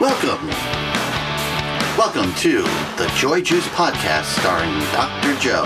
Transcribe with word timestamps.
Welcome. 0.00 0.46
Welcome 1.98 2.34
to 2.36 2.62
the 2.96 3.12
Joy 3.16 3.42
Juice 3.42 3.68
Podcast 3.68 4.24
starring 4.40 4.78
Dr. 4.94 5.38
Jo. 5.38 5.64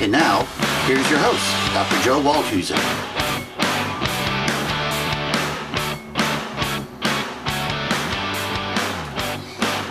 And 0.00 0.12
now, 0.12 0.44
here's 0.86 1.10
your 1.10 1.18
host, 1.18 1.74
Dr. 1.74 2.00
Jo 2.04 2.22
Waldhusen. 2.22 2.78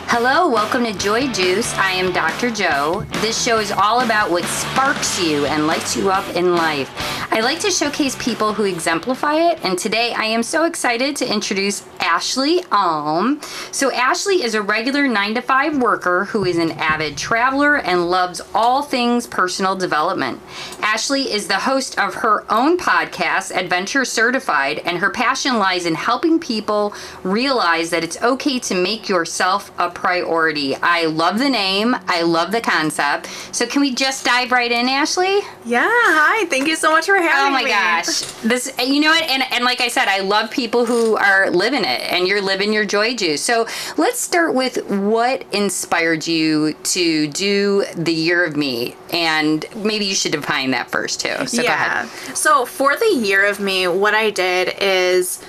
Hello, 0.07 0.49
welcome 0.49 0.85
to 0.85 0.93
Joy 0.93 1.27
Juice. 1.33 1.73
I 1.73 1.91
am 1.91 2.13
Dr. 2.13 2.49
Jo. 2.49 3.05
This 3.15 3.43
show 3.43 3.59
is 3.59 3.73
all 3.73 3.99
about 3.99 4.31
what 4.31 4.45
sparks 4.45 5.21
you 5.21 5.45
and 5.47 5.67
lights 5.67 5.97
you 5.97 6.09
up 6.09 6.33
in 6.33 6.55
life. 6.55 6.89
I 7.33 7.39
like 7.39 7.61
to 7.61 7.71
showcase 7.71 8.21
people 8.21 8.53
who 8.53 8.65
exemplify 8.65 9.35
it, 9.35 9.63
and 9.63 9.79
today 9.79 10.13
I 10.13 10.25
am 10.25 10.43
so 10.43 10.65
excited 10.65 11.15
to 11.15 11.33
introduce 11.33 11.81
Ashleigh 12.11 12.65
Alm. 12.73 13.39
So, 13.71 13.89
Ashleigh 13.89 14.43
is 14.43 14.53
a 14.53 14.61
regular 14.61 15.07
9 15.07 15.35
to 15.35 15.41
5 15.41 15.77
worker 15.77 16.25
who 16.25 16.43
is 16.43 16.57
an 16.57 16.71
avid 16.71 17.17
traveler 17.17 17.77
and 17.77 18.09
loves 18.09 18.41
all 18.53 18.83
things 18.83 19.25
personal 19.25 19.77
development. 19.77 20.41
Ashleigh 20.81 21.25
is 21.25 21.47
the 21.47 21.59
host 21.59 21.97
of 21.97 22.15
her 22.15 22.43
own 22.51 22.77
podcast, 22.77 23.55
Adventure 23.55 24.03
Certified, 24.03 24.79
and 24.79 24.97
her 24.97 25.09
passion 25.09 25.57
lies 25.57 25.85
in 25.85 25.95
helping 25.95 26.37
people 26.37 26.93
realize 27.23 27.89
that 27.91 28.03
it's 28.03 28.21
okay 28.21 28.59
to 28.59 28.75
make 28.75 29.07
yourself 29.07 29.71
a 29.79 29.89
priority. 29.89 30.75
I 30.75 31.05
love 31.05 31.39
the 31.39 31.49
name, 31.49 31.95
I 32.07 32.23
love 32.23 32.51
the 32.51 32.61
concept. 32.61 33.29
So, 33.53 33.65
can 33.65 33.79
we 33.79 33.95
just 33.95 34.25
dive 34.25 34.51
right 34.51 34.71
in, 34.71 34.87
Ashleigh? 34.87 35.41
Yeah, 35.63 35.87
hi. 35.87 36.45
Thank 36.47 36.67
you 36.67 36.75
so 36.75 36.91
much 36.91 37.05
for 37.05 37.15
oh 37.15 37.21
having 37.21 37.53
me. 37.53 37.59
Oh 37.59 37.61
my 37.61 37.63
me. 37.63 37.69
gosh. 37.69 38.21
This 38.41 38.73
you 38.85 38.99
know 38.99 39.11
what 39.11 39.23
and 39.23 39.43
and 39.51 39.63
like 39.63 39.79
I 39.79 39.87
said 39.87 40.07
I 40.07 40.19
love 40.19 40.51
people 40.51 40.85
who 40.85 41.15
are 41.15 41.49
living 41.51 41.85
it 41.85 42.00
and 42.01 42.27
you're 42.27 42.41
living 42.41 42.73
your 42.73 42.85
joy 42.85 43.15
juice. 43.15 43.41
So 43.41 43.67
let's 43.97 44.19
start 44.19 44.53
with 44.53 44.89
what 44.89 45.45
inspired 45.53 46.27
you 46.27 46.73
to 46.73 47.27
do 47.27 47.85
the 47.95 48.13
year 48.13 48.43
of 48.43 48.55
me 48.55 48.95
and 49.11 49.65
maybe 49.75 50.05
you 50.05 50.15
should 50.15 50.31
define 50.31 50.71
that 50.71 50.89
first 50.89 51.21
too. 51.21 51.47
So 51.47 51.61
yeah. 51.61 52.05
So 52.33 52.65
for 52.65 52.95
the 52.95 53.19
year 53.21 53.45
of 53.45 53.59
me 53.59 53.87
what 53.87 54.13
I 54.13 54.29
did 54.29 54.75
is 54.81 55.43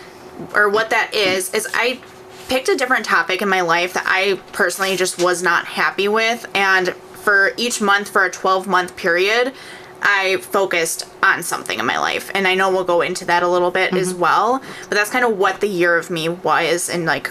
or 0.54 0.68
what 0.68 0.90
that 0.90 1.14
is 1.14 1.52
is 1.54 1.68
I 1.74 2.00
picked 2.48 2.68
a 2.68 2.76
different 2.76 3.04
topic 3.04 3.42
in 3.42 3.48
my 3.48 3.60
life 3.60 3.94
that 3.94 4.04
I 4.06 4.40
personally 4.52 4.96
just 4.96 5.22
was 5.22 5.42
not 5.42 5.66
happy 5.66 6.08
with 6.08 6.46
and 6.54 6.90
for 7.22 7.52
each 7.56 7.80
month 7.80 8.08
for 8.08 8.24
a 8.24 8.30
12 8.30 8.66
month 8.66 8.96
period 8.96 9.52
I 10.02 10.38
focused 10.38 11.08
on 11.22 11.42
something 11.42 11.78
in 11.78 11.86
my 11.86 11.98
life. 11.98 12.30
And 12.34 12.46
I 12.46 12.54
know 12.54 12.70
we'll 12.70 12.84
go 12.84 13.00
into 13.00 13.24
that 13.26 13.42
a 13.42 13.48
little 13.48 13.70
bit 13.70 13.90
mm-hmm. 13.90 13.98
as 13.98 14.14
well. 14.14 14.62
But 14.88 14.96
that's 14.96 15.10
kind 15.10 15.24
of 15.24 15.38
what 15.38 15.60
the 15.60 15.68
year 15.68 15.96
of 15.96 16.10
me 16.10 16.28
was 16.28 16.88
in 16.88 17.04
like 17.04 17.30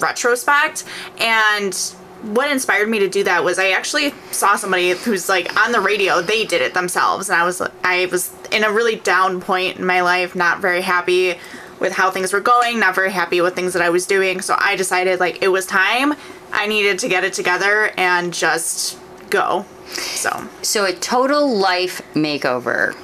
retrospect. 0.00 0.84
And 1.18 1.74
what 2.22 2.50
inspired 2.50 2.88
me 2.88 3.00
to 3.00 3.08
do 3.08 3.24
that 3.24 3.42
was 3.42 3.58
I 3.58 3.70
actually 3.70 4.14
saw 4.30 4.56
somebody 4.56 4.90
who's 4.90 5.28
like 5.28 5.56
on 5.58 5.72
the 5.72 5.80
radio, 5.80 6.22
they 6.22 6.44
did 6.44 6.62
it 6.62 6.74
themselves. 6.74 7.28
And 7.28 7.40
I 7.40 7.44
was 7.44 7.60
I 7.82 8.06
was 8.06 8.32
in 8.50 8.64
a 8.64 8.70
really 8.70 8.96
down 8.96 9.40
point 9.40 9.78
in 9.78 9.84
my 9.84 10.02
life, 10.02 10.34
not 10.34 10.60
very 10.60 10.82
happy 10.82 11.36
with 11.80 11.92
how 11.92 12.10
things 12.10 12.32
were 12.32 12.40
going, 12.40 12.78
not 12.78 12.94
very 12.94 13.10
happy 13.10 13.40
with 13.40 13.56
things 13.56 13.72
that 13.72 13.82
I 13.82 13.90
was 13.90 14.06
doing. 14.06 14.40
So 14.40 14.54
I 14.58 14.76
decided 14.76 15.18
like 15.18 15.42
it 15.42 15.48
was 15.48 15.66
time. 15.66 16.14
I 16.52 16.66
needed 16.66 16.98
to 17.00 17.08
get 17.08 17.24
it 17.24 17.32
together 17.32 17.90
and 17.96 18.32
just 18.32 18.98
go. 19.30 19.64
So, 19.92 20.48
so 20.62 20.84
a 20.84 20.92
total 20.92 21.56
life 21.56 22.02
makeover. 22.14 22.96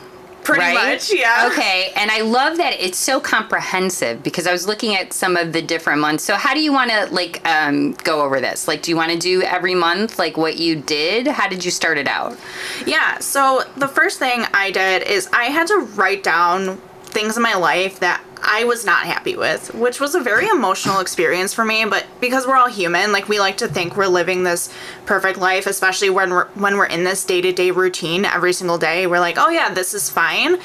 Pretty 0.45 0.63
right? 0.63 0.93
much, 0.93 1.13
yeah. 1.13 1.51
Okay, 1.53 1.93
and 1.95 2.11
I 2.11 2.23
love 2.23 2.57
that 2.57 2.73
it's 2.73 2.97
so 2.97 3.21
comprehensive 3.21 4.23
because 4.23 4.47
I 4.47 4.53
was 4.53 4.67
looking 4.67 4.97
at 4.97 5.13
some 5.13 5.37
of 5.37 5.53
the 5.53 5.61
different 5.61 6.01
months. 6.01 6.25
So, 6.25 6.37
how 6.37 6.55
do 6.55 6.61
you 6.61 6.73
want 6.73 6.91
to 6.91 7.07
like 7.13 7.47
um, 7.47 7.93
go 8.05 8.23
over 8.23 8.41
this? 8.41 8.67
Like, 8.67 8.81
do 8.81 8.91
you 8.91 8.97
want 8.97 9.13
to 9.13 9.19
do 9.19 9.43
every 9.43 9.75
month 9.75 10.19
like 10.19 10.39
what 10.39 10.57
you 10.57 10.77
did? 10.77 11.27
How 11.27 11.49
did 11.49 11.67
you 11.67 11.71
start 11.71 11.99
it 11.99 12.09
out? 12.09 12.39
Yeah. 12.87 13.19
So 13.19 13.63
the 13.77 13.89
first 13.89 14.19
thing 14.19 14.47
I 14.55 14.71
did 14.71 15.03
is 15.03 15.29
I 15.35 15.45
had 15.45 15.67
to 15.67 15.81
write 15.95 16.23
down 16.23 16.79
things 17.05 17.37
in 17.37 17.43
my 17.43 17.55
life 17.55 18.01
that 18.01 18.23
I 18.43 18.65
was 18.65 18.85
not 18.85 19.07
happy 19.07 19.37
with, 19.37 19.75
which 19.75 20.01
was 20.01 20.15
a 20.15 20.21
very 20.21 20.49
emotional 20.49 21.01
experience 21.01 21.55
for 21.55 21.65
me. 21.65 21.85
But 21.85 22.07
because 22.21 22.47
we're 22.47 22.57
all 22.57 22.69
human, 22.69 23.13
like 23.13 23.29
we 23.29 23.39
like 23.39 23.57
to 23.59 23.69
think 23.69 23.97
we're 23.97 24.07
living 24.07 24.43
this 24.43 24.73
perfect 25.07 25.39
life, 25.39 25.67
especially 25.67 26.11
when 26.11 26.31
we're 26.31 26.47
when 26.49 26.77
we're 26.77 26.87
in 26.87 27.05
this 27.05 27.25
day 27.25 27.41
to 27.41 27.53
day 27.53 27.71
routine 27.71 28.25
every 28.25 28.53
single 28.53 28.79
day. 28.79 29.07
We're 29.07 29.21
like, 29.21 29.37
oh 29.39 29.51
yeah, 29.51 29.73
this 29.73 29.95
is 29.95 30.11
fine. 30.11 30.59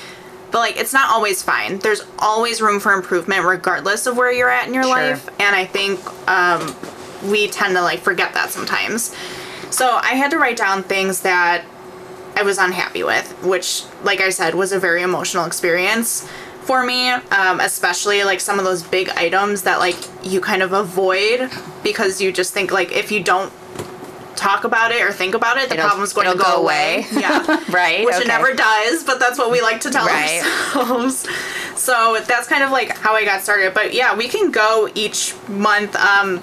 But 0.51 0.59
like, 0.59 0.77
it's 0.77 0.93
not 0.93 1.09
always 1.09 1.41
fine. 1.41 1.79
There's 1.79 2.03
always 2.19 2.61
room 2.61 2.79
for 2.79 2.93
improvement, 2.93 3.43
regardless 3.43 4.05
of 4.05 4.17
where 4.17 4.31
you're 4.31 4.51
at 4.51 4.67
in 4.67 4.73
your 4.73 4.83
sure. 4.83 4.91
life. 4.91 5.27
And 5.39 5.55
I 5.55 5.65
think 5.65 5.99
um, 6.29 6.75
we 7.29 7.47
tend 7.47 7.75
to 7.75 7.81
like 7.81 7.99
forget 7.99 8.35
that 8.35 8.51
sometimes. 8.51 9.15
So 9.71 9.87
I 9.89 10.13
had 10.13 10.29
to 10.29 10.37
write 10.37 10.57
down 10.57 10.83
things 10.83 11.21
that 11.21 11.65
I 12.35 12.43
was 12.43 12.59
unhappy 12.59 13.03
with, 13.03 13.43
which, 13.43 13.83
like 14.03 14.21
I 14.21 14.29
said, 14.29 14.53
was 14.53 14.71
a 14.71 14.79
very 14.79 15.01
emotional 15.01 15.45
experience 15.45 16.29
for 16.65 16.83
me, 16.83 17.09
um, 17.09 17.59
especially 17.59 18.23
like 18.23 18.39
some 18.39 18.59
of 18.59 18.65
those 18.65 18.83
big 18.83 19.09
items 19.09 19.63
that 19.63 19.79
like 19.79 19.97
you 20.23 20.41
kind 20.41 20.61
of 20.61 20.73
avoid 20.73 21.49
because 21.83 22.21
you 22.21 22.31
just 22.31 22.53
think 22.53 22.71
like 22.71 22.91
if 22.91 23.11
you 23.11 23.23
don't 23.23 23.51
talk 24.35 24.63
about 24.63 24.91
it 24.91 25.01
or 25.01 25.11
think 25.11 25.35
about 25.35 25.57
it, 25.57 25.69
the 25.69 25.75
it'll, 25.75 25.87
problem's 25.87 26.13
going 26.13 26.29
to 26.29 26.37
go, 26.37 26.43
go 26.43 26.61
away. 26.61 27.05
away. 27.05 27.07
Yeah. 27.21 27.63
right. 27.69 28.05
Which 28.05 28.15
okay. 28.15 28.23
it 28.23 28.27
never 28.27 28.53
does, 28.53 29.03
but 29.03 29.19
that's 29.19 29.37
what 29.37 29.51
we 29.51 29.61
like 29.61 29.81
to 29.81 29.89
tell 29.89 30.05
right. 30.05 30.43
ourselves. 30.43 31.27
so 31.75 32.19
that's 32.27 32.47
kind 32.47 32.63
of 32.63 32.71
like 32.71 32.97
how 32.97 33.13
I 33.13 33.25
got 33.25 33.41
started. 33.41 33.73
But 33.73 33.93
yeah, 33.93 34.15
we 34.15 34.27
can 34.27 34.51
go 34.51 34.89
each 34.95 35.33
month. 35.47 35.95
Um, 35.95 36.41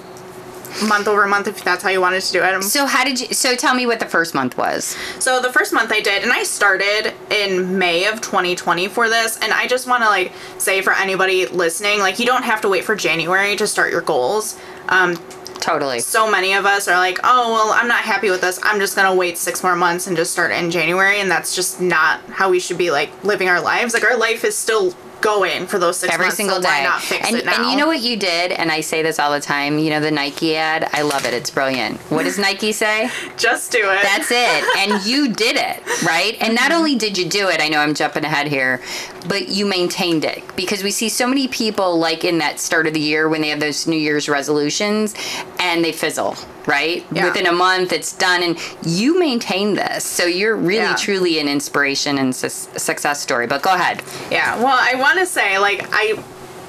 month 0.86 1.08
over 1.08 1.26
month 1.26 1.46
if 1.46 1.62
that's 1.62 1.82
how 1.82 1.90
you 1.90 2.00
wanted 2.00 2.22
to 2.22 2.32
do 2.32 2.42
it. 2.42 2.62
So 2.62 2.86
how 2.86 3.04
did 3.04 3.20
you? 3.20 3.28
So 3.28 3.54
tell 3.54 3.74
me 3.74 3.86
what 3.86 4.00
the 4.00 4.06
first 4.06 4.34
month 4.34 4.56
was. 4.56 4.96
So 5.18 5.40
the 5.40 5.52
first 5.52 5.72
month 5.72 5.92
I 5.92 6.00
did, 6.00 6.22
and 6.22 6.32
I 6.32 6.42
started 6.42 7.12
in 7.30 7.78
May 7.78 8.06
of 8.06 8.20
2020 8.20 8.88
for 8.88 9.08
this, 9.08 9.38
and 9.38 9.52
I 9.52 9.66
just 9.66 9.86
want 9.86 10.02
to 10.02 10.08
like 10.08 10.32
say 10.58 10.80
for 10.82 10.92
anybody 10.92 11.46
listening, 11.46 12.00
like 12.00 12.18
you 12.18 12.26
don't 12.26 12.44
have 12.44 12.60
to 12.62 12.68
wait 12.68 12.84
for 12.84 12.96
January 12.96 13.56
to 13.56 13.66
start 13.66 13.90
your 13.92 14.02
goals. 14.02 14.58
Um, 14.88 15.16
Totally. 15.60 16.00
So 16.00 16.30
many 16.30 16.54
of 16.54 16.64
us 16.64 16.88
are 16.88 16.96
like, 16.96 17.18
oh, 17.22 17.52
well, 17.52 17.72
I'm 17.72 17.86
not 17.86 18.00
happy 18.00 18.30
with 18.30 18.40
this. 18.40 18.58
I'm 18.62 18.80
just 18.80 18.96
going 18.96 19.10
to 19.10 19.14
wait 19.14 19.36
six 19.36 19.62
more 19.62 19.76
months 19.76 20.06
and 20.06 20.16
just 20.16 20.32
start 20.32 20.52
in 20.52 20.70
January. 20.70 21.20
And 21.20 21.30
that's 21.30 21.54
just 21.54 21.80
not 21.80 22.20
how 22.30 22.50
we 22.50 22.58
should 22.58 22.78
be 22.78 22.90
like 22.90 23.24
living 23.24 23.48
our 23.48 23.60
lives. 23.60 23.92
Like, 23.92 24.04
our 24.04 24.16
life 24.16 24.44
is 24.44 24.56
still 24.56 24.94
going 25.20 25.66
for 25.66 25.78
those 25.78 25.98
six 25.98 26.12
every 26.12 26.26
months, 26.26 26.36
single 26.36 26.56
so 26.56 26.62
day. 26.62 26.88
and, 27.24 27.36
and 27.36 27.70
you 27.70 27.76
know 27.76 27.86
what 27.86 28.00
you 28.00 28.16
did, 28.16 28.52
and 28.52 28.70
I 28.70 28.80
say 28.80 29.02
this 29.02 29.18
all 29.18 29.30
the 29.32 29.40
time. 29.40 29.78
You 29.78 29.90
know 29.90 30.00
the 30.00 30.10
Nike 30.10 30.56
ad. 30.56 30.88
I 30.92 31.02
love 31.02 31.24
it. 31.24 31.34
It's 31.34 31.50
brilliant. 31.50 31.98
What 32.10 32.24
does 32.24 32.38
Nike 32.38 32.72
say? 32.72 33.10
Just 33.36 33.72
do 33.72 33.78
it. 33.78 34.02
That's 34.02 34.30
it. 34.30 34.64
And 34.78 35.04
you 35.04 35.32
did 35.32 35.56
it, 35.56 36.02
right? 36.04 36.36
And 36.40 36.54
not 36.54 36.72
only 36.72 36.96
did 36.96 37.16
you 37.18 37.28
do 37.28 37.48
it, 37.48 37.60
I 37.60 37.68
know 37.68 37.78
I'm 37.80 37.94
jumping 37.94 38.24
ahead 38.24 38.48
here, 38.48 38.80
but 39.28 39.48
you 39.48 39.66
maintained 39.66 40.24
it 40.24 40.42
because 40.56 40.82
we 40.82 40.90
see 40.90 41.08
so 41.08 41.26
many 41.26 41.48
people 41.48 41.98
like 41.98 42.24
in 42.24 42.38
that 42.38 42.58
start 42.60 42.86
of 42.86 42.94
the 42.94 43.00
year 43.00 43.28
when 43.28 43.40
they 43.40 43.48
have 43.48 43.60
those 43.60 43.86
New 43.86 43.96
Year's 43.96 44.28
resolutions 44.28 45.14
and 45.58 45.84
they 45.84 45.92
fizzle, 45.92 46.36
right? 46.70 47.04
Yeah. 47.12 47.26
Within 47.26 47.46
a 47.46 47.52
month, 47.52 47.92
it's 47.92 48.12
done, 48.16 48.42
and 48.42 48.56
you 48.82 49.18
maintain 49.18 49.74
this. 49.74 50.04
So 50.04 50.24
you're 50.24 50.56
really, 50.56 50.76
yeah. 50.76 50.94
truly 50.94 51.38
an 51.40 51.48
inspiration 51.48 52.18
and 52.18 52.34
su- 52.34 52.48
success 52.78 53.20
story. 53.20 53.46
But 53.46 53.62
go 53.62 53.74
ahead. 53.74 54.02
Yeah. 54.30 54.56
Well, 54.56 54.78
I 54.80 54.94
want 54.94 55.18
to 55.18 55.26
say, 55.26 55.58
like, 55.58 55.86
I. 55.90 56.22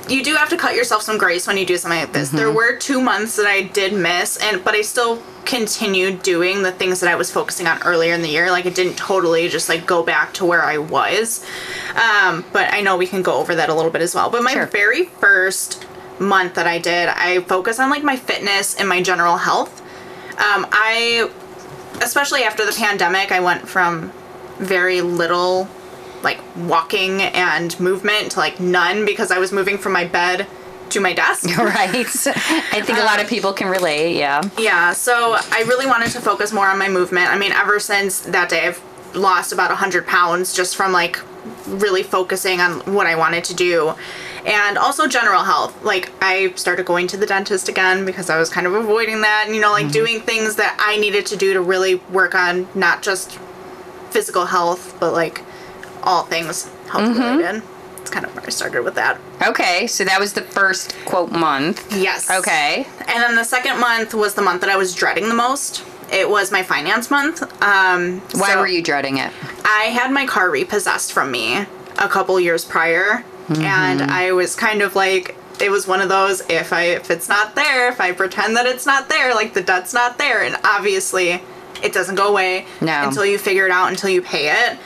You 0.10 0.24
do 0.24 0.36
have 0.36 0.50
to 0.50 0.58
cut 0.58 0.76
yourself 0.76 1.04
some 1.04 1.18
grace 1.18 1.46
when 1.48 1.58
you 1.58 1.66
do 1.66 1.78
something 1.78 2.00
like 2.00 2.12
this. 2.12 2.30
Mm-hmm. 2.30 2.38
There 2.38 2.52
were 2.52 2.76
two 2.76 3.00
months 3.00 3.36
that 3.38 3.46
I 3.46 3.62
did 3.62 3.94
miss, 3.94 4.38
and 4.42 4.62
but 4.64 4.74
I 4.74 4.82
still 4.82 5.22
continued 5.46 6.24
doing 6.24 6.64
the 6.64 6.72
things 6.72 7.00
that 7.00 7.10
I 7.10 7.16
was 7.16 7.32
focusing 7.32 7.68
on 7.68 7.82
earlier 7.84 8.14
in 8.14 8.22
the 8.22 8.28
year. 8.28 8.52
Like 8.52 8.66
it 8.66 8.76
didn't 8.76 8.98
totally 8.98 9.48
just 9.48 9.70
like 9.70 9.86
go 9.86 10.04
back 10.04 10.34
to 10.36 10.46
where 10.46 10.64
I 10.64 10.80
was. 10.80 11.46
Um, 11.96 12.44
but 12.52 12.74
I 12.74 12.82
know 12.82 12.98
we 12.98 13.08
can 13.08 13.22
go 13.22 13.36
over 13.36 13.56
that 13.56 13.70
a 13.70 13.74
little 13.74 13.92
bit 13.92 14.02
as 14.02 14.16
well. 14.16 14.30
But 14.30 14.44
my 14.44 14.54
sure. 14.54 14.66
very 14.66 15.06
first 15.06 15.86
month 16.20 16.56
that 16.56 16.68
I 16.68 16.78
did, 16.78 17.10
I 17.10 17.42
focused 17.42 17.80
on 17.80 17.90
like 17.90 18.04
my 18.04 18.16
fitness 18.16 18.76
and 18.76 18.90
my 18.90 19.02
general 19.02 19.38
health. 19.38 19.81
Um, 20.42 20.66
I, 20.72 21.30
especially 22.02 22.44
after 22.44 22.66
the 22.66 22.72
pandemic, 22.72 23.32
I 23.32 23.40
went 23.40 23.68
from 23.68 24.12
very 24.58 25.02
little 25.02 25.68
like 26.24 26.40
walking 26.56 27.22
and 27.22 27.80
movement 27.80 28.32
to 28.32 28.40
like 28.40 28.60
none 28.60 29.06
because 29.06 29.32
I 29.32 29.40
was 29.40 29.52
moving 29.52 29.78
from 29.78 29.94
my 29.94 30.06
bed 30.06 30.48
to 30.90 31.00
my 31.00 31.14
desk. 31.14 31.46
right. 31.58 31.90
I 31.90 32.82
think 32.82 32.98
a 32.98 33.04
lot 33.04 33.20
of 33.20 33.26
um, 33.26 33.30
people 33.30 33.54
can 33.54 33.70
relate, 33.70 34.16
yeah. 34.16 34.42
Yeah, 34.58 34.94
so 34.94 35.38
I 35.52 35.64
really 35.68 35.86
wanted 35.86 36.12
to 36.12 36.22
focus 36.22 36.52
more 36.52 36.68
on 36.68 36.78
my 36.78 36.90
movement. 36.90 37.30
I 37.30 37.38
mean, 37.38 37.52
ever 37.52 37.80
since 37.80 38.22
that 38.22 38.50
day, 38.50 38.68
I've 38.68 38.82
lost 39.16 39.52
about 39.52 39.70
100 39.70 40.06
pounds 40.08 40.54
just 40.54 40.76
from 40.76 40.92
like 40.92 41.20
really 41.68 42.04
focusing 42.04 42.60
on 42.62 42.82
what 42.94 43.08
I 43.08 43.16
wanted 43.16 43.44
to 43.46 43.54
do. 43.54 43.94
And 44.46 44.78
also 44.78 45.08
general 45.08 45.44
health. 45.44 45.84
Like, 45.84 46.12
I 46.22 46.54
started 46.56 46.86
going 46.86 47.08
to 47.08 47.18
the 47.18 47.26
dentist 47.26 47.70
again 47.70 48.06
because 48.06 48.30
I 48.30 48.38
was 48.38 48.50
kind 48.50 48.66
of 48.66 48.74
avoiding 48.74 49.22
that. 49.22 49.44
And, 49.46 49.56
you 49.56 49.62
know, 49.62 49.72
like 49.72 49.86
mm-hmm. 49.86 49.92
doing 49.92 50.20
things 50.22 50.56
that 50.56 50.76
I 50.80 50.98
needed 50.98 51.26
to 51.28 51.38
do 51.38 51.54
to 51.54 51.62
really 51.62 51.96
work 51.96 52.36
on 52.36 52.68
not 52.74 53.02
just 53.02 53.38
physical 54.10 54.46
health, 54.46 54.98
but 55.00 55.14
like 55.14 55.42
all 56.04 56.24
things 56.24 56.66
health 56.90 57.16
mm-hmm. 57.16 57.38
related. 57.38 57.64
It's 57.98 58.10
kind 58.10 58.26
of 58.26 58.36
where 58.36 58.46
I 58.46 58.50
started 58.50 58.84
with 58.84 58.96
that. 58.96 59.20
Okay, 59.46 59.86
so 59.86 60.04
that 60.04 60.20
was 60.20 60.34
the 60.34 60.42
first 60.42 60.96
quote 61.06 61.32
month. 61.32 61.96
Yes. 61.96 62.30
Okay. 62.32 62.88
And 63.08 63.24
then 63.24 63.36
the 63.36 63.44
second 63.44 63.80
month 63.80 64.14
was 64.14 64.34
the 64.34 64.42
month 64.42 64.62
that 64.62 64.70
I 64.70 64.76
was 64.76 64.96
dreading 64.96 65.30
the 65.30 65.36
most. 65.36 65.84
It 66.12 66.30
was 66.30 66.52
my 66.52 66.64
finance 66.64 67.10
month. 67.10 67.42
Um, 67.62 68.20
Why 68.34 68.54
so 68.54 68.60
were 68.60 68.68
you 68.68 68.82
dreading 68.82 69.18
it? 69.18 69.32
I 69.64 69.86
had 69.94 70.12
my 70.12 70.26
car 70.26 70.50
repossessed 70.50 71.14
from 71.14 71.32
me 71.32 71.66
a 71.98 72.10
couple 72.10 72.40
years 72.40 72.66
prior, 72.66 73.24
Mm-hmm. 73.48 73.64
and 73.64 74.02
I 74.04 74.32
was 74.32 74.56
kind 74.56 74.82
of 74.82 74.96
like, 74.96 75.36
it 75.60 75.70
was 75.70 75.88
one 75.88 76.02
of 76.02 76.10
those 76.10 76.42
if 76.50 76.72
I 76.74 76.84
if 76.84 77.12
it's 77.12 77.28
not 77.30 77.54
there, 77.56 77.90
if 77.90 78.00
I 78.00 78.12
pretend 78.14 78.56
that 78.56 78.66
it's 78.66 78.86
not 78.86 79.10
there, 79.10 79.34
like 79.36 79.54
the 79.54 79.62
debt's 79.62 79.94
not 79.94 80.18
there, 80.18 80.44
and 80.44 80.56
obviously 80.64 81.42
it 81.84 81.94
doesn't 81.94 82.16
go 82.16 82.28
away 82.30 82.66
No. 82.80 83.08
until 83.08 83.26
you 83.26 83.38
figure 83.38 83.66
it 83.66 83.72
out 83.72 83.90
until 83.90 84.10
you 84.10 84.22
pay 84.22 84.50
it. 84.52 84.80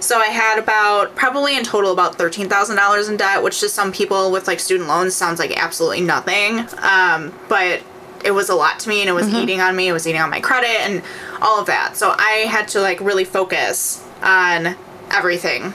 So 0.00 0.18
I 0.18 0.26
had 0.26 0.58
about 0.58 1.14
probably 1.16 1.56
in 1.56 1.64
total 1.64 1.92
about 1.92 2.14
thirteen 2.16 2.48
thousand 2.48 2.76
dollars 2.76 3.08
in 3.08 3.16
debt, 3.16 3.42
which 3.42 3.60
to 3.60 3.68
some 3.68 3.90
people 3.92 4.30
with 4.30 4.46
like 4.46 4.60
student 4.60 4.88
loans 4.88 5.14
sounds 5.14 5.38
like 5.38 5.56
absolutely 5.56 6.02
nothing. 6.02 6.60
Um, 6.82 7.32
but 7.48 7.82
it 8.24 8.30
was 8.30 8.48
a 8.50 8.54
lot 8.54 8.78
to 8.80 8.88
me, 8.88 9.00
and 9.00 9.08
it 9.08 9.12
was 9.12 9.28
eating 9.28 9.60
on 9.60 9.74
me. 9.76 9.88
It 9.88 9.92
was 9.92 10.06
eating 10.06 10.20
on 10.20 10.30
my 10.30 10.40
credit 10.40 10.80
and 10.88 11.02
all 11.42 11.58
of 11.60 11.66
that. 11.66 11.96
So 11.96 12.14
I 12.18 12.46
had 12.48 12.68
to 12.68 12.80
like 12.80 13.00
really 13.00 13.24
focus 13.24 14.02
on 14.22 14.76
everything 15.10 15.72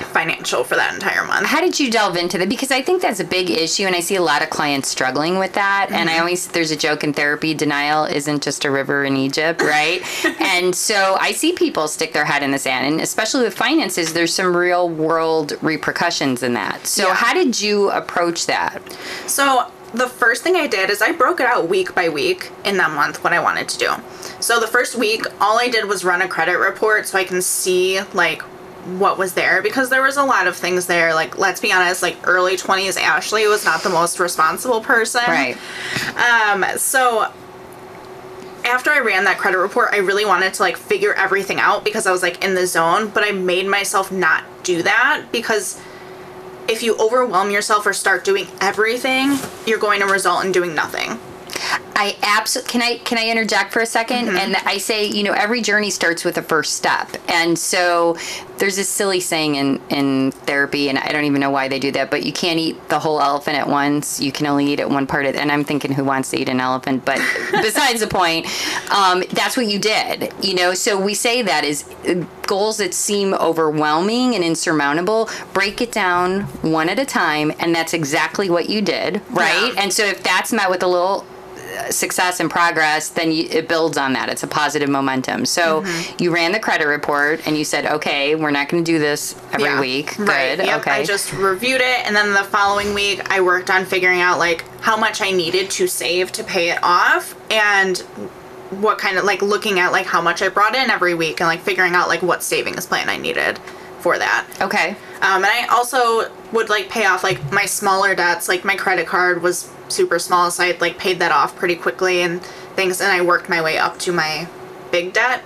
financial 0.00 0.64
for 0.64 0.74
that 0.76 0.94
entire 0.94 1.24
month. 1.24 1.46
How 1.46 1.60
did 1.60 1.78
you 1.78 1.90
delve 1.90 2.16
into 2.16 2.38
that? 2.38 2.48
Because 2.48 2.70
I 2.70 2.82
think 2.82 3.02
that's 3.02 3.20
a 3.20 3.24
big 3.24 3.50
issue, 3.50 3.84
and 3.84 3.94
I 3.94 4.00
see 4.00 4.16
a 4.16 4.22
lot 4.22 4.42
of 4.42 4.50
clients 4.50 4.88
struggling 4.88 5.38
with 5.38 5.52
that. 5.54 5.88
And 5.90 6.08
I 6.08 6.14
mm-hmm. 6.14 6.20
always, 6.20 6.48
there's 6.48 6.70
a 6.70 6.76
joke 6.76 7.04
in 7.04 7.12
therapy 7.12 7.54
denial 7.54 8.04
isn't 8.04 8.42
just 8.42 8.64
a 8.64 8.70
river 8.70 9.04
in 9.04 9.16
Egypt, 9.16 9.60
right? 9.62 10.02
and 10.40 10.74
so 10.74 11.16
I 11.20 11.32
see 11.32 11.52
people 11.52 11.88
stick 11.88 12.12
their 12.12 12.24
head 12.24 12.42
in 12.42 12.50
the 12.50 12.58
sand, 12.58 12.86
and 12.86 13.00
especially 13.00 13.44
with 13.44 13.54
finances, 13.54 14.12
there's 14.12 14.34
some 14.34 14.56
real 14.56 14.88
world 14.88 15.52
repercussions 15.62 16.42
in 16.42 16.54
that. 16.54 16.86
So, 16.86 17.08
Yeah. 17.08 17.14
how 17.14 17.34
did 17.34 17.60
you 17.60 17.90
approach 17.90 18.46
that? 18.46 18.82
So 19.26 19.70
the 19.94 20.08
first 20.08 20.42
thing 20.42 20.56
I 20.56 20.66
did 20.66 20.90
is 20.90 21.00
I 21.00 21.12
broke 21.12 21.40
it 21.40 21.46
out 21.46 21.68
week 21.68 21.94
by 21.94 22.08
week 22.08 22.50
in 22.64 22.76
that 22.76 22.90
month 22.90 23.24
what 23.24 23.32
I 23.32 23.40
wanted 23.40 23.68
to 23.70 23.78
do. 23.78 23.92
So 24.40 24.60
the 24.60 24.66
first 24.66 24.96
week, 24.96 25.24
all 25.40 25.58
I 25.58 25.68
did 25.68 25.86
was 25.86 26.04
run 26.04 26.22
a 26.22 26.28
credit 26.28 26.58
report 26.58 27.06
so 27.06 27.18
I 27.18 27.24
can 27.24 27.40
see 27.40 28.00
like 28.12 28.42
what 28.98 29.18
was 29.18 29.34
there 29.34 29.62
because 29.62 29.90
there 29.90 30.02
was 30.02 30.16
a 30.16 30.22
lot 30.24 30.46
of 30.46 30.56
things 30.56 30.86
there. 30.86 31.14
Like 31.14 31.38
let's 31.38 31.60
be 31.60 31.72
honest, 31.72 32.02
like 32.02 32.16
early 32.24 32.56
20s 32.56 32.96
Ashleigh 32.96 33.48
was 33.48 33.64
not 33.64 33.82
the 33.82 33.90
most 33.90 34.18
responsible 34.18 34.80
person. 34.80 35.22
Right. 35.26 35.56
Um 36.16 36.64
so 36.78 37.30
after 38.64 38.90
I 38.90 39.00
ran 39.00 39.24
that 39.24 39.38
credit 39.38 39.58
report, 39.58 39.90
I 39.92 39.98
really 39.98 40.24
wanted 40.24 40.54
to 40.54 40.62
like 40.62 40.76
figure 40.76 41.14
everything 41.14 41.58
out 41.58 41.84
because 41.84 42.06
I 42.06 42.12
was 42.12 42.22
like 42.22 42.44
in 42.44 42.54
the 42.54 42.66
zone, 42.66 43.08
but 43.08 43.24
I 43.24 43.32
made 43.32 43.66
myself 43.66 44.12
not 44.12 44.44
do 44.62 44.82
that 44.82 45.26
because 45.32 45.80
if 46.68 46.82
you 46.82 46.96
overwhelm 46.98 47.50
yourself 47.50 47.86
or 47.86 47.92
start 47.92 48.24
doing 48.24 48.46
everything, 48.60 49.38
you're 49.66 49.78
going 49.78 50.00
to 50.00 50.06
result 50.06 50.44
in 50.44 50.52
doing 50.52 50.74
nothing. 50.74 51.18
I 52.00 52.16
absolutely 52.22 52.70
can 52.70 52.82
I 52.82 52.98
can 52.98 53.18
I 53.18 53.28
interject 53.28 53.72
for 53.72 53.80
a 53.80 53.84
2nd 53.84 54.28
And 54.38 54.54
I 54.64 54.78
say, 54.78 55.06
you 55.06 55.24
know, 55.24 55.32
every 55.32 55.60
journey 55.60 55.90
starts 55.90 56.24
with 56.24 56.38
a 56.38 56.42
first 56.42 56.74
step. 56.74 57.08
And 57.28 57.58
so 57.58 58.16
there's 58.58 58.76
this 58.76 58.88
silly 58.88 59.18
saying 59.18 59.56
in 59.56 59.80
in 59.90 60.30
therapy 60.30 60.88
and 60.88 60.98
I 60.98 61.08
don't 61.08 61.24
even 61.24 61.40
know 61.40 61.50
why 61.50 61.66
they 61.66 61.80
do 61.80 61.90
that, 61.92 62.08
but 62.08 62.24
you 62.24 62.32
can't 62.32 62.60
eat 62.60 62.88
the 62.88 63.00
whole 63.00 63.20
elephant 63.20 63.56
at 63.56 63.66
once. 63.66 64.20
You 64.20 64.30
can 64.30 64.46
only 64.46 64.66
eat 64.66 64.78
it 64.78 64.88
one 64.88 65.08
part 65.08 65.26
of 65.26 65.34
and 65.34 65.50
I'm 65.50 65.64
thinking 65.64 65.92
who 65.92 66.04
wants 66.04 66.30
to 66.30 66.38
eat 66.38 66.48
an 66.48 66.60
elephant, 66.60 67.04
but 67.04 67.20
besides 67.50 67.98
the 67.98 68.06
point, 68.06 68.46
um, 68.92 69.24
that's 69.32 69.56
what 69.56 69.66
you 69.66 69.80
did. 69.80 70.32
You 70.40 70.54
know, 70.54 70.74
so 70.74 71.00
we 71.00 71.14
say 71.14 71.42
that 71.42 71.64
is 71.64 71.82
goals 72.46 72.76
that 72.76 72.94
seem 72.94 73.34
overwhelming 73.34 74.36
and 74.36 74.44
insurmountable, 74.44 75.28
break 75.52 75.80
it 75.80 75.90
down 75.90 76.42
one 76.62 76.88
at 76.88 77.00
a 77.00 77.04
time, 77.04 77.52
and 77.58 77.74
that's 77.74 77.92
exactly 77.92 78.48
what 78.48 78.68
you 78.68 78.82
did, 78.82 79.20
right? 79.30 79.72
Yeah. 79.74 79.82
And 79.82 79.92
so 79.92 80.04
if 80.04 80.22
that's 80.22 80.52
met 80.52 80.70
with 80.70 80.84
a 80.84 80.86
little 80.86 81.26
success 81.90 82.40
and 82.40 82.50
progress, 82.50 83.08
then 83.10 83.30
you, 83.32 83.44
it 83.50 83.68
builds 83.68 83.96
on 83.96 84.12
that. 84.14 84.28
It's 84.28 84.42
a 84.42 84.46
positive 84.46 84.88
momentum. 84.88 85.44
So 85.46 85.82
Mm-hmm. 85.82 86.22
you 86.22 86.34
ran 86.34 86.52
the 86.52 86.58
credit 86.60 86.86
report 86.86 87.46
and 87.46 87.56
you 87.56 87.64
said, 87.64 87.86
okay, 87.86 88.34
we're 88.34 88.50
not 88.50 88.68
going 88.68 88.84
to 88.84 88.92
do 88.92 88.98
this 88.98 89.34
every 89.52 89.64
Yeah. 89.64 89.80
week. 89.80 90.18
Right. 90.18 90.56
Good. 90.56 90.66
Yep. 90.66 90.80
Okay. 90.80 90.90
I 90.90 91.04
just 91.04 91.32
reviewed 91.32 91.80
it, 91.80 92.06
and 92.06 92.14
then 92.16 92.32
the 92.32 92.44
following 92.44 92.94
week, 92.94 93.30
I 93.30 93.40
worked 93.40 93.70
on 93.70 93.84
figuring 93.84 94.20
out 94.20 94.38
like 94.38 94.64
how 94.80 94.96
much 94.96 95.20
I 95.20 95.30
needed 95.30 95.70
to 95.72 95.86
save 95.86 96.32
to 96.32 96.44
pay 96.44 96.70
it 96.70 96.78
off, 96.82 97.34
and 97.50 97.98
what 98.70 98.98
kind 98.98 99.16
of 99.16 99.24
like 99.24 99.40
looking 99.40 99.78
at 99.78 99.92
like 99.92 100.04
how 100.06 100.20
much 100.20 100.42
I 100.42 100.48
brought 100.48 100.74
in 100.74 100.90
every 100.90 101.14
week, 101.14 101.40
and 101.40 101.48
like 101.48 101.60
figuring 101.60 101.94
out 101.94 102.08
like 102.08 102.22
what 102.22 102.42
savings 102.42 102.86
plan 102.86 103.08
I 103.08 103.16
needed 103.16 103.58
for 104.00 104.18
that. 104.18 104.46
okay. 104.60 104.96
Um, 105.20 105.42
and 105.42 105.46
I 105.46 105.66
also 105.70 106.30
would 106.52 106.68
like 106.68 106.88
pay 106.88 107.04
off 107.04 107.24
like 107.24 107.52
my 107.52 107.66
smaller 107.66 108.14
debts. 108.14 108.48
Like 108.48 108.64
my 108.64 108.76
credit 108.76 109.06
card 109.06 109.42
was 109.42 109.70
super 109.88 110.18
small, 110.18 110.50
so 110.50 110.62
I 110.62 110.76
like 110.80 110.96
paid 110.98 111.18
that 111.18 111.32
off 111.32 111.56
pretty 111.56 111.74
quickly 111.74 112.22
and 112.22 112.40
things. 112.76 113.00
And 113.00 113.10
I 113.10 113.22
worked 113.22 113.48
my 113.48 113.60
way 113.60 113.78
up 113.78 113.98
to 114.00 114.12
my 114.12 114.48
big 114.92 115.12
debt 115.12 115.42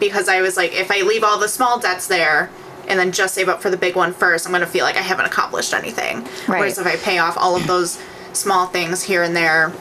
because 0.00 0.28
I 0.28 0.40
was 0.40 0.56
like, 0.56 0.72
if 0.72 0.90
I 0.90 1.02
leave 1.02 1.22
all 1.22 1.38
the 1.38 1.48
small 1.48 1.78
debts 1.78 2.08
there 2.08 2.50
and 2.88 2.98
then 2.98 3.12
just 3.12 3.34
save 3.34 3.48
up 3.48 3.62
for 3.62 3.70
the 3.70 3.76
big 3.76 3.94
one 3.94 4.12
first, 4.12 4.44
I'm 4.44 4.52
gonna 4.52 4.66
feel 4.66 4.84
like 4.84 4.96
I 4.96 5.02
haven't 5.02 5.26
accomplished 5.26 5.72
anything. 5.72 6.26
Whereas 6.46 6.78
if 6.78 6.86
I 6.86 6.96
pay 6.96 7.18
off 7.18 7.36
all 7.38 7.54
of 7.54 7.66
those 7.68 8.00
small 8.32 8.66
things 8.66 9.04
here 9.04 9.22
and 9.22 9.36
there 9.36 9.72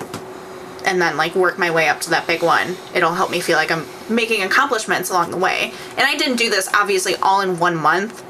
and 0.85 1.01
then 1.01 1.17
like 1.17 1.33
work 1.35 1.57
my 1.57 1.71
way 1.71 1.87
up 1.89 1.99
to 2.01 2.11
that 2.11 2.27
big 2.27 2.43
one, 2.43 2.75
it'll 2.93 3.13
help 3.15 3.31
me 3.31 3.39
feel 3.39 3.55
like 3.57 3.71
I'm 3.71 3.85
making 4.11 4.43
accomplishments 4.43 5.09
along 5.09 5.31
the 5.31 5.37
way. 5.37 5.71
And 5.91 6.01
I 6.01 6.15
didn't 6.17 6.37
do 6.37 6.49
this 6.49 6.69
obviously 6.73 7.15
all 7.17 7.41
in 7.41 7.57
one 7.59 7.75
month. 7.75 8.23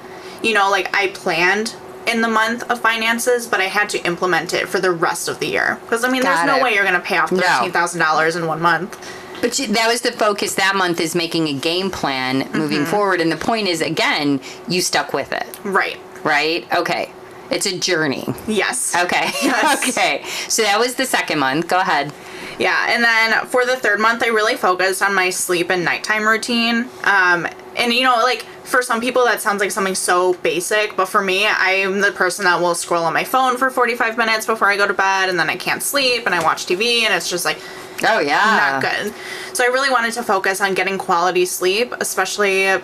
You 0.43 0.53
know, 0.53 0.69
like 0.71 0.95
I 0.95 1.07
planned 1.09 1.75
in 2.07 2.21
the 2.21 2.27
month 2.27 2.63
of 2.71 2.79
finances, 2.81 3.47
but 3.47 3.59
I 3.59 3.65
had 3.65 3.89
to 3.89 4.03
implement 4.05 4.53
it 4.53 4.67
for 4.67 4.79
the 4.79 4.91
rest 4.91 5.27
of 5.27 5.39
the 5.39 5.47
year. 5.47 5.77
Because 5.83 6.03
I 6.03 6.09
mean, 6.09 6.23
Got 6.23 6.45
there's 6.45 6.57
no 6.57 6.63
way 6.63 6.73
you're 6.73 6.83
gonna 6.83 6.99
pay 6.99 7.17
off 7.17 7.31
No. 7.31 7.41
thirteen 7.41 7.71
thousand 7.71 7.99
dollars 7.99 8.35
in 8.35 8.47
one 8.47 8.61
month. 8.61 8.97
But 9.41 9.57
you, 9.57 9.67
that 9.67 9.87
was 9.87 10.01
the 10.01 10.11
focus 10.11 10.53
that 10.55 10.75
month 10.75 10.99
is 10.99 11.15
making 11.15 11.47
a 11.47 11.53
game 11.53 11.89
plan 11.89 12.49
moving 12.53 12.79
Mm-hmm. 12.81 12.91
forward. 12.91 13.21
And 13.21 13.31
the 13.31 13.37
point 13.37 13.67
is, 13.67 13.81
again, 13.81 14.39
you 14.67 14.81
stuck 14.81 15.13
with 15.13 15.31
it, 15.33 15.47
Right. 15.63 15.99
right? 16.23 16.67
Okay. 16.75 17.11
It's 17.49 17.65
a 17.65 17.77
journey. 17.77 18.25
Yes. 18.47 18.95
Okay. 18.95 19.31
Yes. 19.43 19.89
okay. 19.89 20.23
So 20.47 20.61
that 20.63 20.79
was 20.79 20.93
the 20.95 21.05
second 21.05 21.39
month. 21.39 21.67
Go 21.67 21.79
ahead. 21.79 22.13
Yeah, 22.61 22.85
and 22.89 23.03
then 23.03 23.45
for 23.47 23.65
the 23.65 23.75
third 23.75 23.99
month, 23.99 24.21
I 24.21 24.27
really 24.27 24.55
focused 24.55 25.01
on 25.01 25.15
my 25.15 25.31
sleep 25.31 25.71
and 25.71 25.83
nighttime 25.83 26.27
routine. 26.27 26.87
Um, 27.03 27.47
and 27.75 27.91
you 27.91 28.03
know, 28.03 28.17
like 28.21 28.43
for 28.63 28.83
some 28.83 29.01
people, 29.01 29.25
that 29.25 29.41
sounds 29.41 29.59
like 29.61 29.71
something 29.71 29.95
so 29.95 30.35
basic, 30.35 30.95
but 30.95 31.07
for 31.07 31.21
me, 31.23 31.47
I'm 31.47 32.01
the 32.01 32.11
person 32.11 32.45
that 32.45 32.61
will 32.61 32.75
scroll 32.75 33.03
on 33.03 33.13
my 33.13 33.23
phone 33.23 33.57
for 33.57 33.71
45 33.71 34.15
minutes 34.15 34.45
before 34.45 34.69
I 34.69 34.77
go 34.77 34.87
to 34.87 34.93
bed, 34.93 35.27
and 35.29 35.39
then 35.39 35.49
I 35.49 35.55
can't 35.55 35.81
sleep, 35.81 36.27
and 36.27 36.35
I 36.35 36.43
watch 36.43 36.67
TV, 36.67 37.01
and 37.01 37.13
it's 37.13 37.29
just 37.29 37.45
like 37.45 37.57
Oh, 38.03 38.19
yeah. 38.19 38.79
not 38.79 38.81
good. 38.83 39.13
So 39.53 39.63
I 39.63 39.67
really 39.67 39.89
wanted 39.89 40.13
to 40.13 40.23
focus 40.23 40.61
on 40.61 40.73
getting 40.75 40.97
quality 40.99 41.45
sleep, 41.45 41.93
especially 41.99 42.79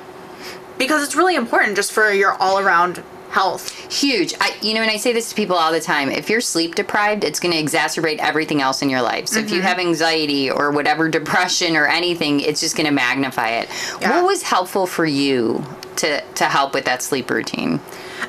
because 0.79 1.03
it's 1.03 1.15
really 1.15 1.35
important 1.35 1.75
just 1.75 1.91
for 1.91 2.11
your 2.11 2.33
all 2.33 2.57
around 2.59 3.03
health. 3.29 3.69
huge 3.93 4.33
i 4.39 4.55
you 4.61 4.73
know 4.73 4.81
and 4.81 4.89
i 4.89 4.97
say 4.97 5.11
this 5.13 5.29
to 5.29 5.35
people 5.35 5.55
all 5.55 5.71
the 5.71 5.79
time 5.81 6.09
if 6.09 6.29
you're 6.29 6.41
sleep 6.41 6.75
deprived 6.75 7.23
it's 7.23 7.39
going 7.39 7.53
to 7.53 7.61
exacerbate 7.61 8.17
everything 8.19 8.61
else 8.61 8.81
in 8.81 8.89
your 8.89 9.01
life 9.01 9.27
so 9.27 9.39
if 9.39 9.45
Mm-hmm. 9.47 9.55
you 9.55 9.61
have 9.61 9.79
anxiety 9.79 10.49
or 10.49 10.71
whatever 10.71 11.09
depression 11.19 11.75
or 11.75 11.87
anything 11.87 12.39
it's 12.39 12.59
just 12.61 12.75
going 12.75 12.87
to 12.87 12.93
magnify 12.93 13.49
it 13.49 13.69
Yeah. 14.01 14.15
what 14.21 14.25
was 14.25 14.43
helpful 14.43 14.87
for 14.87 15.05
you 15.05 15.63
to 15.97 16.21
to 16.21 16.45
help 16.45 16.73
with 16.73 16.85
that 16.85 17.01
sleep 17.01 17.29
routine 17.29 17.79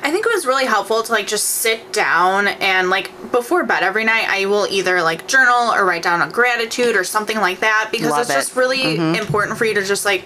I 0.01 0.11
think 0.11 0.25
it 0.25 0.31
was 0.33 0.45
really 0.45 0.65
helpful 0.65 1.01
to 1.03 1.11
like 1.11 1.27
just 1.27 1.45
sit 1.45 1.91
down 1.91 2.47
and 2.47 2.89
like 2.89 3.11
before 3.31 3.63
bed 3.65 3.83
every 3.83 4.03
night 4.05 4.25
I 4.29 4.45
will 4.45 4.67
either 4.69 5.01
like 5.01 5.27
journal 5.27 5.73
or 5.73 5.83
write 5.85 6.03
down 6.03 6.21
a 6.21 6.29
gratitude 6.31 6.95
or 6.95 7.03
something 7.03 7.37
like 7.37 7.59
that 7.61 7.89
because 7.91 8.11
Love 8.11 8.21
it's 8.21 8.29
it. 8.29 8.33
Mm-hmm. 8.33 8.39
just 8.41 8.55
really 8.55 9.17
important 9.17 9.57
for 9.57 9.65
you 9.65 9.73
to 9.73 9.83
just 9.83 10.05
like 10.05 10.23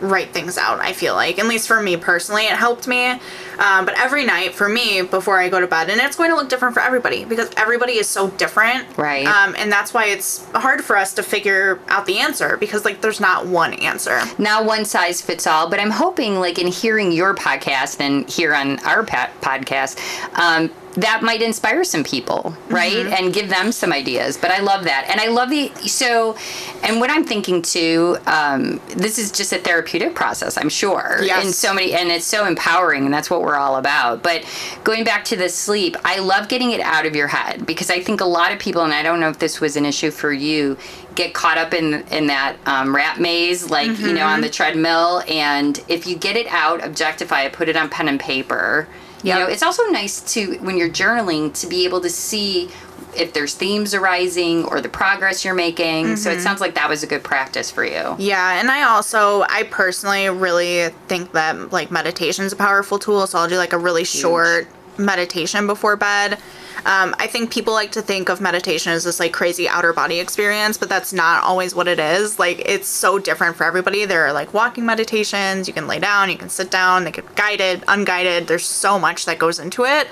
write 0.00 0.30
things 0.30 0.56
out. 0.58 0.80
I 0.80 0.92
feel 0.92 1.14
like 1.14 1.38
at 1.38 1.46
least 1.46 1.68
for 1.68 1.80
me 1.82 1.96
personally, 1.96 2.44
it 2.44 2.52
helped 2.56 2.86
me. 2.88 3.10
Um, 3.58 3.84
but 3.84 3.98
every 3.98 4.24
night 4.24 4.54
for 4.54 4.68
me 4.68 5.02
before 5.02 5.38
I 5.38 5.48
go 5.48 5.60
to 5.60 5.66
bed, 5.66 5.90
and 5.90 6.00
it's 6.00 6.16
going 6.16 6.30
to 6.30 6.36
look 6.36 6.48
different 6.48 6.74
for 6.74 6.80
everybody 6.80 7.24
because 7.24 7.50
everybody 7.56 7.94
is 7.94 8.08
so 8.08 8.30
different, 8.30 8.86
Right. 8.96 9.26
Um, 9.26 9.54
and 9.56 9.70
that's 9.70 9.92
why 9.94 10.06
it's 10.06 10.44
hard 10.52 10.82
for 10.82 10.96
us 10.96 11.12
to 11.14 11.22
figure 11.22 11.80
out 11.88 12.06
the 12.06 12.18
answer 12.18 12.56
because 12.56 12.84
like 12.84 13.00
there's 13.00 13.20
not 13.20 13.46
one 13.46 13.74
answer. 13.74 14.20
now 14.38 14.62
one 14.62 14.84
size 14.84 15.20
fits 15.20 15.46
all 15.46 15.68
but 15.68 15.78
i'm 15.80 15.90
hoping 15.90 16.38
like 16.40 16.58
in 16.58 16.66
hearing 16.66 17.12
your 17.12 17.34
podcast 17.34 18.00
and 18.00 18.28
here 18.28 18.54
on 18.54 18.78
our 18.80 19.04
podcast 19.04 19.98
um, 20.38 20.70
that 20.94 21.22
might 21.22 21.40
inspire 21.40 21.84
some 21.84 22.02
people 22.02 22.54
right 22.68 22.90
Mm-hmm. 22.90 23.12
and 23.14 23.32
give 23.32 23.48
them 23.48 23.70
some 23.70 23.92
ideas 23.92 24.36
but 24.36 24.50
i 24.50 24.58
love 24.60 24.84
that 24.84 25.06
and 25.08 25.20
i 25.20 25.28
love 25.28 25.48
the 25.48 25.68
so 25.86 26.36
and 26.82 26.98
what 26.98 27.10
i'm 27.10 27.24
thinking 27.24 27.62
too 27.62 28.16
um, 28.26 28.80
this 28.88 29.16
is 29.18 29.30
just 29.30 29.52
a 29.52 29.58
therapeutic 29.58 30.14
process 30.16 30.58
i'm 30.58 30.68
sure 30.68 31.18
Yes. 31.22 31.46
in 31.46 31.52
so 31.52 31.72
many 31.72 31.92
and 31.94 32.10
it's 32.10 32.24
so 32.24 32.44
empowering 32.44 33.04
and 33.04 33.14
that's 33.14 33.30
what 33.30 33.42
we're 33.42 33.54
all 33.56 33.76
about 33.76 34.22
but 34.24 34.44
going 34.82 35.04
back 35.04 35.24
to 35.26 35.36
the 35.36 35.48
sleep 35.48 35.96
i 36.04 36.18
love 36.18 36.48
getting 36.48 36.72
it 36.72 36.80
out 36.80 37.06
of 37.06 37.14
your 37.14 37.28
head 37.28 37.64
because 37.66 37.88
i 37.90 38.00
think 38.00 38.20
a 38.20 38.24
lot 38.24 38.50
of 38.52 38.58
people 38.58 38.82
and 38.82 38.92
i 38.92 39.02
don't 39.02 39.20
know 39.20 39.28
if 39.28 39.38
this 39.38 39.60
was 39.60 39.76
an 39.76 39.84
issue 39.86 40.10
for 40.10 40.32
you 40.32 40.76
get 41.14 41.34
caught 41.34 41.56
up 41.58 41.72
in 41.72 42.02
in 42.10 42.26
that 42.26 42.56
um, 42.66 42.94
rat 42.94 43.20
maze 43.20 43.70
like 43.70 43.96
you 44.00 44.12
know 44.12 44.26
on 44.26 44.40
the 44.40 44.50
treadmill 44.50 45.22
and 45.28 45.84
if 45.88 46.06
you 46.06 46.16
get 46.16 46.36
it 46.36 46.46
out 46.48 46.82
objectify 46.82 47.42
it 47.42 47.52
put 47.52 47.68
it 47.68 47.76
on 47.76 47.88
pen 47.88 48.08
and 48.08 48.18
paper 48.18 48.88
You 49.22 49.34
know, 49.34 49.46
it's 49.46 49.62
also 49.62 49.84
nice 49.86 50.20
to 50.34 50.56
when 50.58 50.76
you're 50.76 50.88
journaling 50.90 51.52
to 51.60 51.66
be 51.66 51.84
able 51.84 52.00
to 52.00 52.10
see 52.10 52.70
if 53.16 53.32
there's 53.32 53.54
themes 53.54 53.92
arising 53.92 54.64
or 54.66 54.80
the 54.80 54.88
progress 54.88 55.44
you're 55.44 55.52
making. 55.54 56.16
So 56.16 56.30
Mm-hmm. 56.30 56.38
it 56.38 56.42
sounds 56.42 56.60
like 56.60 56.74
that 56.74 56.88
was 56.88 57.02
a 57.02 57.06
good 57.08 57.24
practice 57.24 57.70
for 57.70 57.84
you. 57.84 58.14
Yeah, 58.18 58.60
and 58.60 58.70
I 58.70 58.84
also 58.84 59.42
I 59.42 59.64
personally 59.64 60.28
really 60.28 60.88
think 61.08 61.32
that 61.32 61.72
like 61.72 61.90
meditation 61.90 62.44
is 62.44 62.52
a 62.52 62.56
powerful 62.56 62.98
tool. 62.98 63.26
So 63.26 63.38
I'll 63.38 63.48
do 63.48 63.56
like 63.56 63.72
a 63.72 63.78
really 63.78 64.04
short 64.04 64.68
meditation 65.00 65.66
before 65.66 65.96
bed. 65.96 66.38
Um, 66.86 67.14
I 67.18 67.26
think 67.26 67.50
people 67.50 67.74
like 67.74 67.92
to 67.92 68.02
think 68.02 68.28
of 68.28 68.40
meditation 68.40 68.92
as 68.92 69.04
this 69.04 69.20
like 69.20 69.32
crazy 69.32 69.68
outer 69.68 69.92
body 69.92 70.18
experience, 70.20 70.78
but 70.78 70.88
that's 70.88 71.12
not 71.12 71.42
always 71.42 71.74
what 71.74 71.88
it 71.88 71.98
is. 71.98 72.38
Like 72.38 72.60
it's 72.60 72.88
so 72.88 73.18
different 73.18 73.56
for 73.56 73.64
everybody. 73.64 74.04
There 74.04 74.24
are 74.26 74.32
like 74.32 74.54
walking 74.54 74.86
meditations. 74.86 75.68
You 75.68 75.74
can 75.74 75.86
lay 75.86 75.98
down, 75.98 76.30
you 76.30 76.38
can 76.38 76.48
sit 76.48 76.70
down. 76.70 77.04
They 77.04 77.12
can 77.12 77.24
guided, 77.34 77.84
unguided. 77.88 78.46
There's 78.46 78.64
so 78.64 78.98
much 78.98 79.24
that 79.26 79.38
goes 79.38 79.58
into 79.58 79.84
it. 79.84 80.06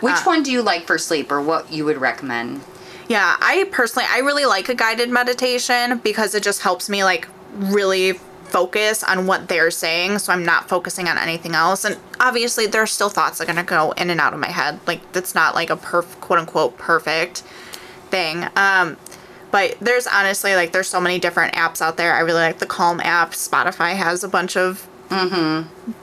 Which 0.00 0.14
Uh, 0.14 0.22
one 0.24 0.42
do 0.42 0.50
you 0.50 0.62
like 0.62 0.86
for 0.86 0.98
sleep 0.98 1.30
or 1.30 1.40
what 1.40 1.72
you 1.72 1.84
would 1.84 1.98
recommend? 1.98 2.62
Yeah, 3.08 3.36
I 3.40 3.68
personally 3.70 4.06
I 4.10 4.18
really 4.18 4.44
like 4.46 4.68
a 4.68 4.74
guided 4.74 5.10
meditation 5.10 5.98
because 5.98 6.34
it 6.34 6.42
just 6.42 6.62
helps 6.62 6.88
me 6.88 7.04
like 7.04 7.28
really 7.54 8.18
focus 8.52 9.02
on 9.02 9.26
what 9.26 9.48
they're 9.48 9.70
saying 9.70 10.18
so 10.18 10.30
I'm 10.32 10.44
not 10.44 10.68
focusing 10.68 11.08
on 11.08 11.16
anything 11.16 11.54
else. 11.54 11.84
And 11.84 11.96
obviously 12.20 12.66
there's 12.66 12.92
still 12.92 13.08
thoughts 13.08 13.38
that 13.38 13.48
are 13.48 13.52
going 13.52 13.64
to 13.64 13.68
go 13.68 13.92
in 13.92 14.10
and 14.10 14.20
out 14.20 14.34
of 14.34 14.40
my 14.40 14.50
head. 14.50 14.78
Like 14.86 15.12
that's 15.12 15.34
not 15.34 15.54
like 15.54 15.70
a 15.70 15.76
perf 15.76 16.20
quote 16.20 16.38
unquote 16.38 16.76
perfect 16.76 17.38
thing. 18.10 18.46
Um 18.54 18.98
but 19.50 19.76
there's 19.80 20.06
honestly 20.06 20.54
like 20.54 20.72
there's 20.72 20.88
so 20.88 21.00
many 21.00 21.18
different 21.18 21.54
apps 21.54 21.80
out 21.80 21.96
there. 21.96 22.14
I 22.14 22.20
really 22.20 22.40
like 22.40 22.58
the 22.58 22.66
Calm 22.66 23.00
app. 23.00 23.32
Spotify 23.32 23.94
has 23.94 24.22
a 24.22 24.28
bunch 24.28 24.56
of 24.56 24.88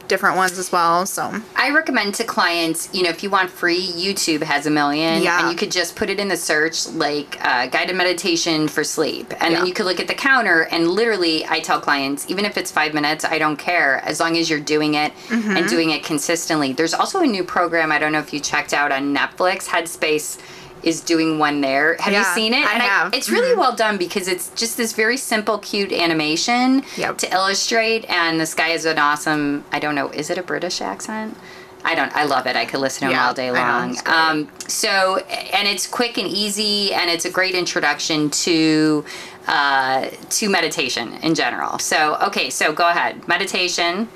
different 0.08 0.38
ones 0.38 0.58
as 0.58 0.72
well. 0.72 1.06
So 1.06 1.32
I 1.56 1.70
recommend 1.72 2.16
to 2.16 2.24
clients, 2.24 2.90
you 2.94 3.04
know, 3.04 3.10
if 3.10 3.22
you 3.24 3.30
want 3.30 3.50
free, 3.50 3.80
YouTube 3.82 4.42
has 4.44 4.66
a 4.66 4.70
million, 4.70 5.22
Yeah. 5.24 5.40
and 5.42 5.52
you 5.52 5.56
could 5.58 5.72
just 5.72 5.96
put 5.96 6.10
it 6.10 6.20
in 6.20 6.28
the 6.28 6.38
search 6.38 6.88
like 6.90 7.38
uh, 7.46 7.68
guided 7.68 7.96
meditation 7.96 8.68
for 8.68 8.84
sleep, 8.84 9.32
and 9.40 9.52
Yeah. 9.54 9.60
then 9.60 9.68
you 9.68 9.74
could 9.74 9.86
look 9.86 10.00
at 10.00 10.08
the 10.08 10.14
counter. 10.16 10.64
And 10.72 10.88
literally, 10.90 11.46
I 11.48 11.60
tell 11.60 11.80
clients, 11.80 12.26
even 12.30 12.44
if 12.46 12.58
it's 12.58 12.72
five 12.72 12.94
minutes, 12.94 13.24
I 13.24 13.38
don't 13.38 13.58
care 13.58 14.02
as 14.04 14.20
long 14.20 14.36
as 14.38 14.50
you're 14.50 14.60
doing 14.60 14.96
it 14.96 15.14
Mm-hmm. 15.30 15.58
and 15.58 15.70
doing 15.70 15.92
it 15.92 16.04
consistently. 16.04 16.74
There's 16.74 16.94
also 16.94 17.20
a 17.22 17.28
new 17.28 17.44
program 17.44 17.92
I 17.92 18.00
don't 18.00 18.12
know 18.12 18.20
if 18.20 18.34
you 18.34 18.40
checked 18.40 18.74
out 18.74 18.92
on 18.92 19.16
Netflix, 19.16 19.66
Headspace. 19.68 20.38
Is 20.90 21.02
doing 21.02 21.38
one 21.38 21.62
there. 21.62 21.96
Have 22.00 22.14
you 22.14 22.24
seen 22.34 22.52
it? 22.54 22.66
I 22.66 22.74
And 22.74 22.82
have. 22.82 23.14
it's 23.14 23.30
really 23.30 23.56
well 23.56 23.76
done 23.76 23.98
because 23.98 24.28
it's 24.28 24.50
just 24.56 24.76
this 24.76 24.92
very 24.94 25.18
simple, 25.18 25.60
cute 25.60 25.92
animation 25.92 26.84
Yep. 26.98 27.20
to 27.20 27.32
illustrate. 27.32 28.06
And 28.10 28.40
this 28.42 28.56
guy 28.56 28.70
is 28.70 28.86
an 28.86 28.98
awesome. 28.98 29.64
I 29.72 29.78
don't 29.80 29.94
know. 29.94 30.10
Is 30.10 30.32
it 30.32 30.38
a 30.40 30.44
British 30.44 30.82
accent? 30.82 31.38
I 31.86 31.94
don't. 31.96 32.12
I 32.16 32.24
love 32.24 32.48
it. 32.48 32.56
I 32.56 32.66
could 32.66 32.80
listen 32.80 33.02
to 33.02 33.06
him 33.06 33.12
Yeah, 33.12 33.28
all 33.28 33.34
day 33.36 33.52
long. 33.52 33.96
Um, 34.08 34.50
so, 34.68 35.18
and 35.54 35.68
it's 35.68 35.86
quick 35.88 36.18
and 36.18 36.28
easy, 36.28 36.92
and 36.94 37.10
it's 37.10 37.26
a 37.26 37.30
great 37.32 37.54
introduction 37.56 38.30
to 38.46 39.06
uh, 39.48 40.08
to 40.32 40.50
meditation 40.50 41.14
in 41.22 41.36
general. 41.36 41.78
So, 41.80 42.18
okay. 42.28 42.50
So 42.50 42.74
go 42.74 42.90
ahead. 42.90 43.28
Meditation. 43.28 44.10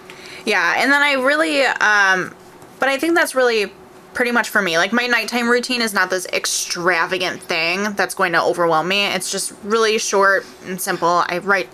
Yeah, 0.45 0.75
and 0.81 0.91
then 0.91 1.01
I 1.01 1.13
really, 1.13 1.61
um, 1.65 2.35
but 2.79 2.89
I 2.89 2.97
think 2.97 3.15
that's 3.15 3.33
really 3.35 3.71
pretty 4.13 4.31
much 4.31 4.49
for 4.49 4.61
me. 4.61 4.77
Like 4.77 4.93
my 4.93 5.07
nighttime 5.07 5.49
routine 5.49 5.81
is 5.81 5.93
not 5.93 6.09
this 6.09 6.25
extravagant 6.27 7.41
thing 7.41 7.93
that's 7.93 8.15
going 8.15 8.33
to 8.33 8.41
overwhelm 8.43 8.87
me. 8.87 9.05
It's 9.07 9.31
just 9.31 9.53
really 9.63 9.97
short 9.97 10.45
and 10.65 10.79
simple. 10.79 11.23
I 11.27 11.39
write 11.39 11.69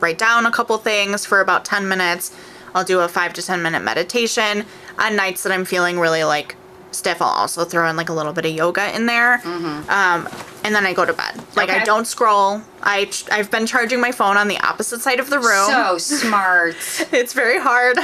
write 0.00 0.18
down 0.18 0.46
a 0.46 0.50
couple 0.50 0.78
things 0.78 1.26
for 1.26 1.40
about 1.40 1.64
10 1.64 1.88
minutes. 1.88 2.34
I'll 2.74 2.84
do 2.84 3.00
a 3.00 3.08
5 3.08 3.32
to 3.34 3.42
10 3.42 3.62
minute 3.62 3.82
meditation. 3.82 4.64
On 4.98 5.16
nights 5.16 5.42
that 5.42 5.52
I'm 5.52 5.64
feeling 5.64 5.98
really 5.98 6.24
like 6.24 6.56
stiff, 6.92 7.20
I'll 7.20 7.28
also 7.28 7.64
throw 7.64 7.88
in 7.88 7.96
like 7.96 8.08
a 8.08 8.12
little 8.12 8.32
bit 8.32 8.46
of 8.46 8.52
yoga 8.52 8.94
in 8.94 9.06
there. 9.06 9.40
Um, 9.88 10.28
and 10.64 10.74
then 10.74 10.86
I 10.86 10.92
go 10.92 11.04
to 11.04 11.12
bed. 11.12 11.40
Like 11.56 11.70
I 11.70 11.84
don't 11.84 12.06
scroll. 12.06 12.62
I 12.82 13.10
I've 13.30 13.50
been 13.50 13.66
charging 13.66 14.00
my 14.00 14.12
phone 14.12 14.36
on 14.36 14.48
the 14.48 14.58
opposite 14.58 15.00
side 15.00 15.20
of 15.20 15.30
the 15.30 15.38
room. 15.38 15.66
So 15.68 15.98
smart. 15.98 16.76
it's 17.12 17.32
very 17.32 17.60
hard. 17.60 17.98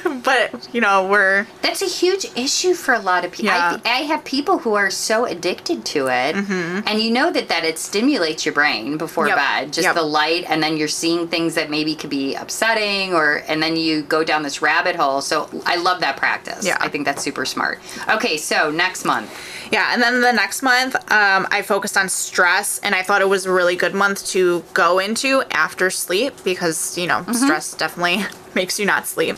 but, 0.24 0.68
you 0.72 0.80
know, 0.80 1.06
we're 1.06 1.46
That's 1.60 1.82
a 1.82 1.86
huge 1.86 2.26
issue 2.36 2.74
for 2.74 2.94
a 2.94 2.98
lot 2.98 3.24
of 3.24 3.32
people. 3.32 3.46
Yeah. 3.46 3.80
I, 3.84 3.90
I 3.90 4.02
have 4.02 4.24
people 4.24 4.58
who 4.58 4.74
are 4.74 4.90
so 4.90 5.24
addicted 5.24 5.84
to 5.86 6.06
it, 6.06 6.36
mm-hmm. 6.36 6.86
and 6.86 7.00
you 7.00 7.10
know 7.10 7.30
that 7.32 7.48
that 7.48 7.64
it 7.64 7.78
stimulates 7.78 8.44
your 8.44 8.54
brain 8.54 8.96
before. 8.96 9.28
Yep. 9.28 9.36
bed, 9.36 9.72
just 9.72 9.86
Yep. 9.86 9.94
the 9.94 10.02
light, 10.02 10.44
and 10.48 10.62
then 10.62 10.76
you're 10.76 10.88
seeing 10.88 11.28
things 11.28 11.54
that 11.54 11.70
maybe 11.70 11.94
could 11.94 12.10
be 12.10 12.34
upsetting, 12.34 13.14
or 13.14 13.42
and 13.48 13.62
then 13.62 13.76
you 13.76 14.02
go 14.02 14.24
down 14.24 14.42
this 14.42 14.62
rabbit 14.62 14.96
hole. 14.96 15.20
So 15.20 15.48
I 15.66 15.76
love 15.76 16.00
that 16.00 16.16
practice. 16.16 16.64
Yeah. 16.64 16.76
I 16.80 16.88
think 16.88 17.04
that's 17.04 17.22
super 17.22 17.44
smart. 17.44 17.80
Okay, 18.08 18.36
so 18.36 18.70
next 18.70 19.04
month, 19.04 19.30
Yeah, 19.72 19.94
and 19.94 20.02
then 20.02 20.20
the 20.20 20.32
next 20.32 20.60
month, 20.62 20.94
um, 21.10 21.48
I 21.50 21.62
focused 21.62 21.96
on 21.96 22.10
stress, 22.10 22.78
and 22.80 22.94
I 22.94 23.02
thought 23.02 23.22
it 23.22 23.28
was 23.28 23.46
a 23.46 23.52
really 23.52 23.74
good 23.74 23.94
month 23.94 24.26
to 24.26 24.62
go 24.74 24.98
into 24.98 25.42
after 25.50 25.88
sleep 25.88 26.34
because, 26.44 26.98
you 26.98 27.06
know, 27.06 27.24
stress 27.32 27.72
definitely 27.74 28.26
makes 28.54 28.78
you 28.78 28.84
not 28.84 29.06
sleep. 29.06 29.36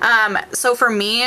Um, 0.00 0.38
so 0.52 0.74
for 0.74 0.88
me, 0.88 1.24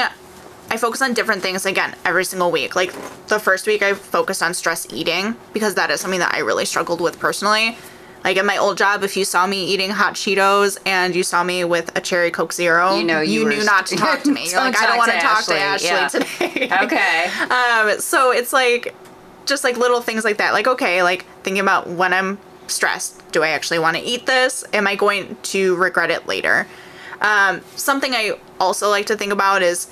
I 0.71 0.77
focus 0.77 1.03
on 1.03 1.13
different 1.13 1.43
things 1.43 1.67
again 1.67 1.95
every 2.03 2.25
single 2.25 2.51
week. 2.51 2.75
Like 2.75 2.91
the 3.27 3.37
first 3.39 3.67
week, 3.67 3.83
I 3.83 3.93
focused 3.93 4.41
on 4.41 4.55
stress 4.55 4.91
eating 4.91 5.35
because 5.53 5.75
that 5.75 5.91
is 5.91 6.01
something 6.01 6.19
that 6.19 6.33
I 6.33 6.39
really 6.39 6.65
struggled 6.65 7.01
with 7.01 7.19
personally. 7.19 7.77
Like 8.23 8.37
in 8.37 8.45
my 8.45 8.57
old 8.57 8.77
job, 8.77 9.03
if 9.03 9.15
you 9.15 9.23
saw 9.25 9.47
me 9.47 9.65
eating 9.65 9.91
hot 9.91 10.13
Cheetos 10.15 10.77
and 10.85 11.15
you 11.15 11.23
saw 11.23 11.43
me 11.43 11.63
with 11.63 11.95
a 11.97 12.01
cherry 12.01 12.31
Coke 12.31 12.51
Zero, 12.53 12.97
You 12.97 13.03
know 13.03 13.21
you 13.21 13.45
were- 13.45 13.49
knew 13.49 13.63
not 13.63 13.85
to 13.87 13.95
talk 13.95 14.23
to 14.23 14.31
me. 14.31 14.47
You're 14.51 14.59
like, 14.59 14.77
I 14.77 14.87
don't 14.87 14.97
want 14.97 15.11
to 15.11 15.19
talk 15.19 15.43
to 15.45 15.53
Ashleigh. 15.53 15.75
Ashleigh 15.77 15.83
Yeah. 15.83 16.07
today. 16.07 16.69
okay, 16.83 17.31
Um, 17.49 17.99
so 17.99 18.31
it's 18.31 18.51
like 18.53 18.93
just 19.45 19.63
like 19.63 19.77
little 19.77 20.01
things 20.01 20.23
like 20.25 20.37
that. 20.37 20.53
Like, 20.53 20.67
okay, 20.67 21.01
like 21.01 21.25
thinking 21.43 21.61
about 21.61 21.87
when 21.87 22.13
I'm 22.13 22.37
stressed, 22.67 23.31
do 23.31 23.41
I 23.41 23.49
actually 23.49 23.79
want 23.79 23.95
to 23.97 24.03
eat 24.03 24.25
this? 24.25 24.63
Am 24.73 24.85
I 24.85 24.95
going 24.95 25.37
to 25.43 25.75
regret 25.77 26.11
it 26.11 26.27
later? 26.27 26.67
Um, 27.21 27.61
something 27.75 28.13
I 28.13 28.33
also 28.59 28.89
like 28.89 29.05
to 29.07 29.15
think 29.17 29.31
about 29.33 29.61
is, 29.61 29.87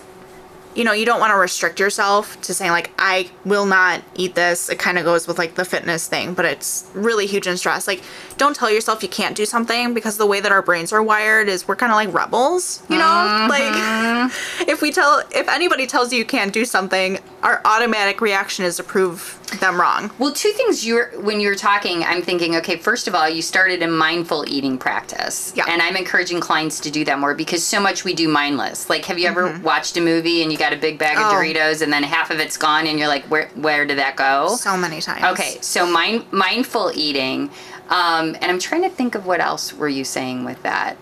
you 0.77 0.83
know, 0.83 0.93
you 0.93 1.05
don't 1.05 1.19
want 1.19 1.31
to 1.31 1.37
restrict 1.37 1.79
yourself 1.79 2.39
to 2.41 2.53
saying 2.53 2.69
like 2.69 2.91
I 2.99 3.31
will 3.45 3.65
not 3.65 4.03
eat 4.13 4.35
this. 4.35 4.69
It 4.69 4.77
kind 4.77 4.99
of 4.99 5.05
goes 5.05 5.27
with 5.27 5.39
like 5.39 5.55
the 5.55 5.65
fitness 5.65 6.07
thing, 6.07 6.35
but 6.35 6.45
it's 6.45 6.87
really 6.93 7.25
huge 7.25 7.47
in 7.47 7.57
stress. 7.57 7.87
Like, 7.87 8.03
don't 8.37 8.55
tell 8.55 8.69
yourself 8.69 9.01
you 9.01 9.09
can't 9.09 9.35
do 9.35 9.45
something 9.45 9.95
because 9.95 10.17
the 10.17 10.27
way 10.27 10.39
that 10.39 10.51
our 10.51 10.61
brains 10.61 10.93
are 10.93 11.01
wired 11.01 11.49
is 11.49 11.67
we're 11.67 11.75
kind 11.75 11.91
of 11.91 11.95
like 11.95 12.13
rebels, 12.13 12.83
you 12.89 12.97
know? 12.97 13.03
Mm-hmm. 13.03 13.49
Like 13.49 14.67
if 14.67 14.83
we 14.83 14.91
tell 14.91 15.23
if 15.31 15.49
anybody 15.49 15.87
tells 15.87 16.13
you 16.13 16.19
you 16.19 16.25
can't 16.25 16.53
do 16.53 16.63
something, 16.63 17.17
our 17.41 17.59
automatic 17.65 18.21
reaction 18.21 18.63
is 18.63 18.77
to 18.77 18.83
prove 18.83 19.39
them 19.59 19.79
wrong. 19.79 20.11
Well, 20.19 20.33
two 20.33 20.51
things 20.51 20.85
you're 20.85 21.09
when 21.21 21.39
you're 21.39 21.55
talking, 21.55 22.03
I'm 22.03 22.21
thinking, 22.21 22.55
okay, 22.57 22.77
first 22.77 23.07
of 23.07 23.15
all, 23.15 23.29
you 23.29 23.41
started 23.41 23.81
a 23.81 23.87
mindful 23.87 24.45
eating 24.47 24.77
practice. 24.77 25.53
Yeah. 25.55 25.65
And 25.67 25.81
I'm 25.81 25.95
encouraging 25.95 26.39
clients 26.39 26.79
to 26.81 26.91
do 26.91 27.05
that 27.05 27.19
more 27.19 27.33
because 27.33 27.63
so 27.63 27.79
much 27.79 28.03
we 28.03 28.13
do 28.13 28.27
mindless. 28.27 28.89
Like, 28.89 29.05
have 29.05 29.17
you 29.17 29.27
ever 29.27 29.49
mm-hmm. 29.49 29.63
watched 29.63 29.97
a 29.97 30.01
movie 30.01 30.43
and 30.43 30.51
you 30.51 30.57
got 30.57 30.66
a 30.73 30.77
big 30.77 30.97
bag 30.97 31.17
of. 31.17 31.23
Oh. 31.25 31.35
Doritos 31.35 31.81
and 31.81 31.91
then 31.91 32.03
half 32.03 32.31
of 32.31 32.39
it's 32.39 32.57
gone 32.57 32.87
and 32.87 32.97
you're 32.97 33.07
like, 33.07 33.25
where 33.25 33.49
where 33.55 33.85
did 33.85 33.97
that 33.97 34.15
go? 34.15 34.55
So 34.55 34.77
many 34.77 35.01
times. 35.01 35.23
Okay, 35.23 35.57
so 35.61 35.85
mind 35.85 36.25
mindful 36.31 36.91
eating, 36.95 37.49
um, 37.89 38.35
and 38.41 38.45
I'm 38.45 38.59
trying 38.59 38.83
to 38.83 38.89
think 38.89 39.15
of 39.15 39.25
what 39.25 39.39
else 39.39 39.73
were 39.73 39.89
you 39.89 40.03
saying 40.03 40.43
with 40.43 40.61
that. 40.63 40.97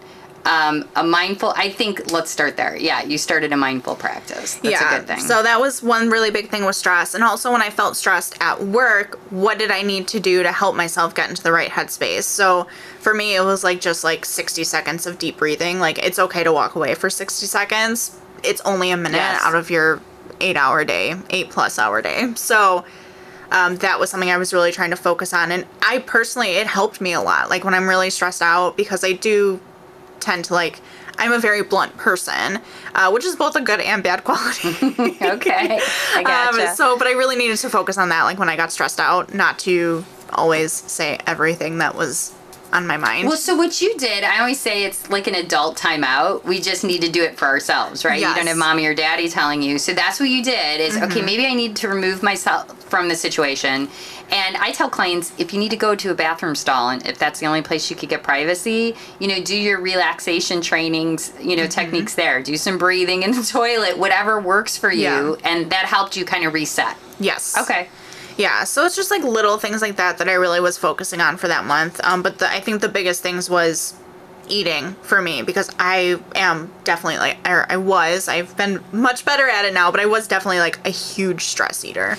Um, 0.46 0.88
a 0.96 1.04
mindful. 1.04 1.54
I 1.58 1.72
think 1.72 2.12
let's 2.12 2.30
start 2.30 2.56
there. 2.56 2.78
Yeah, 2.78 3.02
you 3.02 3.18
started 3.18 3.52
a 3.52 3.58
mindful 3.58 3.96
practice. 3.96 4.56
That's 4.56 4.80
yeah. 4.80 4.96
a 4.96 5.00
good 5.00 5.08
thing. 5.08 5.20
So 5.20 5.42
that 5.42 5.60
was 5.60 5.82
one 5.82 6.12
really 6.12 6.30
big 6.30 6.50
thing 6.52 6.66
with 6.66 6.76
stress. 6.76 7.16
And 7.16 7.24
also 7.24 7.52
when 7.52 7.64
I 7.64 7.72
felt 7.72 7.98
stressed 7.98 8.38
at 8.42 8.62
work, 8.62 9.20
what 9.32 9.58
did 9.58 9.72
I 9.72 9.82
need 9.82 10.08
to 10.10 10.20
do 10.20 10.44
to 10.44 10.52
help 10.52 10.76
myself 10.76 11.16
get 11.16 11.32
into 11.32 11.42
the 11.42 11.52
right 11.52 11.72
headspace? 11.72 12.26
So 12.26 12.68
for 13.00 13.16
me 13.16 13.36
it 13.36 13.42
was 13.42 13.64
like 13.64 13.82
just 13.82 14.04
like 14.04 14.24
60 14.24 14.64
seconds 14.64 15.08
of 15.08 15.18
deep 15.18 15.38
breathing. 15.38 15.80
Like 15.80 15.98
it's 15.98 16.20
okay 16.20 16.44
to 16.44 16.54
walk 16.54 16.76
away 16.76 16.94
for 16.94 17.10
60 17.10 17.48
seconds. 17.48 18.20
It's 18.46 18.62
only 18.62 18.92
a 18.92 18.98
minute 18.98 19.18
Yes. 19.18 19.42
out 19.44 19.56
of 19.56 19.70
your 19.70 20.02
8 20.40 20.58
hour 20.58 20.84
day, 20.84 21.16
8 21.30 21.50
plus 21.50 21.80
hour 21.80 22.02
day. 22.02 22.34
So 22.36 22.86
um, 23.52 23.78
that 23.78 24.00
was 24.00 24.10
something 24.10 24.30
I 24.32 24.38
was 24.38 24.54
really 24.54 24.72
trying 24.72 24.90
to 24.92 24.96
focus 24.96 25.34
on. 25.34 25.52
And 25.52 25.66
I 25.82 26.00
personally, 26.00 26.52
it 26.52 26.68
helped 26.68 27.00
me 27.02 27.14
a 27.14 27.22
lot. 27.22 27.50
Like 27.50 27.64
when 27.64 27.74
I'm 27.74 27.88
really 27.88 28.10
stressed 28.10 28.42
out, 28.42 28.76
because 28.78 29.04
I 29.04 29.14
do 29.14 29.60
tend 30.20 30.46
to 30.46 30.54
like, 30.54 30.80
I'm 31.18 31.32
a 31.32 31.40
very 31.40 31.62
blunt 31.64 31.96
person, 31.96 32.60
uh, 32.94 33.10
which 33.12 33.24
is 33.24 33.36
both 33.38 33.56
a 33.56 33.62
good 33.62 33.80
and 33.80 34.04
bad 34.04 34.24
quality. 34.26 34.70
okay, 35.22 35.80
I 36.16 36.24
gotcha. 36.24 36.68
um, 36.70 36.76
so, 36.76 36.98
but 36.98 37.08
I 37.08 37.12
really 37.12 37.36
needed 37.38 37.58
to 37.60 37.70
focus 37.70 37.98
on 37.98 38.10
that. 38.10 38.24
Like 38.24 38.38
when 38.40 38.50
I 38.50 38.56
got 38.58 38.72
stressed 38.72 39.00
out, 39.00 39.34
not 39.34 39.60
to 39.60 40.04
always 40.34 40.74
say 40.74 41.20
everything 41.26 41.78
that 41.78 41.96
was 41.96 42.34
on 42.76 42.86
my 42.86 42.98
mind. 42.98 43.28
Well, 43.28 43.38
so 43.38 43.56
what 43.56 43.82
you 43.82 43.98
did, 43.98 44.24
I 44.24 44.40
always 44.40 44.60
say 44.60 44.84
it's 44.84 45.10
like 45.10 45.28
an 45.28 45.36
adult 45.36 45.78
timeout. 45.78 46.44
We 46.44 46.60
just 46.60 46.84
need 46.84 47.02
to 47.02 47.10
do 47.10 47.24
it 47.24 47.38
for 47.38 47.46
ourselves, 47.46 48.04
right? 48.04 48.20
You 48.20 48.34
don't 48.36 48.48
have 48.48 48.58
mommy 48.58 48.86
or 48.86 48.94
daddy 48.94 49.30
telling 49.30 49.62
you. 49.62 49.80
So 49.80 49.94
that's 49.94 50.20
what 50.20 50.30
you 50.30 50.44
did 50.44 50.82
is, 50.82 50.98
okay, 50.98 51.06
mm-hmm. 51.06 51.26
maybe 51.26 51.46
I 51.46 51.54
need 51.54 51.76
to 51.78 51.88
remove 51.88 52.22
myself 52.22 52.84
from 52.84 53.08
the 53.08 53.16
situation. 53.16 53.88
And 54.30 54.58
I 54.58 54.72
tell 54.72 54.90
clients 54.90 55.32
if 55.38 55.54
you 55.54 55.60
need 55.60 55.70
to 55.70 55.78
go 55.78 55.96
to 55.96 56.12
a 56.12 56.16
bathroom 56.16 56.56
stall 56.56 56.90
and 56.90 57.06
if 57.08 57.18
that's 57.18 57.40
the 57.40 57.46
only 57.46 57.62
place 57.62 57.90
you 57.90 57.96
could 57.96 58.10
get 58.10 58.24
privacy, 58.24 58.96
you 59.20 59.28
know, 59.28 59.42
do 59.42 59.56
your 59.56 59.80
relaxation 59.80 60.62
trainings, 60.62 61.32
you 61.40 61.56
know, 61.56 61.64
mm-hmm. 61.64 61.70
techniques 61.70 62.16
there. 62.16 62.44
Do 62.44 62.58
some 62.58 62.78
breathing 62.78 63.24
in 63.24 63.32
the 63.32 63.44
toilet, 63.50 63.98
whatever 63.98 64.42
works 64.42 64.78
for 64.78 64.92
you. 64.92 65.02
Yeah. 65.02 65.36
And 65.44 65.72
that 65.72 65.86
helped 65.86 66.18
you 66.18 66.26
kind 66.26 66.46
of 66.46 66.54
reset. 66.54 66.98
yes. 67.20 67.58
Okay. 67.58 67.88
Yeah, 68.38 68.66
so 68.66 68.86
it's 68.86 68.96
just 68.96 69.12
like 69.12 69.24
little 69.24 69.58
things 69.58 69.82
like 69.82 69.96
that 69.96 70.18
that 70.18 70.28
I 70.28 70.34
really 70.34 70.60
was 70.60 70.78
focusing 70.78 71.22
on 71.22 71.38
for 71.38 71.48
that 71.48 71.66
month. 71.66 72.02
Um, 72.04 72.22
but 72.22 72.40
the, 72.40 72.50
I 72.50 72.60
think 72.60 72.82
the 72.82 72.90
biggest 72.90 73.24
things 73.24 73.50
was 73.50 73.94
eating 74.50 74.94
for 75.02 75.22
me 75.22 75.42
because 75.42 75.72
I 75.80 76.20
am 76.36 76.72
definitely 76.84 77.18
like, 77.18 77.38
or 77.48 77.66
I 77.70 77.78
was, 77.78 78.28
I've 78.28 78.56
been 78.58 78.84
much 78.92 79.26
better 79.26 79.48
at 79.50 79.66
it 79.66 79.74
now, 79.74 79.90
but 79.90 80.00
I 80.00 80.06
was 80.06 80.28
definitely 80.28 80.60
like 80.60 80.86
a 80.86 80.90
huge 80.90 81.46
stress 81.46 81.86
eater. 81.86 82.18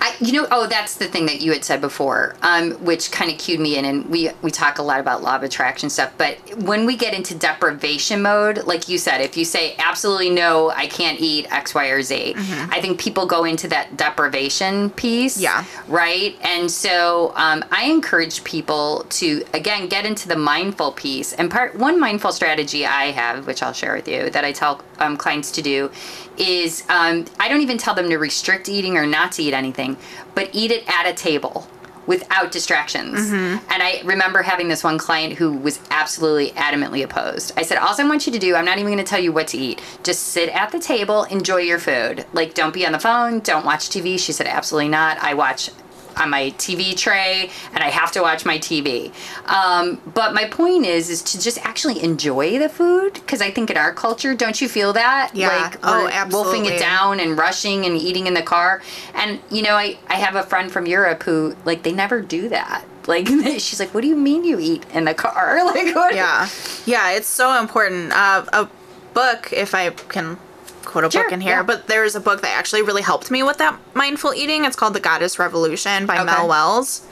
I, 0.00 0.14
you 0.20 0.32
know, 0.32 0.46
oh, 0.50 0.66
that's 0.66 0.96
the 0.96 1.06
thing 1.06 1.26
that 1.26 1.40
you 1.40 1.52
had 1.52 1.64
said 1.64 1.80
before, 1.80 2.36
um, 2.42 2.72
which 2.84 3.10
kind 3.10 3.30
of 3.30 3.38
cued 3.38 3.60
me 3.60 3.76
in, 3.78 3.84
and 3.84 4.06
we 4.06 4.30
we 4.42 4.50
talk 4.50 4.78
a 4.78 4.82
lot 4.82 5.00
about 5.00 5.22
law 5.22 5.36
of 5.36 5.42
attraction 5.42 5.90
stuff. 5.90 6.12
But 6.18 6.38
when 6.62 6.86
we 6.86 6.96
get 6.96 7.14
into 7.14 7.34
deprivation 7.34 8.22
mode, 8.22 8.64
like 8.64 8.88
you 8.88 8.98
said, 8.98 9.20
if 9.20 9.36
you 9.36 9.44
say 9.44 9.74
absolutely 9.78 10.30
no, 10.30 10.70
I 10.70 10.86
can't 10.86 11.20
eat 11.20 11.50
X, 11.52 11.74
Y, 11.74 11.86
or 11.88 12.02
Z, 12.02 12.34
I 12.36 12.80
think 12.80 13.00
people 13.00 13.26
go 13.26 13.44
into 13.44 13.68
that 13.68 13.96
deprivation 13.96 14.90
piece. 14.90 15.38
Yeah. 15.38 15.64
Right. 15.88 16.36
And 16.42 16.70
so 16.70 17.32
um, 17.36 17.64
I 17.70 17.84
encourage 17.86 18.44
people 18.44 19.06
to 19.10 19.44
again 19.54 19.88
get 19.88 20.04
into 20.04 20.28
the 20.28 20.36
mindful 20.36 20.92
piece. 20.92 21.32
And 21.32 21.50
part 21.50 21.74
one 21.76 21.98
mindful 21.98 22.32
strategy 22.32 22.84
I 22.86 23.06
have, 23.12 23.46
which 23.46 23.62
I'll 23.62 23.72
share 23.72 23.94
with 23.94 24.08
you, 24.08 24.30
that 24.30 24.44
I 24.44 24.52
tell 24.52 24.82
um, 24.98 25.16
clients 25.16 25.50
to 25.52 25.62
do, 25.62 25.90
is 26.36 26.84
um, 26.88 27.24
I 27.40 27.48
don't 27.48 27.62
even 27.62 27.78
tell 27.78 27.94
them 27.94 28.10
to 28.10 28.18
restrict 28.18 28.68
eating 28.68 28.96
or 28.96 29.06
not 29.06 29.32
to 29.32 29.42
eat 29.42 29.54
anything, 29.54 29.95
but 30.34 30.50
eat 30.52 30.70
it 30.70 30.84
at 30.88 31.06
a 31.06 31.14
table 31.14 31.66
without 32.06 32.52
distractions. 32.52 33.18
Mm-hmm. 33.18 33.72
And 33.72 33.82
I 33.82 34.00
remember 34.04 34.42
having 34.42 34.68
this 34.68 34.84
one 34.84 34.98
client 34.98 35.34
who 35.34 35.52
was 35.52 35.80
absolutely 35.90 36.50
adamantly 36.52 37.02
opposed. 37.02 37.52
I 37.56 37.62
said, 37.62 37.78
All 37.78 37.94
I 37.98 38.04
want 38.04 38.26
you 38.26 38.32
to 38.32 38.38
do, 38.38 38.54
I'm 38.54 38.64
not 38.64 38.78
even 38.78 38.92
going 38.92 39.04
to 39.04 39.08
tell 39.08 39.20
you 39.20 39.32
what 39.32 39.48
to 39.48 39.58
eat. 39.58 39.82
Just 40.02 40.28
sit 40.28 40.48
at 40.50 40.70
the 40.70 40.78
table, 40.78 41.24
enjoy 41.24 41.58
your 41.58 41.78
food. 41.78 42.24
Like, 42.32 42.54
don't 42.54 42.74
be 42.74 42.86
on 42.86 42.92
the 42.92 42.98
phone, 42.98 43.40
don't 43.40 43.64
watch 43.64 43.88
TV. 43.88 44.18
She 44.18 44.32
said, 44.32 44.46
Absolutely 44.46 44.88
not. 44.88 45.18
I 45.18 45.34
watch 45.34 45.70
on 46.16 46.30
my 46.30 46.50
TV 46.58 46.96
tray 46.96 47.50
and 47.72 47.82
I 47.82 47.90
have 47.90 48.12
to 48.12 48.22
watch 48.22 48.44
my 48.44 48.58
TV. 48.58 49.12
Um, 49.46 50.00
but 50.14 50.34
my 50.34 50.44
point 50.46 50.86
is, 50.86 51.10
is 51.10 51.22
to 51.22 51.40
just 51.40 51.58
actually 51.64 52.02
enjoy 52.02 52.58
the 52.58 52.68
food 52.68 53.14
because 53.14 53.40
I 53.40 53.50
think 53.50 53.70
in 53.70 53.76
our 53.76 53.92
culture, 53.92 54.34
don't 54.34 54.60
you 54.60 54.68
feel 54.68 54.92
that? 54.94 55.30
Yeah. 55.34 55.48
Like 55.48 55.78
Oh, 55.82 56.04
we're 56.04 56.26
wolfing 56.30 56.66
it 56.66 56.78
down 56.78 57.20
and 57.20 57.36
rushing 57.36 57.84
and 57.84 57.96
eating 57.96 58.26
in 58.26 58.34
the 58.34 58.42
car. 58.42 58.82
And 59.14 59.40
you 59.50 59.62
know, 59.62 59.74
I 59.74 59.98
I 60.08 60.14
have 60.14 60.36
a 60.36 60.42
friend 60.42 60.70
from 60.70 60.86
Europe 60.86 61.22
who 61.22 61.56
like 61.64 61.82
they 61.82 61.92
never 61.92 62.20
do 62.22 62.48
that. 62.48 62.84
Like 63.06 63.28
she's 63.58 63.78
like, 63.80 63.94
what 63.94 64.00
do 64.02 64.08
you 64.08 64.16
mean 64.16 64.44
you 64.44 64.58
eat 64.58 64.84
in 64.92 65.04
the 65.04 65.14
car? 65.14 65.60
Like 65.66 65.94
what? 65.94 66.14
Yeah. 66.14 66.48
Yeah, 66.86 67.12
it's 67.12 67.26
so 67.28 67.58
important. 67.60 68.12
Uh, 68.12 68.44
a 68.52 68.68
book, 69.14 69.52
if 69.52 69.74
I 69.74 69.90
can 69.90 70.38
quote 70.86 71.04
a 71.04 71.10
Sure, 71.10 71.24
book 71.24 71.32
in 71.32 71.40
here, 71.40 71.56
yeah. 71.56 71.62
but 71.62 71.86
there's 71.86 72.14
a 72.14 72.20
book 72.20 72.40
that 72.42 72.56
actually 72.56 72.82
really 72.82 73.02
helped 73.02 73.30
me 73.30 73.42
with 73.42 73.58
that 73.58 73.78
mindful 73.94 74.32
eating. 74.32 74.64
It's 74.64 74.76
called 74.76 74.94
The 74.94 75.00
Goddess 75.00 75.38
Revolution 75.38 76.06
by 76.06 76.14
Okay. 76.16 76.24
Mel 76.24 76.48
Wells. 76.48 77.06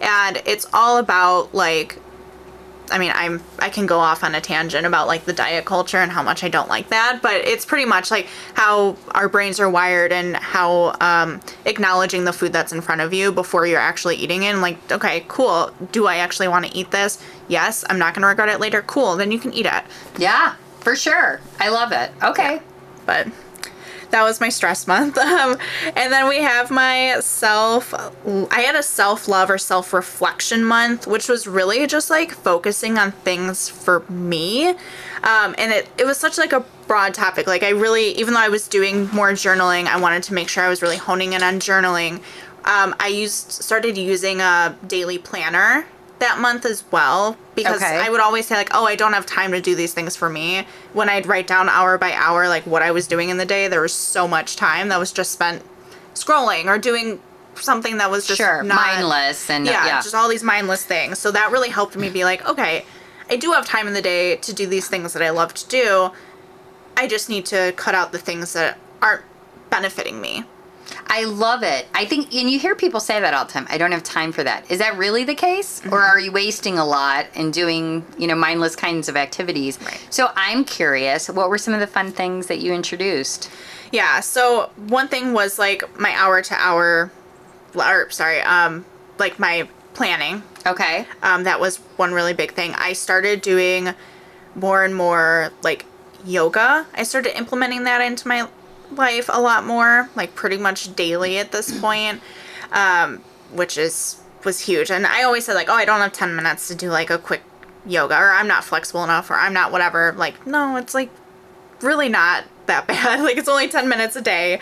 And 0.00 0.40
it's 0.46 0.66
all 0.72 0.98
about 0.98 1.54
like 1.54 1.98
I 2.92 2.98
mean, 2.98 3.12
I'm 3.14 3.42
I 3.58 3.70
can 3.70 3.86
go 3.86 3.98
off 3.98 4.22
on 4.22 4.34
a 4.34 4.42
tangent 4.42 4.84
about 4.86 5.06
like 5.06 5.24
the 5.24 5.32
diet 5.32 5.64
culture 5.64 5.96
and 5.96 6.12
how 6.12 6.22
much 6.22 6.44
I 6.44 6.50
don't 6.50 6.68
like 6.68 6.90
that, 6.90 7.20
but 7.22 7.32
it's 7.36 7.64
pretty 7.64 7.86
much 7.86 8.10
like 8.10 8.28
how 8.52 8.96
our 9.12 9.26
brains 9.26 9.58
are 9.58 9.70
wired 9.70 10.12
and 10.12 10.36
how 10.36 10.94
um, 11.00 11.40
acknowledging 11.64 12.24
the 12.26 12.32
food 12.34 12.52
that's 12.52 12.72
in 12.74 12.82
front 12.82 13.00
of 13.00 13.14
you 13.14 13.32
before 13.32 13.66
you're 13.66 13.80
actually 13.80 14.16
eating 14.16 14.42
it. 14.42 14.48
And 14.48 14.60
like, 14.60 14.92
okay, 14.92 15.24
cool. 15.28 15.70
Do 15.92 16.06
I 16.06 16.16
actually 16.16 16.48
want 16.48 16.66
to 16.66 16.76
eat 16.76 16.90
this? 16.90 17.22
Yes. 17.48 17.86
I'm 17.88 17.98
not 17.98 18.12
gonna 18.12 18.26
regret 18.26 18.50
it 18.50 18.60
later. 18.60 18.82
Cool. 18.82 19.16
Then 19.16 19.32
you 19.32 19.38
can 19.38 19.54
eat 19.54 19.64
it. 19.64 19.82
Yeah, 20.18 20.54
for 20.80 20.94
sure. 20.94 21.40
I 21.58 21.70
love 21.70 21.90
it. 21.92 22.10
Okay. 22.22 22.60
But 23.06 23.28
that 24.14 24.22
was 24.22 24.40
my 24.40 24.48
stress 24.48 24.86
month. 24.86 25.18
Um, 25.34 25.58
and 25.96 26.12
then 26.12 26.28
we 26.28 26.38
have 26.38 26.70
my 26.70 27.16
self, 27.20 27.92
I 27.92 28.60
had 28.60 28.76
a 28.76 28.82
self 28.82 29.26
love 29.26 29.50
or 29.50 29.58
self 29.58 29.92
reflection 29.92 30.64
month, 30.64 31.06
which 31.06 31.28
was 31.28 31.46
really 31.46 31.86
just 31.86 32.08
like 32.08 32.30
focusing 32.30 32.98
on 32.98 33.10
things 33.10 33.68
for 33.68 34.00
me. 34.08 34.68
Um, 34.68 35.54
and 35.58 35.72
it, 35.72 35.88
it 35.98 36.06
was 36.06 36.18
such 36.18 36.38
like 36.38 36.52
a 36.52 36.64
broad 36.86 37.14
topic. 37.14 37.46
Like 37.46 37.62
I 37.64 37.70
really, 37.70 38.12
even 38.12 38.34
though 38.34 38.40
I 38.40 38.48
was 38.48 38.68
doing 38.68 39.08
more 39.10 39.32
journaling, 39.32 39.86
I 39.86 39.98
wanted 39.98 40.22
to 40.24 40.34
make 40.34 40.48
sure 40.48 40.62
I 40.62 40.68
was 40.68 40.82
really 40.82 40.98
honing 40.98 41.32
in 41.32 41.42
on 41.42 41.54
journaling. 41.54 42.20
Um, 42.64 42.94
I 43.00 43.08
used, 43.08 43.50
started 43.50 43.98
using 43.98 44.40
a 44.40 44.76
daily 44.86 45.18
planner 45.18 45.86
that 46.24 46.38
month 46.38 46.64
as 46.64 46.82
well 46.90 47.36
because 47.54 47.76
Okay. 47.82 47.98
I 48.00 48.08
would 48.10 48.20
always 48.20 48.46
say 48.46 48.54
like, 48.56 48.70
"Oh, 48.74 48.84
I 48.86 48.96
don't 48.96 49.12
have 49.12 49.26
time 49.26 49.52
to 49.52 49.60
do 49.60 49.74
these 49.74 49.92
things 49.94 50.16
for 50.16 50.28
me." 50.28 50.66
When 50.92 51.08
I'd 51.08 51.26
write 51.26 51.46
down 51.46 51.68
hour 51.68 51.96
by 51.98 52.12
hour 52.12 52.48
like 52.48 52.64
what 52.66 52.82
I 52.82 52.90
was 52.90 53.06
doing 53.06 53.28
in 53.28 53.36
the 53.36 53.44
day, 53.46 53.68
there 53.68 53.80
was 53.80 53.92
so 53.94 54.26
much 54.26 54.56
time 54.56 54.88
that 54.88 54.98
was 54.98 55.12
just 55.12 55.30
spent 55.32 55.62
scrolling 56.14 56.66
or 56.66 56.78
doing 56.78 57.20
something 57.54 57.98
that 57.98 58.10
was 58.10 58.26
just 58.26 58.38
Sure. 58.38 58.62
not 58.62 58.76
Mindless 58.76 59.48
and 59.50 59.68
uh, 59.68 59.70
yeah, 59.70 59.86
yeah. 59.86 60.00
just 60.00 60.14
all 60.14 60.28
these 60.28 60.42
mindless 60.42 60.84
things. 60.84 61.18
So 61.18 61.30
that 61.30 61.52
really 61.52 61.68
helped 61.70 61.96
me 61.96 62.10
be 62.10 62.24
like, 62.24 62.46
okay, 62.48 62.84
I 63.30 63.36
do 63.36 63.52
have 63.52 63.64
time 63.66 63.86
in 63.86 63.94
the 63.94 64.02
day 64.02 64.36
to 64.36 64.52
do 64.52 64.66
these 64.66 64.88
things 64.88 65.12
that 65.12 65.22
I 65.22 65.30
love 65.30 65.54
to 65.54 65.66
do. 65.68 66.10
I 66.96 67.06
just 67.06 67.28
need 67.28 67.46
to 67.46 67.72
cut 67.76 67.94
out 67.94 68.12
the 68.12 68.18
things 68.18 68.52
that 68.54 68.78
aren't 69.02 69.22
benefiting 69.70 70.20
me. 70.20 70.44
I 71.06 71.24
love 71.24 71.62
it. 71.62 71.86
I 71.94 72.04
think, 72.04 72.34
and 72.34 72.50
you 72.50 72.58
hear 72.58 72.74
people 72.74 73.00
say 73.00 73.20
that 73.20 73.34
all 73.34 73.44
the 73.44 73.52
time. 73.52 73.66
I 73.70 73.78
don't 73.78 73.92
have 73.92 74.02
time 74.02 74.32
for 74.32 74.42
that. 74.44 74.70
Is 74.70 74.78
that 74.78 74.96
really 74.96 75.24
the 75.24 75.34
case, 75.34 75.80
Mm-hmm. 75.80 75.92
or 75.94 76.00
are 76.00 76.18
you 76.20 76.32
wasting 76.32 76.78
a 76.78 76.84
lot 76.84 77.26
and 77.34 77.52
doing, 77.52 78.04
you 78.18 78.26
know, 78.26 78.34
mindless 78.34 78.74
kinds 78.76 79.08
of 79.08 79.16
activities? 79.16 79.78
Right. 79.80 80.06
So 80.10 80.30
I'm 80.34 80.64
curious. 80.64 81.28
What 81.28 81.48
were 81.48 81.58
some 81.58 81.74
of 81.74 81.80
the 81.80 81.86
fun 81.86 82.10
things 82.12 82.46
that 82.48 82.58
you 82.58 82.72
introduced? 82.72 83.50
Yeah, 83.92 84.20
so 84.20 84.70
one 84.88 85.08
thing 85.08 85.32
was 85.32 85.58
like 85.58 85.98
my 86.00 86.12
hour 86.16 86.42
to 86.42 86.54
hour 86.54 87.12
or 87.74 88.10
sorry, 88.10 88.40
um 88.40 88.84
like 89.18 89.38
my 89.38 89.68
planning. 89.94 90.42
Okay. 90.66 91.06
Um 91.22 91.44
that 91.44 91.60
was 91.60 91.76
one 91.96 92.12
really 92.12 92.32
big 92.34 92.52
thing. 92.52 92.74
I 92.74 92.92
started 92.92 93.40
doing 93.40 93.94
more 94.56 94.84
and 94.84 94.94
more 94.96 95.50
like 95.62 95.86
yoga. 96.24 96.86
I 96.94 97.02
started 97.04 97.36
implementing 97.36 97.84
that 97.84 98.00
into 98.00 98.26
my 98.26 98.48
life 98.94 99.28
a 99.32 99.40
lot 99.40 99.64
more, 99.66 100.08
like 100.14 100.34
pretty 100.34 100.58
much 100.58 100.94
daily 100.96 101.38
at 101.38 101.52
this 101.52 101.78
point. 101.80 102.20
Um 102.72 103.22
which 103.52 103.78
is 103.78 104.20
was 104.44 104.60
huge. 104.60 104.90
And 104.90 105.06
I 105.06 105.22
always 105.22 105.44
said 105.46 105.54
like, 105.54 105.68
"Oh, 105.68 105.74
I 105.74 105.84
don't 105.84 106.00
have 106.00 106.12
10 106.12 106.36
minutes 106.36 106.68
to 106.68 106.74
do 106.74 106.90
like 106.90 107.10
a 107.10 107.18
quick 107.18 107.42
yoga 107.86 108.16
or 108.16 108.30
I'm 108.30 108.48
not 108.48 108.64
flexible 108.64 109.04
enough 109.04 109.30
or 109.30 109.34
I'm 109.34 109.52
not 109.52 109.72
whatever." 109.72 110.12
Like, 110.16 110.46
no, 110.46 110.76
it's 110.76 110.94
like 110.94 111.10
really 111.80 112.08
not 112.08 112.44
that 112.66 112.86
bad. 112.88 113.20
Like 113.20 113.36
it's 113.36 113.48
only 113.48 113.68
10 113.68 113.88
minutes 113.88 114.16
a 114.16 114.20
day. 114.20 114.54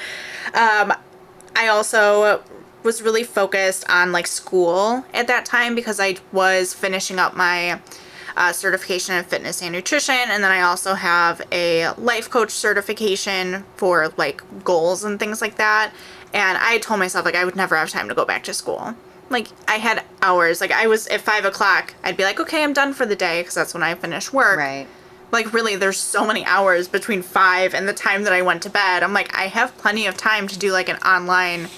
Um, 0.55 0.93
I 1.57 1.69
also 1.69 2.43
was 2.83 3.03
really 3.03 3.23
focused 3.25 3.89
on 3.89 4.13
like 4.13 4.27
school 4.27 5.05
at 5.15 5.29
that 5.29 5.45
time 5.45 5.75
because 5.75 6.01
I 6.01 6.17
was 6.33 6.75
finishing 6.75 7.19
up 7.19 7.37
my 7.37 7.81
uh, 8.37 8.53
certification 8.53 9.15
in 9.17 9.25
fitness 9.25 9.63
and 9.63 9.73
nutrition, 9.73 10.15
and 10.15 10.43
then 10.43 10.51
I 10.51 10.63
also 10.63 10.95
have 10.95 11.43
a 11.53 11.91
life 11.99 12.31
coach 12.31 12.51
certification 12.51 13.65
for 13.77 14.13
like 14.17 14.43
goals 14.65 15.05
and 15.05 15.19
things 15.19 15.41
like 15.41 15.57
that. 15.57 15.93
And 16.35 16.59
I 16.59 16.79
told 16.79 16.99
myself 17.01 17.25
like 17.25 17.35
I 17.35 17.45
would 17.45 17.57
never 17.57 17.77
have 17.77 17.91
time 17.91 18.09
to 18.09 18.15
go 18.15 18.25
back 18.25 18.43
to 18.45 18.55
school. 18.55 18.95
Like 19.31 19.49
I 19.69 19.77
had 19.77 20.03
hours. 20.23 20.61
Like 20.61 20.73
I 20.73 20.87
was 20.87 21.07
at 21.09 21.21
five 21.21 21.45
o'clock. 21.45 21.95
I'd 22.05 22.17
be 22.17 22.25
like, 22.25 22.41
okay, 22.41 22.63
I'm 22.63 22.73
done 22.73 22.93
for 22.93 23.07
the 23.07 23.17
day 23.17 23.41
because 23.41 23.55
that's 23.55 23.75
when 23.75 23.83
I 23.83 23.95
finish 23.95 24.33
work 24.33 24.59
Right. 24.59 24.87
like 25.31 25.53
really 25.55 25.77
there's 25.77 25.99
so 25.99 26.27
many 26.27 26.45
hours 26.45 26.89
between 26.89 27.23
five 27.23 27.75
and 27.75 27.89
the 27.89 27.93
time 27.95 28.25
that 28.25 28.33
i 28.35 28.43
went 28.43 28.63
to 28.63 28.69
bed 28.69 29.03
i'm 29.03 29.15
like 29.15 29.35
i 29.35 29.45
have 29.47 29.75
plenty 29.79 30.07
of 30.07 30.15
time 30.17 30.47
to 30.47 30.59
do 30.59 30.71
like 30.73 30.91
an 30.91 30.97
online 30.99 31.69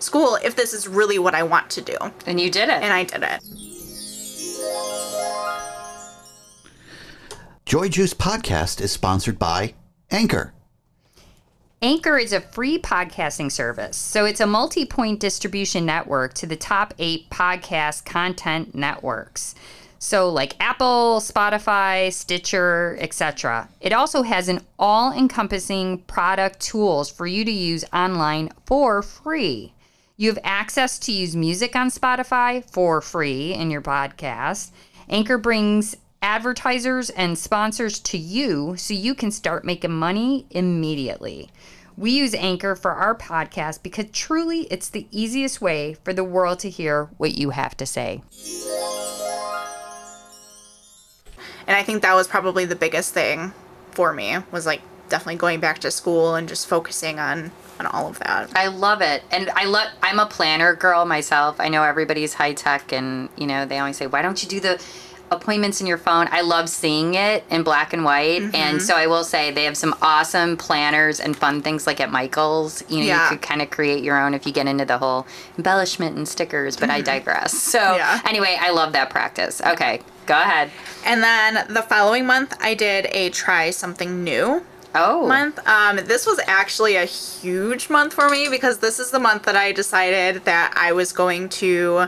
school 0.00 0.36
if 0.42 0.56
this 0.56 0.72
is 0.72 0.88
really 0.88 1.16
what 1.18 1.32
i 1.34 1.42
want 1.42 1.70
to 1.70 1.80
do 1.80 1.96
And 2.26 2.40
you 2.40 2.50
did 2.50 2.68
it. 2.68 2.82
and 2.82 2.92
i 2.92 3.04
did 3.04 3.22
it 3.22 3.40
Joy 7.66 7.88
Juice 7.88 8.12
Podcast 8.12 8.82
is 8.82 8.92
sponsored 8.92 9.38
by 9.38 9.72
Anchor. 10.10 10.52
Anchor 11.80 12.18
is 12.18 12.34
a 12.34 12.42
free 12.42 12.78
podcasting 12.78 13.50
service, 13.50 13.96
so 13.96 14.26
it's 14.26 14.40
a 14.40 14.46
multi 14.46 14.84
point 14.84 15.18
distribution 15.18 15.86
network 15.86 16.34
to 16.34 16.46
the 16.46 16.56
top 16.56 16.92
eight 16.98 17.30
podcast 17.30 18.04
content 18.04 18.74
networks. 18.74 19.54
So, 19.98 20.28
like 20.28 20.56
Apple, 20.60 21.20
Spotify, 21.20 22.12
Stitcher, 22.12 22.98
etc. 23.00 23.70
It 23.80 23.94
also 23.94 24.20
has 24.20 24.50
an 24.50 24.60
all 24.78 25.10
encompassing 25.10 26.02
product 26.02 26.60
tools 26.60 27.10
for 27.10 27.26
you 27.26 27.46
to 27.46 27.50
use 27.50 27.82
online 27.94 28.50
for 28.66 29.00
free. 29.00 29.72
You 30.18 30.28
have 30.28 30.38
access 30.44 30.98
to 30.98 31.12
use 31.12 31.34
music 31.34 31.74
on 31.74 31.88
Spotify 31.88 32.62
for 32.70 33.00
free 33.00 33.54
in 33.54 33.70
your 33.70 33.82
podcast. 33.82 34.70
Anchor 35.08 35.38
brings 35.38 35.96
advertisers 36.24 37.10
and 37.10 37.36
sponsors 37.36 38.00
to 38.00 38.16
you 38.16 38.74
so 38.78 38.94
you 38.94 39.14
can 39.14 39.30
start 39.30 39.62
making 39.62 39.90
money 39.90 40.46
immediately. 40.48 41.50
We 41.98 42.12
use 42.12 42.34
Anchor 42.34 42.74
for 42.74 42.92
our 42.92 43.14
podcast 43.14 43.82
because 43.82 44.06
truly 44.10 44.62
it's 44.70 44.88
the 44.88 45.06
easiest 45.10 45.60
way 45.60 45.98
for 46.02 46.14
the 46.14 46.24
world 46.24 46.60
to 46.60 46.70
hear 46.70 47.10
what 47.18 47.34
you 47.34 47.50
have 47.50 47.76
to 47.76 47.84
say. 47.84 48.22
And 51.66 51.76
I 51.76 51.82
think 51.82 52.00
that 52.00 52.14
was 52.14 52.26
probably 52.26 52.64
the 52.64 52.74
biggest 52.74 53.12
thing 53.12 53.52
for 53.90 54.14
me 54.14 54.38
was 54.50 54.64
like 54.64 54.80
definitely 55.10 55.36
going 55.36 55.60
back 55.60 55.80
to 55.80 55.90
school 55.90 56.36
and 56.36 56.48
just 56.48 56.66
focusing 56.66 57.18
on 57.18 57.52
on 57.78 57.86
all 57.86 58.08
of 58.08 58.18
that. 58.20 58.50
I 58.56 58.68
love 58.68 59.02
it. 59.02 59.24
And 59.30 59.50
I 59.50 59.66
love 59.66 59.88
I'm 60.02 60.18
a 60.18 60.26
planner 60.26 60.74
girl 60.74 61.04
myself. 61.04 61.56
I 61.60 61.68
know 61.68 61.82
everybody's 61.82 62.32
high 62.32 62.54
tech 62.54 62.92
and 62.94 63.28
you 63.36 63.46
know, 63.46 63.66
they 63.66 63.78
always 63.78 63.98
say, 63.98 64.06
"Why 64.06 64.22
don't 64.22 64.42
you 64.42 64.48
do 64.48 64.60
the 64.60 64.82
appointments 65.30 65.80
in 65.80 65.86
your 65.86 65.98
phone?" 65.98 66.28
I 66.30 66.40
love 66.42 66.68
seeing 66.68 67.14
it 67.14 67.44
in 67.50 67.62
black 67.62 67.92
and 67.92 68.04
white. 68.04 68.42
Mm-hmm. 68.42 68.54
And 68.56 68.82
so 68.82 68.94
I 68.96 69.06
will 69.06 69.24
say 69.24 69.50
they 69.50 69.64
have 69.64 69.76
some 69.76 69.94
awesome 70.02 70.56
planners 70.56 71.20
and 71.20 71.36
fun 71.36 71.62
things 71.62 71.86
like 71.86 72.00
at 72.00 72.10
Michael's. 72.10 72.82
You 72.88 72.98
know, 73.00 73.04
Yeah. 73.06 73.22
you 73.24 73.28
could 73.36 73.42
kind 73.42 73.62
of 73.62 73.70
create 73.70 74.02
your 74.04 74.18
own 74.20 74.34
if 74.34 74.46
you 74.46 74.52
get 74.52 74.66
into 74.66 74.84
the 74.84 74.98
whole 74.98 75.26
embellishment 75.56 76.16
and 76.16 76.28
stickers, 76.28 76.76
but 76.76 76.90
I 76.90 77.00
digress. 77.00 77.52
So 77.56 77.78
Mm-hmm. 77.78 77.96
Yeah. 77.98 78.20
anyway, 78.26 78.56
I 78.60 78.70
love 78.70 78.92
that 78.92 79.10
practice. 79.10 79.60
Okay, 79.64 80.00
go 80.26 80.34
ahead. 80.34 80.70
And 81.04 81.22
then 81.22 81.66
the 81.72 81.82
following 81.82 82.26
month 82.26 82.56
I 82.60 82.74
did 82.74 83.06
a 83.12 83.30
try 83.30 83.70
something 83.70 84.24
new 84.24 84.62
Oh. 84.96 85.26
month. 85.26 85.58
Um, 85.66 85.96
this 85.96 86.24
was 86.24 86.38
actually 86.46 86.94
a 86.94 87.04
huge 87.04 87.90
month 87.90 88.12
for 88.14 88.28
me 88.28 88.48
because 88.48 88.78
this 88.78 89.00
is 89.00 89.10
the 89.10 89.18
month 89.18 89.42
that 89.42 89.56
I 89.56 89.72
decided 89.72 90.44
that 90.44 90.72
I 90.76 90.92
was 90.92 91.12
going 91.12 91.48
to 91.48 92.06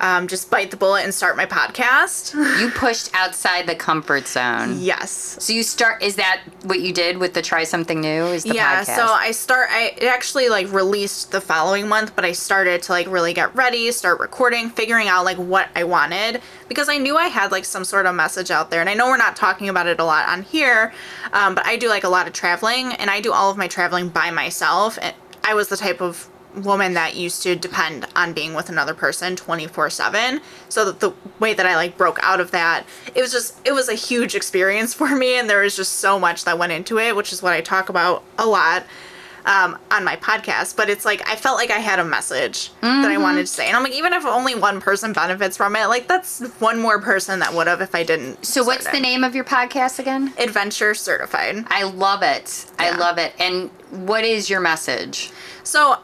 um, 0.00 0.26
just 0.26 0.50
bite 0.50 0.70
the 0.70 0.76
bullet 0.76 1.04
and 1.04 1.14
start 1.14 1.36
my 1.36 1.46
podcast. 1.46 2.34
You 2.58 2.70
pushed 2.70 3.10
outside 3.14 3.66
the 3.66 3.74
comfort 3.74 4.26
zone. 4.26 4.80
yes. 4.80 5.36
So 5.38 5.52
you 5.52 5.62
start 5.62 6.02
is 6.02 6.16
that 6.16 6.40
what 6.64 6.80
you 6.80 6.92
did 6.92 7.18
with 7.18 7.34
the 7.34 7.42
try 7.42 7.64
something 7.64 8.00
new? 8.00 8.24
Is 8.24 8.42
the 8.44 8.54
yeah, 8.54 8.82
podcast? 8.82 8.96
so 8.96 9.06
I 9.06 9.30
start 9.30 9.68
I 9.70 9.94
it 9.96 10.04
actually 10.04 10.48
like 10.48 10.72
released 10.72 11.32
the 11.32 11.40
following 11.40 11.86
month, 11.88 12.16
but 12.16 12.24
I 12.24 12.32
started 12.32 12.82
to 12.84 12.92
like 12.92 13.06
really 13.08 13.32
get 13.34 13.54
ready, 13.54 13.92
start 13.92 14.20
recording, 14.20 14.70
figuring 14.70 15.08
out 15.08 15.24
like 15.24 15.36
what 15.36 15.68
I 15.76 15.84
wanted 15.84 16.40
because 16.68 16.88
I 16.88 16.98
knew 16.98 17.16
I 17.16 17.28
had 17.28 17.50
like 17.52 17.64
some 17.64 17.84
sort 17.84 18.06
of 18.06 18.14
message 18.14 18.50
out 18.50 18.70
there. 18.70 18.80
And 18.80 18.88
I 18.88 18.94
know 18.94 19.08
we're 19.08 19.16
not 19.16 19.36
talking 19.36 19.68
about 19.68 19.86
it 19.86 20.00
a 20.00 20.04
lot 20.04 20.28
on 20.28 20.42
here, 20.42 20.92
um, 21.32 21.54
but 21.54 21.66
I 21.66 21.76
do 21.76 21.88
like 21.88 22.04
a 22.04 22.08
lot 22.08 22.26
of 22.26 22.32
traveling 22.32 22.92
and 22.92 23.10
I 23.10 23.20
do 23.20 23.32
all 23.32 23.50
of 23.50 23.56
my 23.56 23.68
traveling 23.68 24.08
by 24.08 24.30
myself. 24.30 24.98
And 25.00 25.14
I 25.44 25.54
was 25.54 25.68
the 25.68 25.76
type 25.76 26.00
of 26.00 26.28
woman 26.56 26.94
that 26.94 27.14
used 27.14 27.42
to 27.44 27.54
depend 27.56 28.06
on 28.16 28.32
being 28.32 28.54
with 28.54 28.68
another 28.68 28.94
person 28.94 29.36
24/7 29.36 30.40
so 30.68 30.84
that 30.84 31.00
the 31.00 31.12
way 31.38 31.54
that 31.54 31.66
I 31.66 31.76
like 31.76 31.96
broke 31.96 32.18
out 32.22 32.40
of 32.40 32.50
that 32.50 32.84
it 33.14 33.20
was 33.20 33.32
just 33.32 33.54
it 33.64 33.72
was 33.72 33.88
a 33.88 33.94
huge 33.94 34.34
experience 34.34 34.92
for 34.94 35.08
me 35.14 35.34
and 35.38 35.48
there 35.48 35.60
was 35.62 35.76
just 35.76 35.94
so 36.00 36.18
much 36.18 36.44
that 36.44 36.58
went 36.58 36.72
into 36.72 36.98
it 36.98 37.14
which 37.14 37.32
is 37.32 37.42
what 37.42 37.52
I 37.52 37.60
talk 37.60 37.88
about 37.88 38.24
a 38.38 38.46
lot 38.46 38.84
um, 39.46 39.78
on 39.90 40.04
my 40.04 40.16
podcast 40.16 40.76
but 40.76 40.90
it's 40.90 41.04
like 41.06 41.26
I 41.26 41.34
felt 41.34 41.56
like 41.56 41.70
I 41.70 41.78
had 41.78 41.98
a 41.98 42.04
message 42.04 42.70
that 42.82 43.10
I 43.10 43.16
wanted 43.16 43.42
to 43.42 43.46
say 43.46 43.68
and 43.68 43.76
I'm 43.76 43.82
like 43.82 43.92
even 43.94 44.12
if 44.12 44.26
only 44.26 44.54
one 44.54 44.80
person 44.82 45.12
benefits 45.14 45.56
from 45.56 45.76
it 45.76 45.86
like 45.86 46.06
that's 46.08 46.40
one 46.58 46.78
more 46.78 47.00
person 47.00 47.38
that 47.40 47.54
would 47.54 47.66
have 47.66 47.80
if 47.80 47.94
I 47.94 48.02
didn't 48.02 48.44
So 48.44 48.62
what's 48.64 48.82
start 48.82 48.96
the 48.96 49.00
name 49.00 49.24
of 49.24 49.34
your 49.34 49.44
podcast 49.44 49.98
again? 49.98 50.34
adventure 50.36 50.94
certified 50.94 51.64
I 51.68 51.84
love 51.84 52.22
it. 52.22 52.66
I 52.78 52.90
love 52.96 53.16
it. 53.18 53.32
And 53.38 53.70
what 54.06 54.24
is 54.24 54.50
your 54.50 54.60
message? 54.60 55.30
So, 55.62 55.98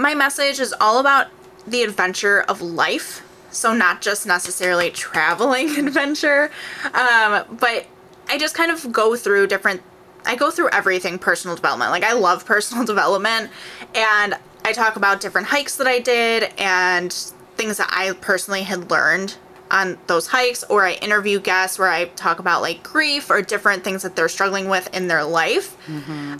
my 0.00 0.14
message 0.14 0.58
is 0.58 0.74
all 0.80 0.98
about 0.98 1.28
the 1.66 1.82
adventure 1.82 2.42
of 2.42 2.60
life. 2.60 3.26
So, 3.52 3.72
not 3.72 4.00
just 4.00 4.26
necessarily 4.26 4.90
traveling 4.90 5.76
adventure, 5.86 6.50
um, 6.94 7.44
but 7.58 7.86
I 8.28 8.38
just 8.38 8.54
kind 8.54 8.70
of 8.70 8.92
go 8.92 9.16
through 9.16 9.48
different. 9.48 9.82
I 10.24 10.36
go 10.36 10.50
through 10.50 10.68
everything 10.70 11.18
personal 11.18 11.56
development. 11.56 11.90
Like, 11.90 12.04
I 12.04 12.12
love 12.12 12.44
personal 12.54 12.84
development, 12.84 13.50
and 13.94 14.36
I 14.64 14.72
talk 14.72 14.96
about 14.96 15.20
different 15.20 15.48
hikes 15.48 15.76
that 15.76 15.86
I 15.86 15.98
did 15.98 16.52
and 16.58 17.12
things 17.56 17.76
that 17.78 17.90
I 17.92 18.12
personally 18.20 18.62
had 18.62 18.90
learned 18.90 19.36
on 19.70 19.98
those 20.06 20.28
hikes, 20.28 20.64
or 20.64 20.84
I 20.84 20.92
interview 20.94 21.40
guests 21.40 21.78
where 21.78 21.88
I 21.88 22.06
talk 22.06 22.38
about 22.38 22.60
like 22.62 22.82
grief 22.82 23.30
or 23.30 23.40
different 23.42 23.82
things 23.84 24.02
that 24.02 24.16
they're 24.16 24.28
struggling 24.28 24.68
with 24.68 24.92
in 24.94 25.08
their 25.08 25.24
life. 25.24 25.76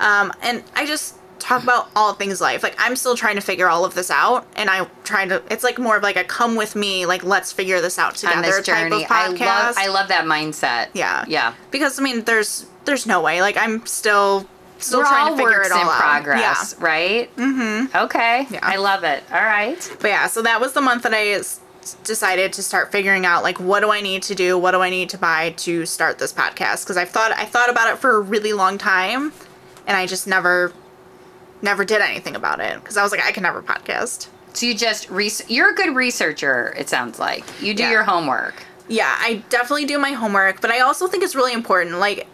Um, 0.00 0.32
and 0.42 0.62
I 0.74 0.86
just 0.86 1.16
talk 1.40 1.62
about 1.62 1.88
all 1.96 2.12
things 2.14 2.40
life. 2.40 2.62
Like 2.62 2.74
I'm 2.78 2.94
still 2.96 3.16
trying 3.16 3.36
to 3.36 3.40
figure 3.42 3.68
all 3.68 3.84
of 3.84 3.94
this 3.94 4.10
out, 4.10 4.46
and 4.56 4.70
I'm 4.70 4.86
trying 5.04 5.28
to. 5.30 5.42
It's 5.50 5.64
like 5.64 5.78
more 5.78 5.96
of 5.96 6.02
like 6.02 6.16
a 6.16 6.24
come 6.24 6.56
with 6.56 6.76
me, 6.76 7.06
like 7.06 7.24
let's 7.24 7.52
figure 7.52 7.80
this 7.80 7.98
out 7.98 8.14
together 8.16 8.36
on 8.36 8.42
this 8.42 8.56
type 8.56 8.90
journey. 8.90 9.04
of 9.04 9.10
I 9.10 9.28
podcast. 9.28 9.40
love 9.66 9.74
I 9.78 9.86
love 9.88 10.08
that 10.08 10.24
mindset. 10.24 10.88
yeah, 10.94 11.24
Yeah. 11.26 11.54
Because 11.70 11.98
I 11.98 12.02
mean, 12.02 12.22
there's 12.24 12.66
there's 12.84 13.06
no 13.06 13.20
way. 13.20 13.40
Like 13.40 13.56
I'm 13.56 13.84
still 13.86 14.46
still 14.78 15.00
We're 15.00 15.06
trying 15.06 15.24
all 15.24 15.30
to 15.32 15.36
figure 15.36 15.58
works 15.58 15.66
it 15.68 15.72
all 15.72 15.82
in 15.82 15.88
out. 15.88 15.98
progress, 16.00 16.76
right? 16.78 17.36
Mm-hmm. 17.36 17.96
Okay. 17.96 18.46
Yeah. 18.50 18.60
I 18.62 18.76
love 18.76 19.04
it. 19.04 19.22
All 19.32 19.42
right. 19.42 19.96
But 20.00 20.08
yeah, 20.08 20.26
so 20.26 20.40
that 20.42 20.60
was 20.60 20.72
the 20.72 20.80
month 20.80 21.02
that 21.02 21.12
I 21.12 21.28
s- 21.32 21.60
decided 22.04 22.52
to 22.54 22.62
start 22.62 22.90
figuring 22.92 23.26
out 23.26 23.42
like 23.42 23.60
what 23.60 23.80
do 23.80 23.90
I 23.90 24.00
need 24.00 24.22
to 24.24 24.34
do, 24.34 24.56
what 24.58 24.70
do 24.72 24.80
I 24.80 24.88
need 24.90 25.10
to 25.10 25.18
buy 25.18 25.50
to 25.58 25.84
start 25.86 26.18
this 26.18 26.32
podcast 26.32 26.84
because 26.84 26.96
I've 26.96 27.10
thought 27.10 27.32
I 27.32 27.44
thought 27.44 27.68
about 27.70 27.92
it 27.92 27.98
for 27.98 28.12
a 28.16 28.20
really 28.20 28.52
long 28.54 28.78
time, 28.78 29.32
and 29.86 29.96
I 29.96 30.06
just 30.06 30.26
never 30.26 30.72
never 31.62 31.84
did 31.84 32.00
anything 32.00 32.34
about 32.36 32.60
it 32.60 32.80
because 32.80 32.96
I 32.96 33.02
was 33.02 33.12
like 33.12 33.22
I 33.24 33.32
can 33.32 33.42
never 33.42 33.62
podcast. 33.62 34.28
So 34.52 34.66
you 34.66 34.74
just 34.74 35.08
res- 35.10 35.48
you're 35.48 35.70
a 35.70 35.74
good 35.74 35.94
researcher, 35.94 36.74
it 36.76 36.88
sounds 36.88 37.18
like. 37.18 37.44
You 37.62 37.72
do 37.74 37.84
Yeah. 37.84 37.90
your 37.90 38.02
homework. 38.04 38.64
Yeah, 38.88 39.14
I 39.20 39.42
definitely 39.48 39.84
do 39.86 39.98
my 39.98 40.10
homework, 40.12 40.60
but 40.60 40.70
I 40.72 40.80
also 40.80 41.06
think 41.06 41.22
it's 41.22 41.36
really 41.36 41.52
important. 41.52 41.98
Like, 41.98 42.26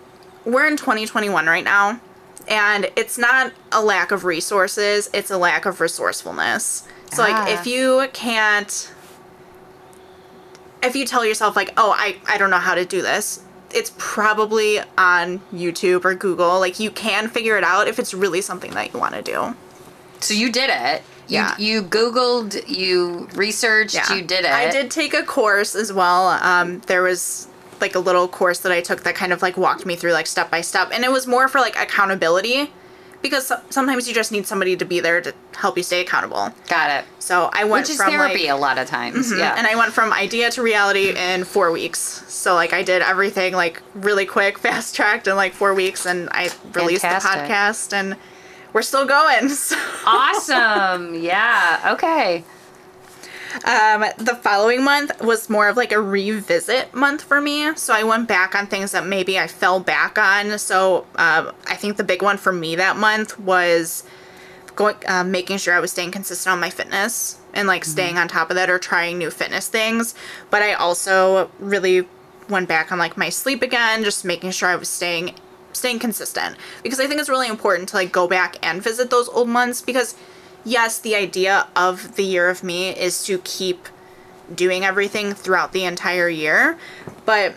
we're 0.46 0.66
in 0.66 0.78
2021 0.78 1.46
right 1.46 1.62
now, 1.64 2.00
and 2.48 2.90
it's 2.96 3.18
not 3.18 3.52
a 3.72 3.82
lack 3.82 4.10
of 4.12 4.24
resources, 4.24 5.10
it's 5.12 5.30
a 5.30 5.36
lack 5.36 5.66
of 5.66 5.80
resourcefulness. 5.82 6.84
So, 7.12 7.22
Ah. 7.22 7.26
like, 7.44 7.52
if 7.52 7.66
you 7.66 8.08
can't, 8.14 8.90
if 10.82 10.96
you 10.96 11.04
tell 11.04 11.24
yourself, 11.24 11.56
like, 11.56 11.72
oh, 11.76 11.90
I, 11.96 12.16
I 12.26 12.38
don't 12.38 12.50
know 12.50 12.58
how 12.58 12.74
to 12.74 12.84
do 12.86 13.02
this, 13.02 13.40
it's 13.72 13.92
probably 13.98 14.80
on 14.96 15.40
YouTube 15.52 16.04
or 16.04 16.14
Google. 16.14 16.58
Like, 16.60 16.78
you 16.80 16.90
can 16.90 17.28
figure 17.28 17.56
it 17.58 17.64
out 17.64 17.88
if 17.88 17.98
it's 17.98 18.14
really 18.14 18.40
something 18.40 18.70
that 18.72 18.92
you 18.92 18.98
want 19.00 19.14
to 19.14 19.22
do. 19.22 19.54
So 20.20 20.34
you 20.34 20.50
did 20.50 20.70
it. 20.70 21.02
You, 21.28 21.38
Yeah. 21.38 21.54
you 21.58 21.82
Googled, 21.82 22.68
you 22.68 23.28
researched, 23.34 23.98
you 24.10 24.22
did 24.22 24.44
it. 24.44 24.50
I 24.52 24.70
did 24.70 24.90
take 24.90 25.12
a 25.12 25.22
course 25.24 25.74
as 25.74 25.92
well. 25.92 26.28
Um, 26.28 26.80
there 26.86 27.02
was 27.02 27.48
like 27.80 27.94
a 27.94 27.98
little 27.98 28.28
course 28.28 28.60
that 28.60 28.72
I 28.72 28.80
took 28.80 29.02
that 29.02 29.14
kind 29.16 29.32
of 29.32 29.42
like 29.42 29.56
walked 29.56 29.84
me 29.84 29.96
through 29.96 30.12
like 30.12 30.26
step 30.26 30.50
by 30.50 30.60
step, 30.60 30.90
and 30.92 31.04
it 31.04 31.10
was 31.10 31.26
more 31.26 31.48
for 31.48 31.60
like 31.60 31.76
accountability 31.76 32.72
because 33.26 33.52
sometimes 33.70 34.08
you 34.08 34.14
just 34.14 34.32
need 34.32 34.46
somebody 34.46 34.76
to 34.76 34.84
be 34.84 35.00
there 35.00 35.20
to 35.20 35.34
help 35.54 35.76
you 35.76 35.82
stay 35.82 36.00
accountable. 36.00 36.52
Got 36.68 36.90
it. 36.90 37.04
So 37.18 37.50
I 37.52 37.64
went 37.64 37.84
Which 37.84 37.90
is 37.90 37.96
from 37.96 38.10
therapy 38.10 38.44
like, 38.44 38.50
a 38.50 38.54
lot 38.56 38.78
of 38.78 38.86
times. 38.86 39.30
Mm-hmm. 39.30 39.40
Yeah. 39.40 39.54
and 39.56 39.66
I 39.66 39.74
went 39.76 39.92
from 39.92 40.12
idea 40.12 40.50
to 40.50 40.62
reality 40.62 41.14
in 41.16 41.44
four 41.44 41.70
weeks. 41.72 41.98
So 42.28 42.54
like 42.54 42.72
I 42.72 42.82
did 42.82 43.02
everything 43.02 43.54
like 43.54 43.82
really 43.94 44.26
quick, 44.26 44.58
fast 44.66 44.94
tracked 44.94 45.26
in 45.26 45.36
like 45.36 45.52
four 45.52 45.74
weeks, 45.74 46.06
and 46.06 46.28
I 46.32 46.50
released 46.74 47.02
Fantastic. 47.02 47.48
the 47.48 47.52
podcast, 47.52 47.92
and 47.92 48.16
we're 48.72 48.82
still 48.82 49.06
going. 49.06 49.48
So. 49.56 49.76
awesome. 50.06 51.14
Yeah. 51.14 51.92
Okay. 51.94 52.44
Um, 53.64 54.04
the 54.18 54.38
following 54.42 54.84
month 54.84 55.20
was 55.22 55.48
more 55.48 55.68
of 55.68 55.76
like 55.76 55.92
a 55.92 56.00
revisit 56.00 56.94
month 56.94 57.22
for 57.22 57.40
me. 57.40 57.74
So 57.76 57.94
I 57.94 58.02
went 58.02 58.28
back 58.28 58.54
on 58.54 58.66
things 58.66 58.92
that 58.92 59.06
maybe 59.06 59.38
I 59.38 59.46
fell 59.46 59.80
back 59.80 60.18
on. 60.18 60.58
So 60.58 61.06
um, 61.16 61.52
I 61.66 61.76
think 61.76 61.96
the 61.96 62.04
big 62.04 62.22
one 62.22 62.36
for 62.36 62.52
me 62.52 62.76
that 62.76 62.96
month 62.96 63.38
was 63.38 64.04
going, 64.74 64.96
uh, 65.08 65.24
making 65.24 65.58
sure 65.58 65.74
I 65.74 65.80
was 65.80 65.90
staying 65.90 66.10
consistent 66.12 66.52
on 66.52 66.60
my 66.60 66.70
fitness 66.70 67.38
and 67.54 67.66
like 67.66 67.84
staying 67.84 68.18
on 68.18 68.28
top 68.28 68.50
of 68.50 68.56
that 68.56 68.70
or 68.70 68.78
trying 68.78 69.18
new 69.18 69.30
fitness 69.30 69.68
things. 69.68 70.14
But 70.50 70.62
I 70.62 70.74
also 70.74 71.50
really 71.58 72.06
went 72.48 72.68
back 72.68 72.92
on 72.92 72.98
like 72.98 73.16
my 73.16 73.30
sleep 73.30 73.62
again, 73.62 74.04
just 74.04 74.24
making 74.24 74.52
sure 74.52 74.68
I 74.68 74.76
was 74.76 74.88
staying 74.88 75.34
staying 75.72 75.98
consistent 75.98 76.56
because 76.82 76.98
I 76.98 77.06
think 77.06 77.20
it's 77.20 77.28
really 77.28 77.48
important 77.48 77.90
to 77.90 77.96
like 77.96 78.10
go 78.10 78.26
back 78.26 78.56
and 78.62 78.82
visit 78.82 79.10
those 79.10 79.28
old 79.28 79.48
months 79.48 79.82
because 79.82 80.14
yes, 80.66 80.98
the 80.98 81.14
idea 81.14 81.68
of 81.74 82.16
the 82.16 82.24
year 82.24 82.50
of 82.50 82.62
me 82.62 82.90
is 82.90 83.24
to 83.24 83.38
keep 83.38 83.88
doing 84.54 84.84
everything 84.84 85.32
throughout 85.32 85.72
the 85.72 85.84
entire 85.84 86.28
year, 86.28 86.78
but 87.24 87.54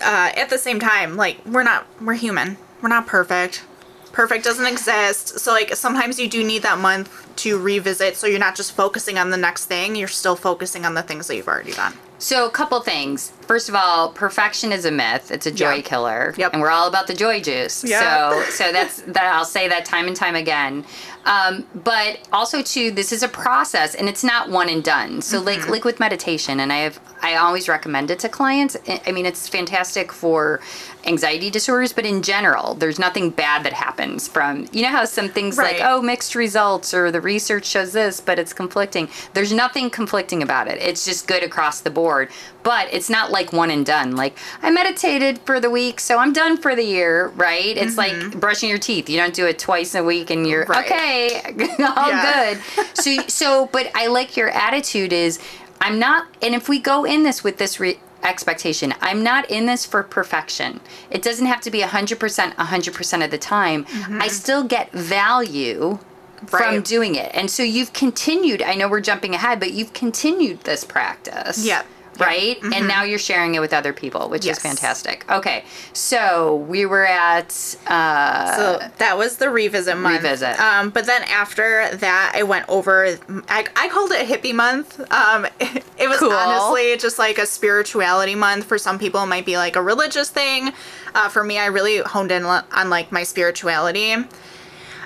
uh, 0.00 0.30
at 0.36 0.50
the 0.50 0.58
same 0.58 0.78
time, 0.78 1.16
like 1.16 1.44
we're 1.44 1.62
not 1.62 1.86
we're 2.00 2.14
human. 2.14 2.58
We're 2.82 2.90
not 2.90 3.06
perfect. 3.06 3.64
Perfect 4.12 4.44
doesn't 4.44 4.66
exist. 4.66 5.40
So 5.40 5.52
like 5.52 5.74
sometimes 5.74 6.20
you 6.20 6.28
do 6.28 6.44
need 6.44 6.62
that 6.62 6.78
month 6.78 7.34
to 7.36 7.58
revisit 7.58 8.16
so 8.16 8.26
you're 8.26 8.38
not 8.38 8.54
just 8.54 8.72
focusing 8.72 9.18
on 9.18 9.30
the 9.30 9.36
next 9.36 9.66
thing, 9.66 9.96
you're 9.96 10.08
still 10.08 10.36
focusing 10.36 10.84
on 10.86 10.94
the 10.94 11.02
things 11.02 11.26
that 11.26 11.36
you've 11.36 11.48
already 11.48 11.72
done. 11.72 11.94
So, 12.18 12.46
a 12.46 12.50
couple 12.50 12.80
things. 12.80 13.30
First 13.46 13.68
of 13.68 13.74
all, 13.74 14.08
perfection 14.10 14.72
is 14.72 14.84
a 14.86 14.90
myth. 14.90 15.30
It's 15.30 15.44
a 15.46 15.50
joy 15.52 15.76
Yeah. 15.76 15.80
killer, 15.82 16.34
Yep. 16.38 16.52
and 16.54 16.62
we're 16.62 16.70
all 16.70 16.88
about 16.88 17.06
the 17.06 17.14
joy 17.14 17.40
juice. 17.40 17.84
Yeah. 17.84 18.30
So, 18.30 18.42
so 18.50 18.72
that's 18.72 19.02
that. 19.06 19.34
I'll 19.34 19.44
say 19.44 19.68
that 19.68 19.84
time 19.84 20.06
and 20.06 20.16
time 20.16 20.34
again. 20.34 20.84
Um, 21.26 21.66
but 21.74 22.20
also, 22.32 22.62
too, 22.62 22.90
this 22.90 23.12
is 23.12 23.22
a 23.22 23.28
process, 23.28 23.94
and 23.94 24.08
it's 24.08 24.24
not 24.24 24.48
one 24.48 24.68
and 24.68 24.82
done. 24.82 25.20
So, 25.20 25.36
Mm-hmm. 25.38 25.46
like 25.46 25.68
like 25.68 25.84
with 25.84 26.00
meditation, 26.00 26.60
and 26.60 26.72
I 26.72 26.78
have 26.78 26.98
I 27.22 27.34
always 27.36 27.68
recommend 27.68 28.10
it 28.10 28.18
to 28.20 28.28
clients. 28.30 28.76
I 28.88 29.00
I 29.06 29.12
mean, 29.12 29.26
it's 29.26 29.46
fantastic 29.48 30.10
for 30.12 30.60
anxiety 31.06 31.50
disorders, 31.50 31.92
but 31.92 32.04
in 32.04 32.22
general, 32.22 32.74
there's 32.74 32.98
nothing 32.98 33.30
bad 33.30 33.64
that 33.64 33.72
happens 33.72 34.28
from. 34.28 34.68
You 34.72 34.82
know 34.82 34.90
how 34.90 35.04
some 35.04 35.28
things 35.28 35.56
like 35.56 35.78
oh 35.80 36.02
mixed 36.02 36.34
results 36.34 36.92
or 36.92 37.10
the 37.10 37.20
research 37.20 37.64
shows 37.66 37.92
this, 37.92 38.20
but 38.20 38.38
it's 38.38 38.52
conflicting. 38.52 39.08
There's 39.34 39.52
nothing 39.52 39.90
conflicting 39.90 40.42
about 40.42 40.68
it. 40.68 40.80
It's 40.80 41.04
just 41.04 41.26
good 41.26 41.42
across 41.42 41.80
the 41.80 41.90
board. 41.90 42.30
But 42.62 42.92
it's 42.92 43.08
not 43.08 43.30
like 43.30 43.52
one 43.52 43.70
and 43.70 43.86
done. 43.86 44.16
Like 44.16 44.36
I 44.62 44.70
meditated 44.70 45.38
for 45.40 45.60
the 45.60 45.70
week, 45.70 46.00
so 46.00 46.18
I'm 46.18 46.32
done 46.32 46.56
for 46.56 46.74
the 46.74 46.82
year, 46.82 47.28
right? 47.28 47.76
It's 47.76 47.96
like 47.96 48.12
mm-hmm. 48.12 48.40
brushing 48.40 48.68
your 48.68 48.78
teeth. 48.78 49.08
You 49.08 49.18
don't 49.18 49.34
do 49.34 49.46
it 49.46 49.58
twice 49.58 49.94
a 49.94 50.02
week 50.02 50.30
and 50.30 50.46
you're 50.46 50.64
Right. 50.64 50.84
okay, 50.84 51.74
all 51.84 52.10
good. 52.10 52.58
So 52.94 53.16
so 53.28 53.66
but 53.66 53.90
I 53.94 54.08
like 54.08 54.36
your 54.36 54.48
attitude 54.50 55.12
is 55.12 55.38
I'm 55.80 55.98
not 55.98 56.26
and 56.42 56.54
if 56.54 56.68
we 56.68 56.80
go 56.80 57.04
in 57.04 57.22
this 57.22 57.44
with 57.44 57.58
this 57.58 57.78
re- 57.78 58.00
expectation. 58.26 58.94
I'm 59.00 59.22
not 59.22 59.50
in 59.50 59.66
this 59.66 59.86
for 59.86 60.02
perfection. 60.02 60.80
It 61.10 61.22
doesn't 61.22 61.46
have 61.46 61.60
to 61.62 61.70
be 61.70 61.80
100% 61.80 62.54
100% 62.54 63.24
of 63.24 63.30
the 63.30 63.38
time. 63.38 63.84
Mm-hmm. 63.84 64.22
I 64.22 64.28
still 64.28 64.64
get 64.64 64.92
value 64.92 65.98
from 66.46 66.82
doing 66.82 67.14
it. 67.14 67.30
And 67.34 67.50
so 67.50 67.62
you've 67.62 67.92
continued, 67.92 68.62
I 68.62 68.74
know 68.74 68.88
we're 68.88 69.00
jumping 69.00 69.34
ahead, 69.34 69.58
but 69.60 69.72
you've 69.72 69.92
continued 69.92 70.60
this 70.60 70.84
practice. 70.84 71.64
Yep. 71.64 71.86
Right? 72.20 72.58
And 72.62 72.88
now 72.88 73.02
you're 73.02 73.18
sharing 73.18 73.54
it 73.54 73.60
with 73.60 73.72
other 73.72 73.92
people, 73.92 74.28
which 74.28 74.44
Yes. 74.44 74.56
is 74.58 74.62
fantastic. 74.62 75.24
Okay. 75.30 75.64
So 75.92 76.56
we 76.68 76.86
were 76.86 77.06
at 77.06 77.76
uh 77.86 78.56
So 78.56 78.88
that 78.98 79.18
was 79.18 79.36
the 79.36 79.50
revisit 79.50 79.96
month. 79.96 80.22
Revisit. 80.22 80.58
Um, 80.60 80.90
but 80.90 81.06
then 81.06 81.22
after 81.24 81.94
that, 81.96 82.32
I 82.34 82.42
went 82.42 82.68
over. 82.68 83.16
I, 83.48 83.66
I 83.76 83.88
called 83.88 84.12
it 84.12 84.26
hippie 84.28 84.54
month. 84.54 85.00
Um, 85.12 85.46
it 85.60 86.08
was 86.08 86.18
Cool. 86.18 86.32
honestly 86.32 86.96
just 86.96 87.18
like 87.18 87.38
a 87.38 87.46
spirituality 87.46 88.34
month. 88.34 88.64
For 88.64 88.78
some 88.78 88.98
people, 88.98 89.22
it 89.22 89.26
might 89.26 89.46
be 89.46 89.56
like 89.56 89.76
a 89.76 89.82
religious 89.82 90.30
thing. 90.30 90.72
Uh, 91.14 91.28
for 91.28 91.42
me, 91.44 91.58
I 91.58 91.66
really 91.66 91.98
honed 91.98 92.30
in 92.32 92.44
on 92.44 92.90
like 92.90 93.12
my 93.12 93.22
spirituality. 93.24 94.14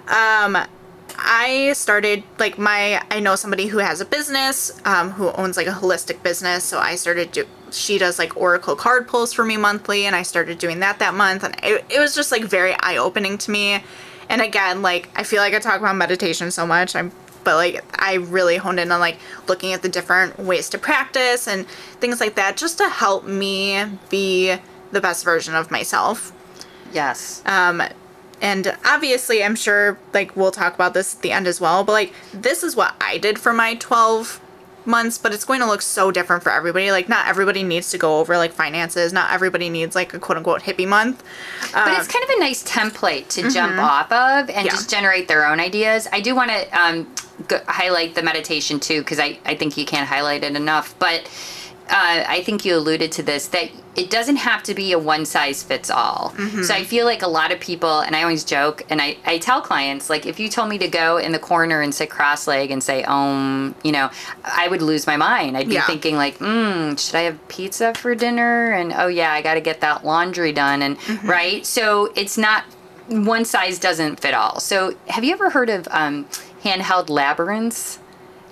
Um, 0.09 0.59
I 1.23 1.73
started 1.75 2.23
like 2.39 2.59
my 2.59 3.03
I 3.11 3.21
know 3.21 3.37
somebody 3.37 3.67
who 3.67 3.79
has 3.79 4.01
a 4.01 4.05
business 4.05 4.81
um, 4.85 5.11
who 5.13 5.31
owns 5.33 5.57
like 5.57 5.67
a 5.67 5.73
holistic 5.73 6.23
business 6.23 6.65
so 6.65 6.79
I 6.79 6.97
started 6.97 7.33
do 7.33 7.47
she 7.71 7.99
does 7.99 8.19
like 8.19 8.37
oracle 8.37 8.75
card 8.75 9.07
pulls 9.07 9.33
for 9.33 9.45
me 9.45 9.57
monthly 9.57 10.07
and 10.07 10.17
I 10.17 10.23
started 10.23 10.59
doing 10.59 10.81
that 10.81 10.99
that 10.99 11.15
month 11.15 11.45
and 11.45 11.55
it, 11.63 11.85
it 11.89 12.01
was 12.01 12.15
just 12.15 12.33
like 12.33 12.45
very 12.45 12.75
eye 12.81 12.97
opening 12.97 13.39
to 13.39 13.51
me 13.51 13.83
and 14.29 14.41
again 14.41 14.83
like 14.83 15.09
I 15.15 15.23
feel 15.23 15.41
like 15.41 15.55
I 15.55 15.59
talk 15.59 15.81
about 15.81 15.97
meditation 15.97 16.51
so 16.51 16.67
much 16.67 16.97
I'm 16.97 17.13
but 17.45 17.57
like 17.57 17.85
I 18.03 18.15
really 18.15 18.57
honed 18.57 18.81
in 18.81 18.91
on 18.91 19.01
like 19.01 19.19
looking 19.49 19.73
at 19.73 19.83
the 19.83 19.89
different 19.89 20.39
ways 20.39 20.69
to 20.71 20.79
practice 20.79 21.47
and 21.47 21.67
things 22.01 22.21
like 22.21 22.35
that 22.37 22.57
just 22.57 22.79
to 22.79 22.89
help 22.89 23.25
me 23.25 23.85
be 24.09 24.57
the 24.93 25.01
best 25.01 25.25
version 25.25 25.55
of 25.55 25.71
myself 25.71 26.33
yes. 26.93 27.43
um, 27.47 27.83
and 28.41 28.77
obviously, 28.85 29.43
I'm 29.45 29.55
sure 29.57 29.99
like 30.15 30.35
we'll 30.37 30.51
talk 30.51 30.75
about 30.75 30.95
this 30.95 31.15
at 31.17 31.23
the 31.23 31.33
end 31.33 31.47
as 31.47 31.61
well. 31.61 31.85
But 31.85 31.93
like 31.93 32.13
this 32.33 32.63
is 32.63 32.75
what 32.77 32.95
I 33.01 33.19
did 33.19 33.39
for 33.39 33.53
my 33.53 33.75
12 33.77 34.41
months, 34.87 35.19
but 35.19 35.35
it's 35.35 35.45
going 35.45 35.61
to 35.61 35.67
look 35.67 35.83
so 35.83 36.11
different 36.11 36.43
for 36.43 36.51
everybody. 36.51 36.91
Like 36.91 37.07
not 37.09 37.29
everybody 37.29 37.63
needs 37.63 37.91
to 37.91 37.99
go 37.99 38.19
over 38.19 38.37
like 38.39 38.53
finances. 38.53 39.13
Not 39.13 39.31
everybody 39.31 39.69
needs 39.69 39.95
like 39.95 40.15
a 40.15 40.19
quote 40.19 40.39
unquote 40.39 40.63
hippie 40.63 40.89
month. 40.89 41.23
But 41.73 41.99
it's 41.99 42.09
kind 42.09 42.25
of 42.25 42.31
a 42.31 42.41
nice 42.41 42.65
template 42.65 43.29
to 43.29 43.51
jump 43.51 43.77
off 43.79 44.11
of 44.11 44.49
and 44.49 44.51
Mm-hmm. 44.51 44.65
Yeah. 44.67 44.71
just 44.73 44.89
generate 44.91 45.29
their 45.29 45.47
own 45.47 45.61
ideas. 45.61 46.09
I 46.13 46.21
do 46.21 46.35
want 46.35 46.51
to 46.51 46.81
um, 46.81 47.07
highlight 47.69 48.15
the 48.15 48.23
meditation 48.23 48.81
too, 48.81 49.01
because 49.03 49.19
I, 49.21 49.39
I 49.45 49.55
think 49.55 49.77
you 49.77 49.85
can't 49.85 50.09
highlight 50.09 50.45
it 50.45 50.57
enough. 50.57 50.99
But 50.99 51.29
uh, 51.91 52.25
I 52.29 52.43
think 52.45 52.65
you 52.65 52.77
alluded 52.77 53.11
to 53.13 53.23
this 53.23 53.49
that 53.49 53.71
it 53.97 54.09
doesn't 54.11 54.37
have 54.37 54.63
to 54.63 54.75
be 54.75 54.93
a 54.93 54.99
one 54.99 55.27
size 55.27 55.63
fits 55.63 55.91
all. 55.91 56.33
Mm-hmm. 56.37 56.63
So 56.63 56.73
I 56.75 56.85
feel 56.85 57.05
like 57.05 57.23
a 57.23 57.27
lot 57.29 57.51
of 57.53 57.59
people, 57.61 58.01
and 58.01 58.15
I 58.15 58.23
always 58.23 58.45
joke, 58.45 58.83
and 58.89 59.03
I, 59.03 59.17
I 59.27 59.39
tell 59.39 59.61
clients, 59.61 60.09
like, 60.09 60.27
if 60.27 60.39
you 60.39 60.49
told 60.49 60.69
me 60.69 60.79
to 60.79 60.89
go 60.89 61.19
in 61.19 61.33
the 61.33 61.39
corner 61.41 61.81
and 61.83 61.95
sit 61.95 62.09
cross 62.09 62.47
leg 62.47 62.71
and 62.71 62.83
say, 62.83 63.03
um, 63.05 63.75
you 63.83 63.93
know, 63.93 64.09
I 64.45 64.69
would 64.69 64.83
lose 64.83 65.07
my 65.07 65.17
mind. 65.17 65.57
I'd 65.57 65.69
be 65.69 65.75
Yeah. 65.75 65.87
thinking, 65.87 66.17
like, 66.17 66.39
mm, 66.39 66.99
should 66.99 67.17
I 67.17 67.23
have 67.23 67.49
pizza 67.49 67.93
for 67.95 68.15
dinner? 68.15 68.73
And 68.73 68.93
oh, 68.93 69.09
yeah, 69.09 69.33
I 69.33 69.43
got 69.43 69.55
to 69.55 69.61
get 69.61 69.81
that 69.81 70.05
laundry 70.05 70.53
done. 70.53 70.83
And 70.83 70.97
Mm-hmm. 70.99 71.29
right. 71.29 71.67
So 71.67 72.13
it's 72.15 72.37
not 72.39 72.65
one 73.09 73.45
size 73.45 73.79
doesn't 73.79 74.21
fit 74.21 74.35
all. 74.35 74.61
So 74.61 74.95
have 75.09 75.25
you 75.25 75.33
ever 75.33 75.51
heard 75.51 75.69
of 75.71 75.89
um, 75.91 76.27
handheld 76.63 77.09
labyrinths? 77.11 77.99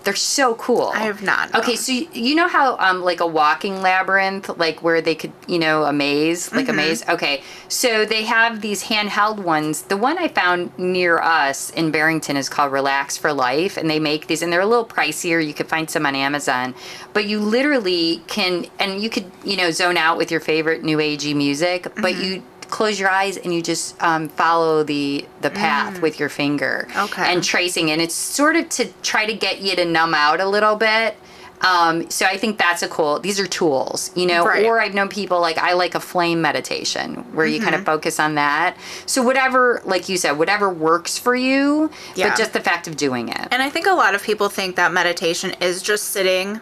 They're 0.08 0.16
so 0.16 0.54
cool. 0.54 0.90
I 0.94 1.00
have 1.00 1.20
not, 1.22 1.52
no. 1.52 1.58
Okay, 1.60 1.76
so 1.76 1.92
you, 1.92 2.08
you 2.14 2.34
know 2.34 2.48
how 2.48 2.76
um 2.78 3.02
like 3.02 3.20
a 3.20 3.26
walking 3.26 3.82
labyrinth, 3.82 4.48
like 4.58 4.82
where 4.82 5.02
they 5.02 5.14
could, 5.14 5.32
you 5.46 5.58
know, 5.58 5.84
a 5.84 5.92
maze, 5.92 6.50
like 6.50 6.64
Mm-hmm. 6.66 6.70
a 6.70 6.82
maze. 6.82 7.08
Okay, 7.08 7.42
so 7.68 8.04
they 8.06 8.24
have 8.24 8.62
these 8.62 8.84
handheld 8.84 9.38
ones. 9.38 9.82
The 9.82 9.98
one 9.98 10.16
I 10.16 10.28
found 10.28 10.76
near 10.78 11.18
us 11.18 11.68
in 11.70 11.90
Barrington 11.90 12.36
is 12.38 12.48
called 12.48 12.72
Relax 12.72 13.18
for 13.18 13.32
Life, 13.34 13.76
and 13.76 13.90
they 13.90 13.98
make 13.98 14.28
these, 14.28 14.40
and 14.42 14.50
they're 14.50 14.62
a 14.62 14.66
little 14.66 14.86
pricier. 14.86 15.46
You 15.46 15.52
could 15.52 15.68
find 15.68 15.90
some 15.90 16.06
on 16.06 16.14
Amazon, 16.14 16.74
but 17.12 17.26
you 17.26 17.38
literally 17.40 18.22
can, 18.28 18.64
and 18.78 19.02
you 19.02 19.10
could, 19.10 19.30
you 19.44 19.56
know, 19.58 19.70
zone 19.70 19.96
out 19.98 20.16
with 20.16 20.30
your 20.30 20.40
favorite 20.40 20.82
new 20.82 20.96
agey 20.98 21.34
music, 21.36 21.82
but 21.96 22.14
Mm-hmm. 22.14 22.22
you 22.24 22.42
close 22.70 22.98
your 23.00 23.08
eyes 23.10 23.36
and 23.36 23.52
you 23.54 23.62
just 23.62 24.00
um, 24.02 24.28
follow 24.28 24.82
the 24.82 25.24
the 25.40 25.50
path 25.50 26.00
with 26.02 26.18
your 26.20 26.28
finger 26.28 26.86
Mm. 26.90 27.04
Okay. 27.06 27.32
and 27.32 27.42
tracing 27.42 27.90
and 27.90 28.00
it's 28.00 28.14
sort 28.14 28.56
of 28.56 28.68
to 28.70 28.86
try 29.02 29.26
to 29.26 29.34
get 29.34 29.60
you 29.60 29.74
to 29.76 29.84
numb 29.84 30.14
out 30.14 30.40
a 30.40 30.46
little 30.48 30.76
bit 30.76 31.16
um, 31.60 32.08
so 32.08 32.24
i 32.24 32.36
think 32.36 32.56
that's 32.58 32.82
a 32.82 32.88
cool 32.88 33.18
these 33.18 33.40
are 33.40 33.46
tools 33.46 34.12
you 34.14 34.26
know 34.26 34.44
Right. 34.44 34.64
or 34.64 34.80
i've 34.80 34.94
known 34.94 35.08
people 35.08 35.40
like 35.40 35.58
i 35.58 35.72
like 35.72 35.94
a 35.96 36.00
flame 36.00 36.40
meditation 36.40 37.16
where 37.34 37.46
you 37.46 37.60
kind 37.60 37.74
of 37.74 37.84
focus 37.84 38.20
on 38.20 38.36
that 38.36 38.76
so 39.06 39.22
whatever 39.22 39.82
like 39.84 40.08
you 40.08 40.16
said 40.18 40.32
whatever 40.32 40.70
works 40.70 41.18
for 41.18 41.34
you 41.34 41.90
Yeah. 42.14 42.28
but 42.28 42.38
just 42.38 42.52
the 42.52 42.60
fact 42.60 42.86
of 42.86 42.96
doing 42.96 43.28
it 43.28 43.48
And 43.50 43.60
I 43.62 43.70
think 43.70 43.86
a 43.86 43.92
lot 43.92 44.14
of 44.14 44.22
people 44.22 44.48
think 44.48 44.76
that 44.76 44.92
meditation 44.92 45.50
is 45.60 45.82
just 45.82 46.04
sitting 46.10 46.60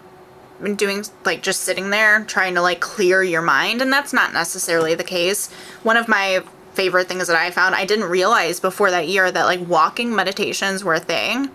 and 0.61 0.77
doing 0.79 1.05
like 1.25 1.42
just 1.42 1.62
sitting 1.62 1.90
there 1.90 2.25
trying 2.25 2.55
to 2.55 2.62
like 2.62 2.81
clear 2.81 3.23
your 3.23 3.42
mind 3.42 3.83
and 3.83 3.92
that's 3.92 4.12
not 4.12 4.33
necessarily 4.33 4.95
the 4.95 5.05
case. 5.05 5.51
One 5.83 5.97
of 5.97 6.09
my 6.09 6.42
favorite 6.75 7.09
things 7.09 7.27
that 7.29 7.37
I 7.37 7.51
found, 7.51 7.75
I 7.75 7.85
didn't 7.85 8.07
realize 8.07 8.61
before 8.61 8.90
that 8.90 9.09
year 9.09 9.31
that 9.31 9.45
like 9.45 9.66
walking 9.69 10.14
meditations 10.14 10.85
were 10.85 10.95
a 10.95 11.01
thing. 11.01 11.51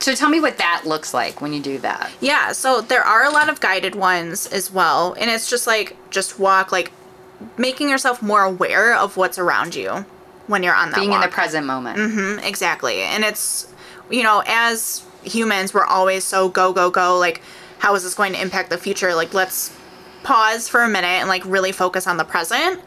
so 0.00 0.14
tell 0.14 0.28
me 0.30 0.40
what 0.40 0.58
that 0.58 0.82
looks 0.86 1.12
like 1.14 1.40
when 1.40 1.52
you 1.52 1.60
do 1.60 1.78
that 1.78 2.10
Yeah, 2.20 2.52
so 2.52 2.80
there 2.80 3.02
are 3.02 3.24
a 3.24 3.30
lot 3.30 3.48
of 3.48 3.60
guided 3.60 3.94
ones 3.94 4.46
as 4.46 4.70
well, 4.72 5.14
and 5.20 5.30
it's 5.30 5.48
just 5.48 5.66
like 5.66 5.96
just 6.10 6.38
walk 6.38 6.72
like 6.72 6.90
making 7.58 7.88
yourself 7.88 8.22
more 8.22 8.42
aware 8.42 8.94
of 8.96 9.16
what's 9.16 9.38
around 9.38 9.74
you 9.74 10.04
when 10.46 10.62
you're 10.62 10.74
on 10.74 10.90
that 10.90 10.96
being 10.96 11.10
walk. 11.10 11.22
in 11.24 11.30
the 11.30 11.34
present 11.34 11.66
moment 11.66 11.98
Mm-hmm, 11.98 12.44
exactly. 12.46 13.02
And 13.02 13.24
it's, 13.24 13.66
you 14.10 14.22
know, 14.22 14.42
as 14.46 15.04
humans, 15.24 15.72
we're 15.74 15.84
always 15.84 16.24
so 16.24 16.48
go, 16.48 16.72
go, 16.72 16.90
go. 16.90 17.18
Like, 17.18 17.40
how 17.82 17.96
is 17.96 18.04
this 18.04 18.14
going 18.14 18.32
to 18.32 18.40
impact 18.40 18.70
the 18.70 18.78
future? 18.78 19.12
Like, 19.12 19.34
let's 19.34 19.76
pause 20.22 20.68
for 20.68 20.82
a 20.82 20.88
minute 20.88 21.08
and, 21.08 21.28
like, 21.28 21.44
really 21.44 21.72
focus 21.72 22.06
on 22.06 22.16
the 22.16 22.22
present. 22.22 22.80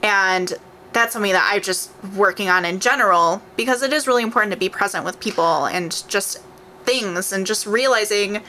And 0.00 0.52
that's 0.92 1.12
something 1.12 1.32
that 1.32 1.50
I'm 1.52 1.60
just 1.60 1.90
working 2.16 2.48
on 2.48 2.64
in 2.64 2.78
general 2.78 3.42
because 3.56 3.82
it 3.82 3.92
is 3.92 4.06
really 4.06 4.22
important 4.22 4.52
to 4.52 4.56
be 4.56 4.68
present 4.68 5.04
with 5.04 5.18
people 5.18 5.64
and 5.64 6.08
just 6.08 6.38
things 6.84 7.32
and 7.32 7.44
just 7.44 7.66
realizing 7.66 8.42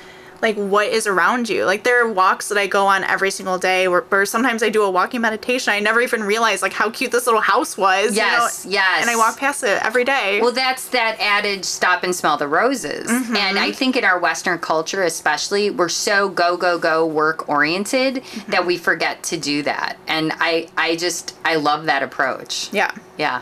like 0.43 0.55
what 0.57 0.87
is 0.89 1.07
around 1.07 1.49
you. 1.49 1.65
Like 1.65 1.83
there 1.83 2.05
are 2.05 2.11
walks 2.11 2.49
that 2.49 2.57
I 2.59 2.67
go 2.67 2.85
on 2.85 3.03
every 3.05 3.31
single 3.31 3.57
day 3.57 3.87
where, 3.87 4.01
where 4.01 4.25
sometimes 4.27 4.61
I 4.61 4.69
do 4.69 4.83
a 4.83 4.91
walking 4.91 5.21
meditation. 5.21 5.73
I 5.73 5.79
never 5.79 6.01
even 6.01 6.21
realized 6.21 6.61
like 6.61 6.73
how 6.73 6.91
cute 6.91 7.11
this 7.11 7.25
little 7.25 7.41
house 7.41 7.75
was. 7.77 8.15
Yes, 8.15 8.65
you 8.65 8.71
know? 8.71 8.75
yes. 8.75 9.01
And 9.01 9.09
I 9.09 9.15
walk 9.15 9.37
past 9.39 9.63
it 9.63 9.83
every 9.83 10.03
day. 10.03 10.39
Well, 10.41 10.51
that's 10.51 10.89
that 10.89 11.17
adage 11.19 11.63
stop 11.63 12.03
and 12.03 12.13
smell 12.13 12.37
the 12.37 12.47
roses. 12.47 13.07
Mm-hmm. 13.09 13.35
And 13.35 13.57
I 13.57 13.71
think 13.71 13.95
in 13.95 14.03
our 14.03 14.19
Western 14.19 14.59
culture, 14.59 15.01
especially, 15.03 15.71
we're 15.71 15.89
so 15.89 16.29
go, 16.29 16.57
go, 16.57 16.77
go 16.77 17.05
work 17.05 17.49
oriented 17.49 17.93
Mm-hmm. 18.03 18.51
that 18.51 18.65
we 18.65 18.77
forget 18.77 19.23
to 19.23 19.37
do 19.37 19.63
that. 19.63 19.97
And 20.07 20.33
I, 20.39 20.67
I 20.75 20.97
just, 20.97 21.35
I 21.45 21.55
love 21.55 21.85
that 21.85 22.03
approach. 22.03 22.69
yeah. 22.73 22.91
Yeah. 23.17 23.41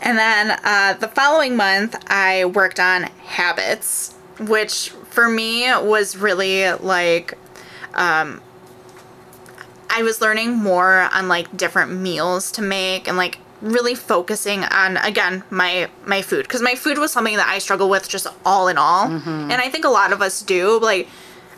And 0.00 0.16
then 0.16 0.58
uh, 0.62 0.94
the 0.94 1.08
following 1.08 1.56
month, 1.56 1.96
I 2.08 2.44
worked 2.46 2.78
on 2.78 3.02
habits, 3.24 4.14
which 4.48 4.90
for 5.10 5.28
me 5.28 5.64
was 5.78 6.16
really 6.16 6.72
like, 6.72 7.34
um, 7.94 8.40
I 9.90 10.02
was 10.02 10.20
learning 10.20 10.56
more 10.56 11.08
on 11.12 11.28
like 11.28 11.56
different 11.56 11.92
meals 11.92 12.50
to 12.52 12.62
make 12.62 13.08
and 13.08 13.16
like 13.16 13.38
really 13.60 13.94
focusing 13.94 14.64
on 14.64 14.96
again 14.98 15.44
my 15.50 15.90
my 16.06 16.22
food 16.22 16.44
because 16.44 16.62
my 16.62 16.74
food 16.74 16.96
was 16.96 17.12
something 17.12 17.36
that 17.36 17.48
I 17.48 17.58
struggle 17.58 17.90
with 17.90 18.08
just 18.08 18.26
all 18.46 18.68
in 18.68 18.78
all, 18.78 19.06
and 19.06 19.52
I 19.52 19.68
think 19.68 19.84
a 19.84 19.88
lot 19.90 20.12
of 20.12 20.22
us 20.22 20.40
do. 20.42 20.78
Like 20.80 21.08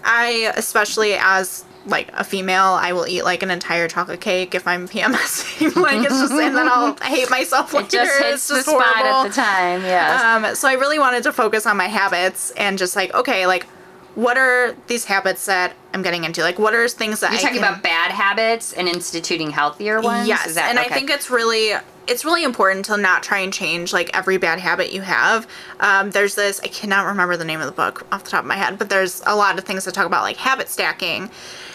I, 0.03 0.53
especially 0.57 1.15
as 1.15 1.65
like 1.87 2.09
a 2.13 2.23
female, 2.25 2.63
I 2.81 2.93
will 2.93 3.07
eat 3.07 3.23
like 3.25 3.43
an 3.43 3.51
entire 3.51 3.89
chocolate 3.89 4.21
cake 4.21 4.55
if 4.55 4.67
I'm 4.69 4.87
PMSing. 4.89 5.75
like 5.77 5.99
it's 6.05 6.21
just, 6.21 6.33
and 6.33 6.57
then 6.57 6.69
I'll 6.69 6.95
hate 7.03 7.29
myself 7.31 7.73
later. 7.73 7.87
It 7.87 7.91
just 7.91 8.19
hits 8.19 8.33
it's 8.35 8.49
the 8.49 8.55
just 8.57 8.69
spot 8.69 8.97
at 9.05 9.23
the 9.29 9.35
time. 9.35 9.83
Yeah. 9.83 10.43
Um, 10.47 10.55
so 10.55 10.69
I 10.69 10.75
really 10.75 10.99
wanted 10.99 11.23
to 11.25 11.33
focus 11.33 11.67
on 11.67 11.77
my 11.77 11.89
habits 11.89 12.51
and 12.53 12.79
just 12.79 12.95
like, 12.97 13.13
okay, 13.15 13.47
like, 13.47 13.67
what 14.15 14.37
are 14.37 14.77
these 14.89 15.07
habits 15.07 15.47
that 15.47 15.73
I'm 15.95 16.03
getting 16.03 16.25
into? 16.25 16.43
Like, 16.43 16.59
what 16.59 16.75
are 16.75 16.87
things 16.87 17.21
that 17.21 17.31
You're 17.31 17.39
I 17.39 17.43
talking 17.43 17.61
can- 17.61 17.69
about 17.71 17.83
bad 17.83 18.11
habits 18.11 18.75
and 18.75 18.87
instituting 18.87 19.51
healthier 19.51 20.01
ones. 20.03 20.29
Yes, 20.29 20.55
that- 20.55 20.69
and 20.69 20.79
I 20.79 20.85
think 20.89 21.09
it's 21.11 21.31
really 21.31 21.73
it's 22.09 22.25
really 22.25 22.43
important 22.43 22.85
to 22.85 22.97
not 22.97 23.23
try 23.23 23.39
and 23.39 23.53
change 23.53 23.93
like 23.93 24.11
every 24.13 24.37
bad 24.37 24.59
habit 24.59 24.93
you 24.93 25.01
have. 25.03 25.47
Um, 25.81 26.11
there's 26.11 26.35
this 26.35 26.61
I 26.63 26.67
cannot 26.67 27.07
remember 27.07 27.37
the 27.37 27.45
name 27.45 27.61
of 27.61 27.67
the 27.67 27.73
book 27.73 28.05
off 28.13 28.25
the 28.25 28.31
top 28.31 28.41
of 28.41 28.47
my 28.47 28.57
head, 28.57 28.77
but 28.79 28.91
there's 28.91 29.23
a 29.25 29.35
lot 29.37 29.57
of 29.59 29.65
things 29.65 29.85
that 29.87 29.95
talk 29.95 30.05
about 30.07 30.23
like 30.25 30.37
habit 30.37 30.69
stacking, 30.69 31.31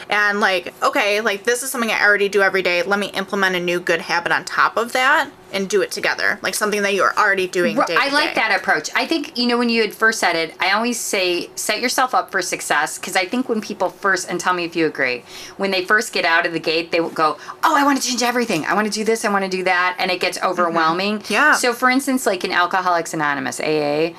and 0.10 0.40
like 0.40 0.74
okay, 0.84 1.22
like 1.22 1.44
this 1.44 1.64
is 1.64 1.72
something 1.72 1.92
I 1.92 2.04
already 2.04 2.30
do 2.30 2.42
every 2.42 2.62
day. 2.62 2.84
Let 2.84 3.00
me 3.00 3.08
implement 3.08 3.56
a 3.56 3.60
new 3.60 3.80
good 3.80 4.02
habit 4.02 4.32
on 4.32 4.46
top 4.46 4.78
of 4.78 4.94
that 4.94 5.32
and 5.54 5.70
do 5.70 5.82
it 5.82 5.92
together, 5.92 6.40
like 6.42 6.54
something 6.56 6.82
that 6.82 6.94
you're 6.94 7.14
already 7.18 7.48
doing. 7.48 7.80
I 7.80 8.10
like 8.10 8.36
that 8.36 8.58
approach. 8.60 8.90
I 8.96 9.06
think, 9.06 9.38
you 9.38 9.48
know, 9.48 9.58
when 9.58 9.70
you 9.70 9.82
had 9.82 9.94
first 9.94 10.20
said 10.20 10.36
it, 10.36 10.54
I 10.60 10.72
always 10.72 11.00
say 11.00 11.50
set 11.56 11.80
yourself 11.80 12.14
up 12.14 12.32
for 12.32 12.42
success 12.42 12.98
because 12.98 13.16
I 13.16 13.26
think 13.26 13.48
when 13.48 13.62
people 13.62 13.90
first, 13.90 14.30
and 14.30 14.40
tell 14.40 14.54
me 14.54 14.66
if 14.66 14.76
you 14.76 14.86
agree, 14.86 15.24
when 15.58 15.72
they 15.72 15.86
first 15.86 16.14
get 16.14 16.26
out 16.26 16.46
of 16.46 16.54
the 16.54 16.60
gate, 16.60 16.92
they 16.92 17.00
will 17.00 17.10
go, 17.10 17.38
Oh, 17.64 17.76
I 17.76 17.84
want 17.84 18.02
to 18.02 18.08
change 18.08 18.24
everything. 18.24 18.66
I 18.66 18.74
want 18.74 18.88
to 18.88 18.94
do 18.94 19.04
this. 19.04 19.24
I 19.26 19.30
want 19.30 19.46
to 19.46 19.50
do 19.50 19.64
that. 19.64 19.96
And 20.00 20.12
it 20.12 20.20
gets 20.20 20.42
overwhelming. 20.42 21.20
Mm-hmm. 21.20 21.34
Yeah. 21.34 21.54
So, 21.54 21.74
for 21.74 21.90
instance, 21.90 22.26
like 22.26 22.44
in 22.44 22.52
Alcoholics 22.52 23.14
Anonymous, 23.14 23.60
AA, 23.60 24.14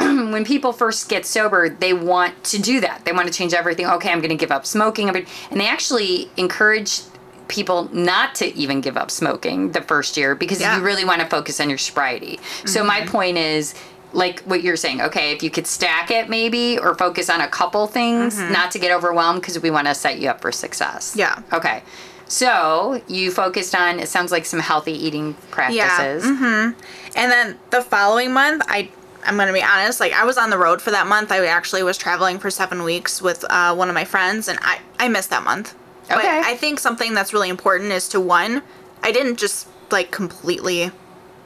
when 0.32 0.44
people 0.44 0.72
first 0.72 1.08
get 1.08 1.26
sober, 1.26 1.68
they 1.68 1.92
want 1.92 2.42
to 2.44 2.60
do 2.60 2.80
that. 2.80 3.04
They 3.04 3.12
want 3.12 3.28
to 3.28 3.32
change 3.34 3.52
everything. 3.54 3.86
Okay, 3.86 4.10
I'm 4.10 4.20
going 4.20 4.30
to 4.30 4.36
give 4.36 4.50
up 4.50 4.64
smoking. 4.66 5.08
And 5.08 5.26
they 5.52 5.66
actually 5.68 6.30
encourage 6.36 7.00
people 7.48 7.88
not 7.92 8.34
to 8.36 8.54
even 8.56 8.80
give 8.80 8.96
up 8.96 9.10
smoking 9.10 9.72
the 9.72 9.80
first 9.82 10.16
year 10.16 10.34
because 10.34 10.60
Yeah. 10.60 10.76
you 10.78 10.82
really 10.84 11.04
want 11.04 11.20
to 11.20 11.26
focus 11.26 11.60
on 11.60 11.68
your 11.68 11.78
sobriety. 11.78 12.38
So 12.64 12.84
my 12.84 13.04
point 13.06 13.38
is 13.38 13.74
like 14.12 14.40
what 14.42 14.62
you're 14.62 14.76
saying, 14.76 15.00
okay, 15.02 15.32
if 15.32 15.42
you 15.42 15.50
could 15.50 15.66
stack 15.66 16.10
it 16.10 16.28
maybe 16.28 16.78
or 16.78 16.94
focus 16.94 17.28
on 17.28 17.40
a 17.40 17.48
couple 17.48 17.86
things, 17.88 18.38
not 18.38 18.70
to 18.72 18.78
get 18.78 18.90
overwhelmed 18.92 19.40
because 19.40 19.60
we 19.60 19.70
want 19.70 19.86
to 19.88 19.94
set 19.94 20.18
you 20.20 20.28
up 20.28 20.40
for 20.40 20.50
success. 20.52 21.14
Yeah. 21.16 21.42
Okay. 21.52 21.82
So 22.28 23.02
you 23.08 23.32
focused 23.32 23.74
on 23.74 23.98
it 23.98 24.08
sounds 24.08 24.30
like 24.30 24.46
some 24.46 24.60
healthy 24.60 24.92
eating 24.92 25.34
practices. 25.50 26.24
Yeah. 26.24 26.30
Mhm. 26.30 26.74
And 27.16 27.32
then 27.32 27.58
the 27.70 27.82
following 27.82 28.32
month, 28.32 28.62
I 28.68 28.90
I'm 29.24 29.36
gonna 29.36 29.52
be 29.52 29.62
honest, 29.62 30.00
like 30.00 30.12
I 30.12 30.24
was 30.24 30.38
on 30.38 30.50
the 30.50 30.58
road 30.58 30.80
for 30.80 30.90
that 30.90 31.06
month. 31.06 31.30
I 31.32 31.44
actually 31.46 31.82
was 31.82 31.96
traveling 31.98 32.38
for 32.38 32.50
seven 32.50 32.82
weeks 32.82 33.20
with 33.20 33.44
uh, 33.50 33.74
one 33.74 33.88
of 33.88 33.94
my 33.94 34.04
friends, 34.04 34.48
and 34.48 34.58
I 34.62 34.80
I 34.98 35.08
missed 35.08 35.30
that 35.30 35.42
month. 35.44 35.74
But 36.08 36.18
Okay. 36.18 36.42
I 36.44 36.56
think 36.56 36.80
something 36.80 37.14
that's 37.14 37.32
really 37.32 37.48
important 37.50 37.92
is 37.92 38.08
to 38.08 38.20
one, 38.20 38.62
I 39.02 39.12
didn't 39.12 39.36
just 39.38 39.68
like 39.90 40.10
completely 40.10 40.90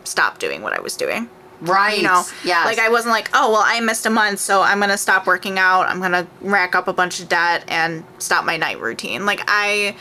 stop 0.04 0.38
doing 0.38 0.62
what 0.62 0.72
I 0.72 0.80
was 0.80 0.96
doing. 0.96 1.28
Right. 1.60 1.96
You 1.98 2.04
know, 2.04 2.24
Yes. 2.44 2.66
like 2.66 2.78
I 2.78 2.88
wasn't 2.90 3.12
like, 3.12 3.28
oh 3.34 3.50
well, 3.52 3.62
I 3.64 3.80
missed 3.80 4.06
a 4.06 4.10
month, 4.10 4.38
so 4.40 4.62
I'm 4.62 4.80
gonna 4.80 4.96
stop 4.98 5.26
working 5.26 5.58
out. 5.58 5.86
I'm 5.88 6.00
gonna 6.00 6.26
rack 6.40 6.74
up 6.74 6.88
a 6.88 6.92
bunch 6.92 7.20
of 7.20 7.28
debt 7.28 7.64
and 7.68 8.04
stop 8.18 8.44
my 8.44 8.56
night 8.56 8.80
routine. 8.80 9.24
Like 9.26 9.42
I 9.48 9.96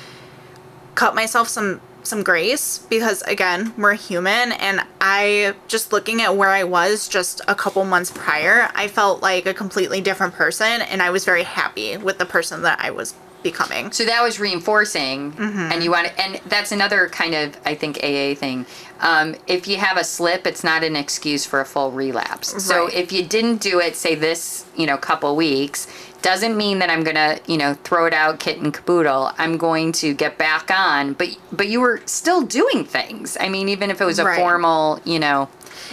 cut 0.96 1.16
myself 1.16 1.48
some 1.50 1.82
some 2.04 2.24
grace 2.24 2.80
because 2.90 3.22
again 3.24 3.74
we're 3.78 3.94
human 3.94 4.52
and 4.54 4.82
i 5.02 5.54
just 5.68 5.92
looking 5.94 6.22
at 6.22 6.36
where 6.36 6.50
i 6.50 6.64
was 6.64 7.08
just 7.08 7.42
a 7.48 7.56
couple 7.56 7.84
months 7.86 8.12
prior 8.12 8.70
i 8.76 8.88
felt 8.88 9.22
like 9.22 9.46
a 9.46 9.54
completely 9.54 10.02
different 10.02 10.34
person 10.34 10.82
and 10.82 11.02
i 11.02 11.10
was 11.10 11.24
very 11.26 11.44
happy 11.44 11.96
with 11.98 12.18
the 12.18 12.26
person 12.26 12.62
that 12.64 12.80
i 12.82 12.92
was 12.92 13.14
becoming 13.42 13.92
So 13.92 14.06
that 14.06 14.24
was 14.24 14.40
reinforcing, 14.40 15.34
Mm-hmm. 15.34 15.72
and 15.74 15.84
you 15.84 15.92
want, 15.92 16.18
and 16.18 16.40
that's 16.48 16.72
another 16.72 17.10
kind 17.10 17.36
of 17.36 17.58
I 17.66 17.76
think 17.76 17.98
AA 17.98 18.36
thing. 18.36 18.66
Um, 19.04 19.36
if 19.48 19.68
you 19.68 19.78
have 19.78 19.98
a 19.98 20.04
slip, 20.04 20.48
it's 20.48 20.64
not 20.64 20.82
an 20.84 20.96
excuse 20.96 21.46
for 21.46 21.60
a 21.60 21.66
full 21.66 21.92
relapse. 21.92 22.64
So 22.64 22.88
if 22.88 23.12
you 23.12 23.22
didn't 23.24 23.58
do 23.58 23.80
it, 23.82 23.98
say 23.98 24.16
this, 24.16 24.66
you 24.78 24.86
know, 24.88 24.96
couple 24.98 25.36
weeks, 25.36 25.88
doesn't 26.22 26.56
mean 26.56 26.80
that 26.80 26.90
I'm 26.90 27.04
gonna, 27.04 27.40
you 27.46 27.58
know, 27.58 27.74
throw 27.84 28.06
it 28.06 28.14
out, 28.14 28.40
kit 28.40 28.60
and 28.60 28.74
caboodle. 28.74 29.32
I'm 29.38 29.58
going 29.58 29.92
to 29.94 30.14
get 30.14 30.38
back 30.38 30.72
on, 30.72 31.14
but 31.14 31.38
but 31.52 31.68
you 31.68 31.82
were 31.82 32.02
still 32.06 32.44
doing 32.44 32.86
things. 32.86 33.36
I 33.42 33.50
mean, 33.50 33.68
even 33.68 33.92
if 33.92 34.00
it 34.00 34.06
was 34.06 34.20
a 34.20 34.24
Right. 34.26 34.40
formal, 34.40 35.02
you 35.04 35.20
know, 35.20 35.50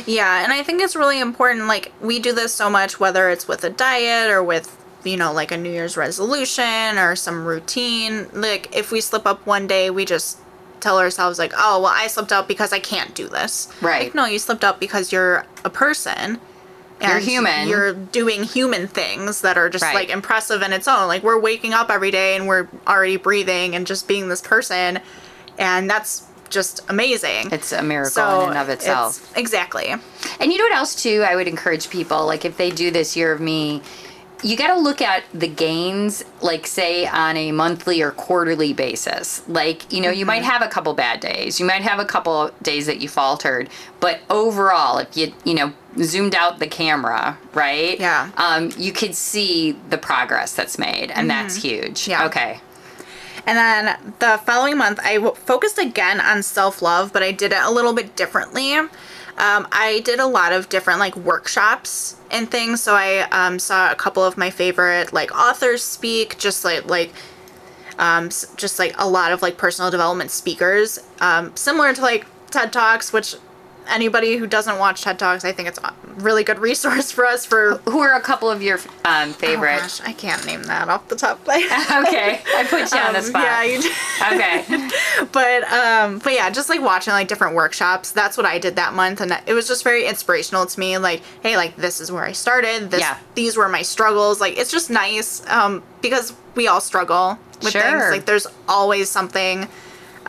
Yeah, 0.06 0.44
and 0.44 0.52
I 0.52 0.62
think 0.62 0.80
it's 0.80 0.94
really 0.94 1.18
important. 1.18 1.66
Like, 1.66 1.90
we 2.00 2.20
do 2.20 2.32
this 2.32 2.54
so 2.54 2.70
much, 2.70 3.00
whether 3.00 3.28
it's 3.28 3.48
with 3.48 3.64
a 3.64 3.70
diet 3.70 4.30
or 4.30 4.40
with, 4.40 4.76
you 5.02 5.16
know, 5.16 5.32
like 5.32 5.50
a 5.50 5.56
New 5.56 5.70
Year's 5.72 5.96
resolution 5.96 6.96
or 6.96 7.16
some 7.16 7.44
routine. 7.44 8.28
Like, 8.32 8.74
if 8.74 8.92
we 8.92 9.00
slip 9.00 9.26
up 9.26 9.44
one 9.46 9.66
day, 9.66 9.90
we 9.90 10.04
just 10.04 10.38
tell 10.80 10.98
ourselves, 10.98 11.38
like, 11.38 11.52
oh, 11.56 11.80
well, 11.82 11.92
I 11.94 12.06
slipped 12.06 12.32
up 12.32 12.48
because 12.48 12.72
I 12.72 12.78
can't 12.80 13.14
do 13.14 13.28
this. 13.28 13.68
Right. 13.80 14.04
Like, 14.04 14.14
no, 14.14 14.24
you 14.26 14.38
slipped 14.38 14.64
up 14.64 14.80
because 14.80 15.12
you're 15.12 15.46
a 15.64 15.70
person. 15.70 16.38
You're 17.02 17.18
human. 17.18 17.66
You're 17.66 17.94
doing 17.94 18.42
human 18.42 18.86
things 18.86 19.40
that 19.40 19.56
are 19.56 19.70
just 19.70 19.82
Right. 19.84 19.94
like 19.94 20.10
impressive 20.10 20.60
in 20.60 20.74
its 20.74 20.86
own. 20.86 21.08
Like 21.08 21.22
we're 21.22 21.38
waking 21.38 21.72
up 21.72 21.90
every 21.90 22.10
day 22.10 22.36
and 22.36 22.46
we're 22.46 22.68
already 22.86 23.16
breathing 23.16 23.74
and 23.74 23.86
just 23.86 24.06
being 24.06 24.28
this 24.28 24.42
person, 24.42 25.00
and 25.58 25.88
that's 25.88 26.24
just 26.50 26.80
amazing. 26.90 27.48
it's 27.52 27.72
a 27.72 27.80
miracle 27.82 28.42
in 28.42 28.48
and 28.50 28.58
of 28.58 28.68
it's- 28.68 28.80
itself. 28.80 29.32
Exactly. 29.34 29.94
And 30.40 30.52
you 30.52 30.58
know 30.58 30.64
what 30.64 30.74
else 30.74 30.94
too? 31.00 31.24
I 31.26 31.36
would 31.36 31.48
encourage 31.48 31.88
people 31.88 32.26
like 32.26 32.44
if 32.44 32.58
they 32.58 32.70
do 32.70 32.90
this 32.90 33.16
year 33.16 33.32
of 33.32 33.40
me, 33.40 33.80
you 34.42 34.56
got 34.56 34.68
to 34.74 34.78
look 34.78 35.00
at 35.02 35.24
the 35.34 35.46
gains, 35.48 36.24
like 36.40 36.66
say 36.66 37.06
on 37.06 37.36
a 37.36 37.52
monthly 37.52 38.00
or 38.02 38.10
quarterly 38.10 38.72
basis. 38.72 39.46
Like 39.48 39.92
you 39.92 40.00
know, 40.00 40.10
you 40.10 40.20
Mm-hmm. 40.20 40.26
might 40.28 40.42
have 40.44 40.62
a 40.62 40.68
couple 40.68 40.92
bad 40.94 41.20
days, 41.20 41.58
you 41.60 41.66
might 41.66 41.82
have 41.82 41.98
a 41.98 42.04
couple 42.04 42.50
days 42.62 42.86
that 42.86 43.00
you 43.00 43.08
faltered, 43.08 43.68
but 44.00 44.20
overall, 44.30 44.98
if 44.98 45.16
you 45.16 45.32
you 45.44 45.54
know 45.54 45.72
zoomed 46.02 46.34
out 46.34 46.58
the 46.60 46.66
camera, 46.68 47.36
right? 47.52 47.98
Yeah. 47.98 48.30
Um, 48.36 48.70
you 48.78 48.92
could 48.92 49.14
see 49.14 49.72
the 49.90 49.98
progress 49.98 50.54
that's 50.54 50.78
made, 50.78 51.10
and 51.10 51.28
that's 51.28 51.56
huge. 51.56 52.02
Mm-hmm. 52.02 52.10
Yeah. 52.12 52.26
Okay. 52.26 52.60
And 53.46 53.56
then 53.56 54.14
the 54.20 54.38
following 54.44 54.76
month, 54.76 55.00
I 55.02 55.14
w- 55.14 55.34
focused 55.34 55.78
again 55.78 56.20
on 56.20 56.42
self 56.42 56.82
love, 56.82 57.12
but 57.12 57.22
I 57.22 57.32
did 57.32 57.52
it 57.52 57.58
a 57.62 57.70
little 57.70 57.94
bit 57.94 58.14
differently. 58.14 58.76
Um, 59.40 59.66
I 59.72 60.02
did 60.04 60.20
a 60.20 60.26
lot 60.26 60.52
of 60.52 60.68
different 60.68 61.00
like 61.00 61.16
workshops 61.16 62.16
and 62.30 62.50
things. 62.50 62.82
So 62.82 62.94
I 62.94 63.26
um, 63.30 63.58
saw 63.58 63.90
a 63.90 63.94
couple 63.94 64.22
of 64.22 64.36
my 64.36 64.50
favorite 64.50 65.14
like 65.14 65.34
authors 65.34 65.82
speak, 65.82 66.38
just 66.38 66.64
like 66.64 66.84
like 66.84 67.12
um, 67.98 68.28
just 68.28 68.78
like 68.78 68.94
a 68.98 69.08
lot 69.08 69.32
of 69.32 69.42
like 69.42 69.56
personal 69.56 69.90
development 69.90 70.30
speakers, 70.30 70.98
um, 71.20 71.54
similar 71.56 71.94
to 71.94 72.00
like 72.02 72.26
TED 72.50 72.72
Talks, 72.72 73.12
which 73.12 73.34
anybody 73.90 74.36
who 74.36 74.46
doesn't 74.46 74.78
watch 74.78 75.02
TED 75.02 75.18
Talks, 75.18 75.44
I 75.44 75.52
think 75.52 75.68
it's 75.68 75.78
a 75.78 75.92
really 76.16 76.44
good 76.44 76.58
resource 76.58 77.10
for 77.10 77.26
us 77.26 77.44
for. 77.44 77.76
Who 77.88 78.00
are 78.00 78.14
a 78.14 78.20
couple 78.20 78.50
of 78.50 78.62
your 78.62 78.78
um, 79.04 79.30
Oh 79.30 79.32
favorite? 79.32 79.80
gosh, 79.80 80.00
I 80.02 80.12
can't 80.12 80.44
name 80.46 80.62
that 80.64 80.88
off 80.88 81.08
the 81.08 81.16
top 81.16 81.40
of 81.40 81.48
okay, 81.48 82.40
I 82.56 82.66
put 82.68 82.90
you 82.92 82.98
on 82.98 83.12
the 83.12 83.18
Um, 83.20 83.24
spot. 83.24 83.42
Yeah, 83.42 83.62
you 83.64 83.82
did. 83.82 83.92
okay. 84.32 84.88
but 85.32 85.64
um 85.72 86.18
but 86.18 86.32
yeah 86.32 86.48
just 86.50 86.68
like 86.68 86.80
watching 86.80 87.12
like 87.12 87.28
different 87.28 87.54
workshops 87.54 88.10
that's 88.12 88.36
what 88.36 88.46
i 88.46 88.58
did 88.58 88.76
that 88.76 88.94
month 88.94 89.20
and 89.20 89.38
it 89.46 89.52
was 89.52 89.66
just 89.68 89.84
very 89.84 90.06
inspirational 90.06 90.64
to 90.66 90.78
me 90.80 90.96
like 90.98 91.22
hey 91.42 91.56
like 91.56 91.76
this 91.76 92.00
is 92.00 92.10
where 92.10 92.24
i 92.24 92.32
started 92.32 92.90
this 92.90 93.00
Yeah. 93.00 93.18
these 93.34 93.56
were 93.56 93.68
my 93.68 93.82
struggles 93.82 94.40
like 94.40 94.56
it's 94.58 94.70
just 94.70 94.90
nice 94.90 95.46
um 95.48 95.82
because 96.00 96.32
we 96.54 96.68
all 96.68 96.80
struggle 96.80 97.38
with 97.62 97.72
things 97.72 98.02
like 98.10 98.24
there's 98.24 98.46
always 98.68 99.08
something 99.10 99.68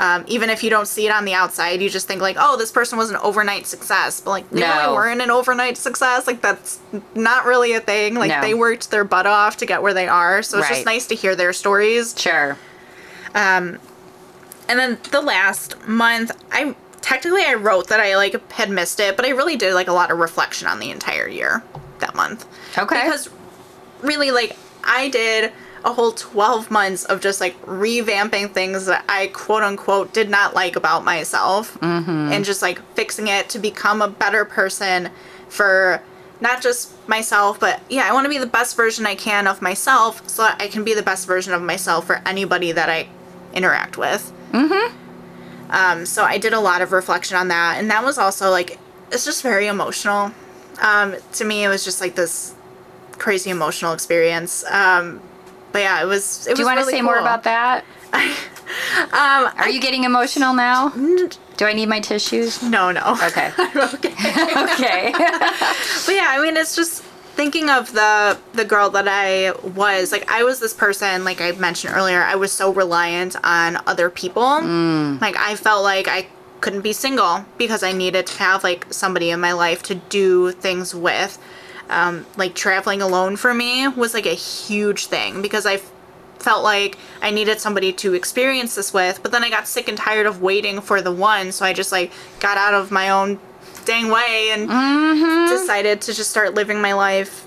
um, 0.02 0.26
even 0.28 0.50
if 0.50 0.64
you 0.64 0.70
don't 0.72 0.88
see 0.88 1.06
it 1.06 1.12
on 1.12 1.26
the 1.26 1.34
outside, 1.34 1.80
you 1.82 1.90
just 1.90 2.08
think 2.08 2.22
like, 2.22 2.36
oh, 2.40 2.58
this 2.58 2.72
person 2.72 2.98
was 2.98 3.12
an 3.12 3.18
overnight 3.18 3.68
success, 3.68 4.20
but 4.20 4.32
like 4.32 4.50
they 4.50 4.62
No. 4.62 4.76
really 4.76 4.94
weren't 4.96 5.22
an 5.22 5.30
overnight 5.30 5.78
success. 5.78 6.26
Like 6.26 6.42
that's 6.42 6.80
not 7.14 7.46
really 7.46 7.74
a 7.74 7.80
thing. 7.80 8.16
Like 8.16 8.30
No. 8.32 8.42
they 8.42 8.56
worked 8.56 8.90
their 8.90 9.04
butt 9.04 9.28
off 9.28 9.58
to 9.58 9.66
get 9.68 9.82
where 9.84 9.94
they 9.94 10.08
are. 10.08 10.42
So 10.42 10.58
it's 10.58 10.68
Right. 10.70 10.74
just 10.76 10.86
nice 10.88 11.06
to 11.08 11.16
hear 11.16 11.36
their 11.36 11.54
stories. 11.54 12.16
Sure. 12.18 12.58
And 13.36 13.80
then 14.80 14.98
the 15.12 15.22
last 15.22 15.76
month, 15.88 16.32
I 16.52 16.76
technically 17.02 17.44
I 17.44 17.56
wrote 17.56 17.88
that 17.90 18.00
I 18.00 18.16
like 18.16 18.52
had 18.52 18.70
missed 18.70 19.00
it, 19.00 19.16
but 19.18 19.26
I 19.26 19.30
really 19.30 19.58
did 19.58 19.74
like 19.74 19.88
a 19.88 19.94
lot 19.94 20.12
of 20.12 20.18
reflection 20.20 20.68
on 20.68 20.80
the 20.80 20.92
entire 20.92 21.28
year 21.28 21.62
that 22.00 22.16
month. 22.16 22.46
Okay. 22.78 23.04
Because 23.04 23.30
really 24.02 24.32
like 24.32 24.56
I 24.84 25.10
did 25.10 25.52
a 25.84 25.94
whole 25.94 26.12
12 26.12 26.70
months 26.70 27.06
of 27.06 27.22
just 27.22 27.42
like 27.42 27.60
revamping 27.66 28.52
things 28.52 28.86
that 28.86 29.04
I 29.10 29.28
quote 29.28 29.64
unquote 29.64 30.14
did 30.14 30.30
not 30.30 30.54
like 30.54 30.76
about 30.76 31.04
myself 31.04 31.78
and 32.32 32.46
just 32.46 32.62
like 32.62 32.80
fixing 32.96 33.28
it 33.28 33.50
to 33.50 33.60
become 33.60 34.02
a 34.02 34.08
better 34.08 34.46
person 34.46 35.10
for 35.50 36.02
not 36.40 36.62
just 36.62 36.92
myself, 37.08 37.60
but 37.60 37.82
yeah, 37.90 38.04
I 38.10 38.14
want 38.14 38.26
to 38.26 38.30
be 38.30 38.38
the 38.38 38.46
best 38.48 38.76
version 38.76 39.06
I 39.06 39.16
can 39.16 39.48
of 39.48 39.62
myself 39.62 40.28
so 40.30 40.44
that 40.44 40.62
I 40.62 40.68
can 40.68 40.84
be 40.84 40.94
the 40.94 41.04
best 41.04 41.28
version 41.28 41.54
of 41.54 41.62
myself 41.62 42.06
for 42.08 42.22
anybody 42.26 42.72
that 42.72 42.90
I 42.90 43.08
interact 43.54 43.98
with. 43.98 44.32
Um, 45.70 46.06
so 46.06 46.24
I 46.24 46.38
did 46.38 46.54
a 46.54 46.60
lot 46.60 46.82
of 46.82 46.92
reflection 46.92 47.38
on 47.38 47.48
that, 47.48 47.78
and 47.80 47.90
that 47.92 48.04
was 48.04 48.18
also 48.18 48.50
like 48.50 48.78
it's 49.12 49.24
just 49.26 49.42
very 49.44 49.68
emotional. 49.68 50.32
Um, 50.82 51.16
to 51.34 51.46
me, 51.46 51.64
it 51.64 51.70
was 51.70 51.84
just 51.84 52.02
like 52.02 52.16
this 52.16 52.54
crazy 53.14 53.50
emotional 53.52 53.94
experience. 53.94 54.64
Um, 54.70 55.22
but 55.72 55.80
yeah, 55.80 56.02
it 56.02 56.06
was. 56.06 56.48
It 56.48 56.56
Do 56.56 56.62
you 56.62 56.66
want 56.66 56.80
to 56.80 56.86
really 56.86 56.94
say 56.94 57.02
more 57.02 57.20
about 57.20 57.44
that? 57.44 57.86
Um, 59.12 59.52
Are 59.58 59.70
you 59.70 59.82
getting 59.82 60.06
emotional 60.06 60.54
now? 60.54 60.90
Do 61.58 61.66
I 61.66 61.74
need 61.74 61.90
my 61.90 62.00
tissues? 62.00 62.64
no, 62.64 62.92
no. 62.92 63.18
Okay. 63.24 63.52
okay. 63.58 64.14
okay. 64.64 65.12
But 65.12 66.16
yeah, 66.16 66.30
I 66.30 66.40
mean, 66.42 66.56
it's 66.56 66.76
just 66.76 67.04
thinking 67.36 67.70
of 67.70 67.92
the 67.94 68.38
the 68.54 68.64
girl 68.66 68.90
that 68.92 69.08
I 69.10 69.52
was. 69.76 70.12
Like, 70.12 70.30
I 70.32 70.44
was 70.44 70.60
this 70.60 70.74
person. 70.74 71.26
Like 71.26 71.42
I 71.42 71.52
mentioned 71.54 71.94
earlier, 71.96 72.22
I 72.22 72.36
was 72.36 72.52
so 72.52 72.72
reliant 72.72 73.36
on 73.44 73.78
other 73.88 74.10
people. 74.10 74.62
Like, 75.20 75.36
I 75.38 75.56
felt 75.56 75.84
like 75.84 76.08
I 76.08 76.28
couldn't 76.62 76.82
be 76.82 76.94
single 76.94 77.44
because 77.58 77.84
I 77.84 77.92
needed 77.92 78.28
to 78.28 78.38
have 78.40 78.64
like 78.64 78.86
somebody 78.94 79.32
in 79.32 79.40
my 79.40 79.52
life 79.52 79.84
to 79.84 79.96
do 79.96 80.52
things 80.52 80.96
with. 80.96 81.38
Um, 81.92 82.26
like 82.38 82.56
traveling 82.56 83.02
alone 83.02 83.36
for 83.36 83.54
me 83.54 83.88
was 83.88 84.14
like 84.14 84.26
a 84.26 84.34
huge 84.34 85.08
thing 85.08 85.42
because 85.42 85.66
I 85.66 85.82
felt 86.40 86.64
like 86.64 86.98
I 87.22 87.32
needed 87.32 87.60
somebody 87.60 87.92
to 87.94 88.14
experience 88.14 88.76
this 88.76 88.94
with, 88.94 89.22
but 89.22 89.32
then 89.32 89.44
I 89.44 89.50
got 89.50 89.68
sick 89.68 89.88
and 89.90 89.98
tired 89.98 90.26
of 90.26 90.42
waiting 90.42 90.80
for 90.82 91.02
the 91.02 91.12
one, 91.12 91.52
so 91.52 91.66
I 91.66 91.74
just 91.74 91.92
like 91.92 92.12
got 92.40 92.58
out 92.58 92.74
of 92.74 92.92
my 92.92 93.10
own 93.10 93.40
dang 93.86 94.10
way 94.10 94.52
and 94.54 94.70
decided 95.50 96.02
to 96.02 96.14
just 96.14 96.30
start 96.30 96.54
living 96.54 96.82
my 96.82 96.94
life 96.94 97.46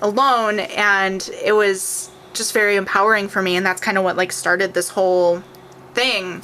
alone 0.00 0.60
and 0.60 1.28
it 1.44 1.52
was 1.52 2.10
just 2.32 2.52
very 2.52 2.76
empowering 2.76 3.28
for 3.28 3.42
me 3.42 3.56
and 3.56 3.64
that's 3.64 3.80
kind 3.80 3.98
of 3.98 4.04
what 4.04 4.16
like 4.16 4.32
started 4.32 4.74
this 4.74 4.88
whole 4.90 5.42
thing 5.94 6.42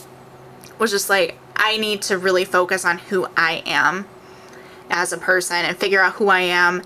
was 0.79 0.91
just 0.91 1.09
like 1.09 1.37
I 1.57 1.77
need 1.77 2.03
to 2.03 2.19
really 2.19 2.45
focus 2.45 2.85
on 2.85 2.99
who 2.99 3.27
I 3.37 3.63
am 3.67 4.07
as 4.91 5.13
a 5.13 5.19
person 5.19 5.57
and 5.57 5.77
figure 5.77 6.01
out 6.01 6.15
who 6.15 6.29
I 6.29 6.41
am 6.41 6.83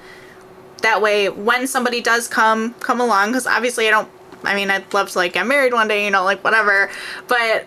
that 0.83 1.01
way 1.01 1.28
when 1.28 1.66
somebody 1.66 2.01
does 2.01 2.28
come 2.28 2.74
come 2.74 3.01
along 3.01 3.28
because 3.28 3.47
obviously 3.47 3.87
i 3.89 3.91
don't 3.91 4.09
i 4.45 4.55
mean 4.55 4.70
i'd 4.70 4.93
love 4.95 5.11
to 5.11 5.18
like 5.18 5.33
get 5.33 5.47
married 5.47 5.72
one 5.72 5.89
day 5.89 6.05
you 6.05 6.11
know 6.11 6.24
like 6.24 6.43
whatever 6.45 6.91
but 7.28 7.66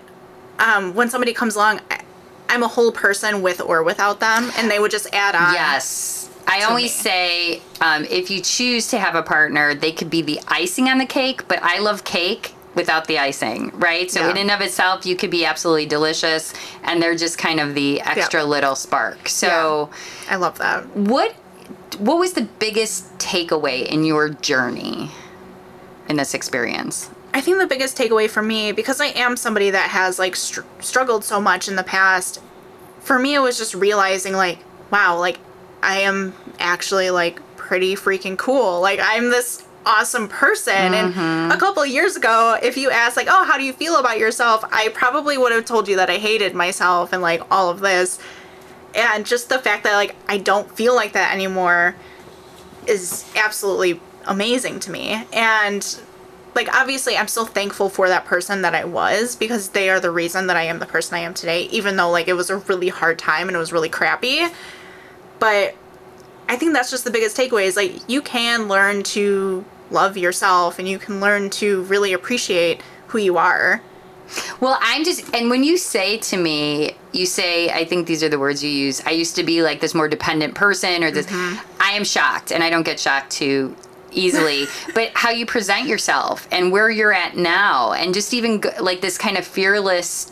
um 0.59 0.93
when 0.93 1.09
somebody 1.09 1.33
comes 1.33 1.55
along 1.55 1.79
I, 1.89 2.01
i'm 2.49 2.63
a 2.63 2.67
whole 2.67 2.91
person 2.91 3.41
with 3.41 3.61
or 3.61 3.83
without 3.83 4.19
them 4.19 4.51
and 4.57 4.69
they 4.69 4.79
would 4.79 4.91
just 4.91 5.07
add 5.13 5.35
on 5.35 5.53
Yes. 5.53 6.29
I 6.47 6.61
always 6.61 6.83
me. 6.95 7.09
say 7.09 7.61
um, 7.81 8.05
if 8.05 8.29
you 8.29 8.39
choose 8.39 8.85
to 8.89 8.99
have 8.99 9.15
a 9.15 9.23
partner, 9.23 9.73
they 9.73 9.91
could 9.91 10.11
be 10.11 10.21
the 10.21 10.39
icing 10.47 10.87
on 10.89 10.99
the 10.99 11.05
cake, 11.07 11.47
but 11.47 11.57
I 11.63 11.79
love 11.79 12.03
cake 12.03 12.53
without 12.75 13.07
the 13.07 13.17
icing, 13.17 13.71
right? 13.79 14.11
So 14.11 14.19
Yeah. 14.19 14.29
in 14.29 14.37
and 14.37 14.51
of 14.51 14.61
itself, 14.61 15.07
you 15.07 15.15
could 15.15 15.31
be 15.31 15.43
absolutely 15.43 15.87
delicious, 15.87 16.53
and 16.83 17.01
they're 17.01 17.15
just 17.15 17.39
kind 17.39 17.59
of 17.59 17.73
the 17.73 17.99
extra 18.01 18.43
little 18.45 18.75
spark. 18.75 19.27
So, 19.27 19.89
i 20.29 20.35
love 20.35 20.59
that 20.59 20.85
what 20.95 21.33
what 21.99 22.17
was 22.17 22.33
the 22.33 22.47
biggest 22.59 23.17
takeaway 23.17 23.85
in 23.85 24.03
your 24.03 24.29
journey 24.29 25.11
in 26.09 26.17
this 26.17 26.33
experience? 26.33 27.09
I 27.33 27.41
think 27.41 27.59
the 27.59 27.67
biggest 27.67 27.97
takeaway 27.97 28.29
for 28.29 28.41
me, 28.41 28.71
because 28.71 29.01
I 29.01 29.07
am 29.07 29.35
somebody 29.35 29.69
that 29.69 29.89
has 29.89 30.19
like 30.19 30.35
str- 30.35 30.61
struggled 30.79 31.23
so 31.23 31.41
much 31.41 31.67
in 31.67 31.75
the 31.75 31.83
past, 31.83 32.41
for 32.99 33.19
me 33.19 33.35
it 33.35 33.39
was 33.39 33.57
just 33.57 33.75
realizing 33.75 34.33
like, 34.33 34.59
wow, 34.91 35.19
like 35.19 35.39
I 35.83 35.99
am 35.99 36.33
actually 36.59 37.09
like 37.09 37.39
pretty 37.57 37.95
freaking 37.95 38.37
cool. 38.37 38.79
Like 38.81 38.99
I'm 39.01 39.29
this 39.29 39.65
awesome 39.85 40.27
person. 40.27 40.73
And 40.73 41.13
mm-hmm. 41.13 41.51
a 41.51 41.57
couple 41.57 41.83
of 41.83 41.89
years 41.89 42.15
ago, 42.15 42.57
if 42.61 42.77
you 42.77 42.89
asked 42.89 43.17
like, 43.17 43.27
oh, 43.29 43.43
how 43.43 43.57
do 43.57 43.63
you 43.63 43.73
feel 43.73 43.97
about 43.97 44.17
yourself? 44.17 44.63
I 44.71 44.89
probably 44.89 45.37
would 45.37 45.51
have 45.51 45.65
told 45.65 45.87
you 45.87 45.95
that 45.97 46.09
I 46.09 46.17
hated 46.17 46.53
myself 46.53 47.13
and 47.13 47.21
like 47.21 47.41
all 47.51 47.69
of 47.69 47.79
this. 47.81 48.19
And 48.95 49.25
just 49.25 49.49
the 49.49 49.59
fact 49.59 49.83
that 49.83 49.95
like 49.95 50.15
I 50.27 50.37
don't 50.37 50.69
feel 50.75 50.95
like 50.95 51.13
that 51.13 51.33
anymore 51.33 51.95
is 52.87 53.29
absolutely 53.35 53.99
amazing 54.25 54.79
to 54.81 54.91
me. 54.91 55.25
And 55.33 55.99
like 56.55 56.73
obviously 56.73 57.17
I'm 57.17 57.27
still 57.27 57.45
thankful 57.45 57.89
for 57.89 58.07
that 58.07 58.25
person 58.25 58.61
that 58.61 58.73
I 58.73 58.85
was 58.85 59.35
because 59.35 59.69
they 59.69 59.89
are 59.89 59.99
the 59.99 60.11
reason 60.11 60.47
that 60.47 60.55
I 60.55 60.63
am 60.63 60.79
the 60.79 60.85
person 60.85 61.15
I 61.15 61.19
am 61.19 61.33
today, 61.33 61.63
even 61.63 61.97
though 61.97 62.09
like 62.09 62.27
it 62.27 62.33
was 62.33 62.49
a 62.49 62.57
really 62.57 62.89
hard 62.89 63.19
time 63.19 63.47
and 63.47 63.55
it 63.55 63.59
was 63.59 63.73
really 63.73 63.89
crappy. 63.89 64.47
But 65.39 65.75
I 66.47 66.55
think 66.55 66.73
that's 66.73 66.91
just 66.91 67.03
the 67.03 67.11
biggest 67.11 67.35
takeaway 67.35 67.65
is 67.65 67.75
like 67.75 68.07
you 68.07 68.21
can 68.21 68.67
learn 68.67 69.03
to 69.03 69.65
love 69.91 70.17
yourself 70.17 70.79
and 70.79 70.87
you 70.87 70.97
can 70.97 71.19
learn 71.19 71.49
to 71.49 71.83
really 71.83 72.13
appreciate 72.13 72.81
who 73.07 73.17
you 73.17 73.37
are. 73.37 73.81
Well, 74.59 74.77
I'm 74.81 75.03
just, 75.03 75.33
and 75.33 75.49
when 75.49 75.63
you 75.63 75.77
say 75.77 76.17
to 76.17 76.37
me, 76.37 76.95
you 77.11 77.25
say, 77.25 77.69
I 77.69 77.85
think 77.85 78.07
these 78.07 78.23
are 78.23 78.29
the 78.29 78.39
words 78.39 78.63
you 78.63 78.69
use. 78.69 79.01
I 79.05 79.11
used 79.11 79.35
to 79.35 79.43
be 79.43 79.61
like 79.61 79.79
this 79.79 79.93
more 79.93 80.07
dependent 80.07 80.55
person 80.55 81.03
or 81.03 81.11
this. 81.11 81.27
I 81.79 81.91
am 81.91 82.03
shocked, 82.03 82.51
and 82.51 82.63
I 82.63 82.69
don't 82.69 82.83
get 82.83 82.99
shocked 82.99 83.31
too 83.31 83.75
easily. 84.11 84.65
but 84.93 85.11
how 85.13 85.29
you 85.29 85.45
present 85.45 85.87
yourself 85.87 86.47
and 86.51 86.71
where 86.71 86.89
you're 86.89 87.13
at 87.13 87.37
now, 87.37 87.93
and 87.93 88.13
just 88.13 88.33
even 88.33 88.61
like 88.81 89.01
this 89.01 89.17
kind 89.17 89.37
of 89.37 89.45
fearless 89.45 90.31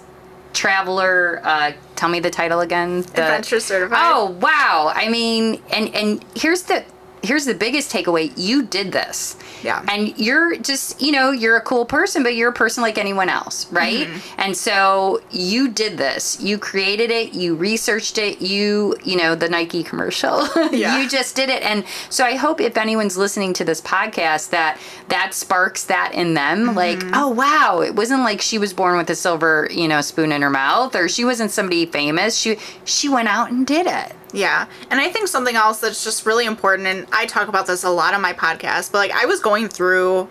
traveler. 0.53 1.41
Uh, 1.43 1.73
tell 1.95 2.09
me 2.09 2.19
the 2.19 2.29
title 2.29 2.61
again. 2.61 3.01
The, 3.01 3.23
Adventure 3.23 3.59
certified. 3.59 3.99
Oh 4.01 4.37
wow! 4.39 4.91
I 4.93 5.09
mean, 5.09 5.61
and 5.71 5.93
and 5.95 6.25
here's 6.35 6.63
the 6.63 6.83
here's 7.23 7.45
the 7.45 7.55
biggest 7.55 7.91
takeaway. 7.91 8.31
You 8.37 8.63
did 8.63 8.91
this. 8.91 9.37
Yeah. 9.63 9.83
And 9.89 10.17
you're 10.17 10.55
just, 10.57 11.01
you 11.01 11.11
know, 11.11 11.31
you're 11.31 11.55
a 11.57 11.61
cool 11.61 11.85
person, 11.85 12.21
but 12.23 12.35
you're 12.35 12.49
a 12.49 12.53
person 12.53 12.81
like 12.83 12.97
anyone 12.97 13.29
else, 13.29 13.71
right? 13.71 14.07
Mm-hmm. 14.07 14.41
And 14.41 14.57
so 14.57 15.21
you 15.31 15.69
did 15.69 15.97
this. 15.97 16.41
You 16.41 16.57
created 16.57 17.11
it, 17.11 17.33
you 17.33 17.55
researched 17.55 18.17
it, 18.17 18.41
you, 18.41 18.95
you 19.03 19.15
know, 19.17 19.35
the 19.35 19.49
Nike 19.49 19.83
commercial. 19.83 20.47
Yeah. 20.73 20.99
you 21.01 21.07
just 21.09 21.35
did 21.35 21.49
it. 21.49 21.61
And 21.63 21.85
so 22.09 22.25
I 22.25 22.35
hope 22.35 22.59
if 22.59 22.77
anyone's 22.77 23.15
listening 23.17 23.53
to 23.53 23.63
this 23.63 23.79
podcast 23.81 24.49
that 24.49 24.79
that 25.09 25.33
sparks 25.33 25.85
that 25.85 26.13
in 26.13 26.33
them 26.33 26.67
Mm-hmm. 26.67 26.77
like, 26.77 27.03
oh 27.13 27.27
wow, 27.29 27.81
it 27.81 27.95
wasn't 27.95 28.21
like 28.21 28.41
she 28.41 28.57
was 28.57 28.73
born 28.73 28.97
with 28.97 29.09
a 29.09 29.15
silver, 29.15 29.67
you 29.71 29.87
know, 29.87 30.01
spoon 30.01 30.31
in 30.31 30.41
her 30.41 30.49
mouth 30.49 30.95
or 30.95 31.07
she 31.07 31.23
wasn't 31.25 31.51
somebody 31.51 31.85
famous. 31.85 32.37
She 32.37 32.57
she 32.85 33.07
went 33.09 33.27
out 33.27 33.51
and 33.51 33.65
did 33.67 33.85
it. 33.87 34.13
Yeah. 34.33 34.65
And 34.89 34.99
I 34.99 35.09
think 35.09 35.27
something 35.27 35.55
else 35.55 35.79
that's 35.79 36.03
just 36.03 36.25
really 36.25 36.45
important, 36.45 36.87
and 36.87 37.07
I 37.11 37.25
talk 37.25 37.47
about 37.47 37.67
this 37.67 37.83
a 37.83 37.89
lot 37.89 38.13
on 38.13 38.21
my 38.21 38.33
podcast, 38.33 38.91
but 38.91 38.97
like 38.97 39.11
I 39.11 39.25
was 39.25 39.39
going 39.39 39.69
through, 39.69 40.27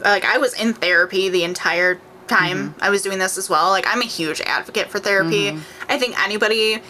like 0.00 0.24
I 0.24 0.38
was 0.38 0.54
in 0.54 0.72
therapy 0.72 1.28
the 1.28 1.44
entire 1.44 2.00
time 2.28 2.70
mm-hmm. 2.70 2.82
I 2.82 2.90
was 2.90 3.02
doing 3.02 3.18
this 3.18 3.36
as 3.36 3.50
well. 3.50 3.68
Like 3.70 3.86
I'm 3.86 4.00
a 4.00 4.06
huge 4.06 4.40
advocate 4.42 4.88
for 4.88 4.98
therapy. 4.98 5.50
Mm-hmm. 5.50 5.92
I 5.92 5.98
think 5.98 6.18
anybody 6.22 6.80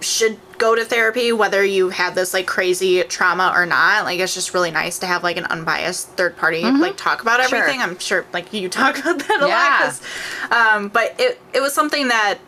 should 0.00 0.38
go 0.58 0.76
to 0.76 0.84
therapy, 0.84 1.32
whether 1.32 1.64
you 1.64 1.88
have 1.88 2.14
this 2.14 2.32
like 2.32 2.46
crazy 2.46 3.02
trauma 3.04 3.52
or 3.54 3.66
not. 3.66 4.04
Like 4.04 4.20
it's 4.20 4.34
just 4.34 4.54
really 4.54 4.70
nice 4.70 4.98
to 5.00 5.06
have 5.06 5.24
like 5.24 5.36
an 5.36 5.44
unbiased 5.46 6.10
third 6.10 6.36
party 6.36 6.62
mm-hmm. 6.62 6.80
like 6.80 6.96
talk 6.96 7.22
about 7.22 7.42
Sure. 7.48 7.58
everything. 7.58 7.80
I'm 7.80 7.98
sure 7.98 8.24
like 8.32 8.52
you 8.52 8.68
talk 8.68 8.98
about 8.98 9.18
that 9.18 9.42
a 9.42 9.48
Yeah. 9.48 9.92
lot. 10.50 10.74
Um, 10.76 10.88
but 10.88 11.14
it 11.18 11.40
it 11.52 11.60
was 11.60 11.72
something 11.74 12.08
that 12.08 12.38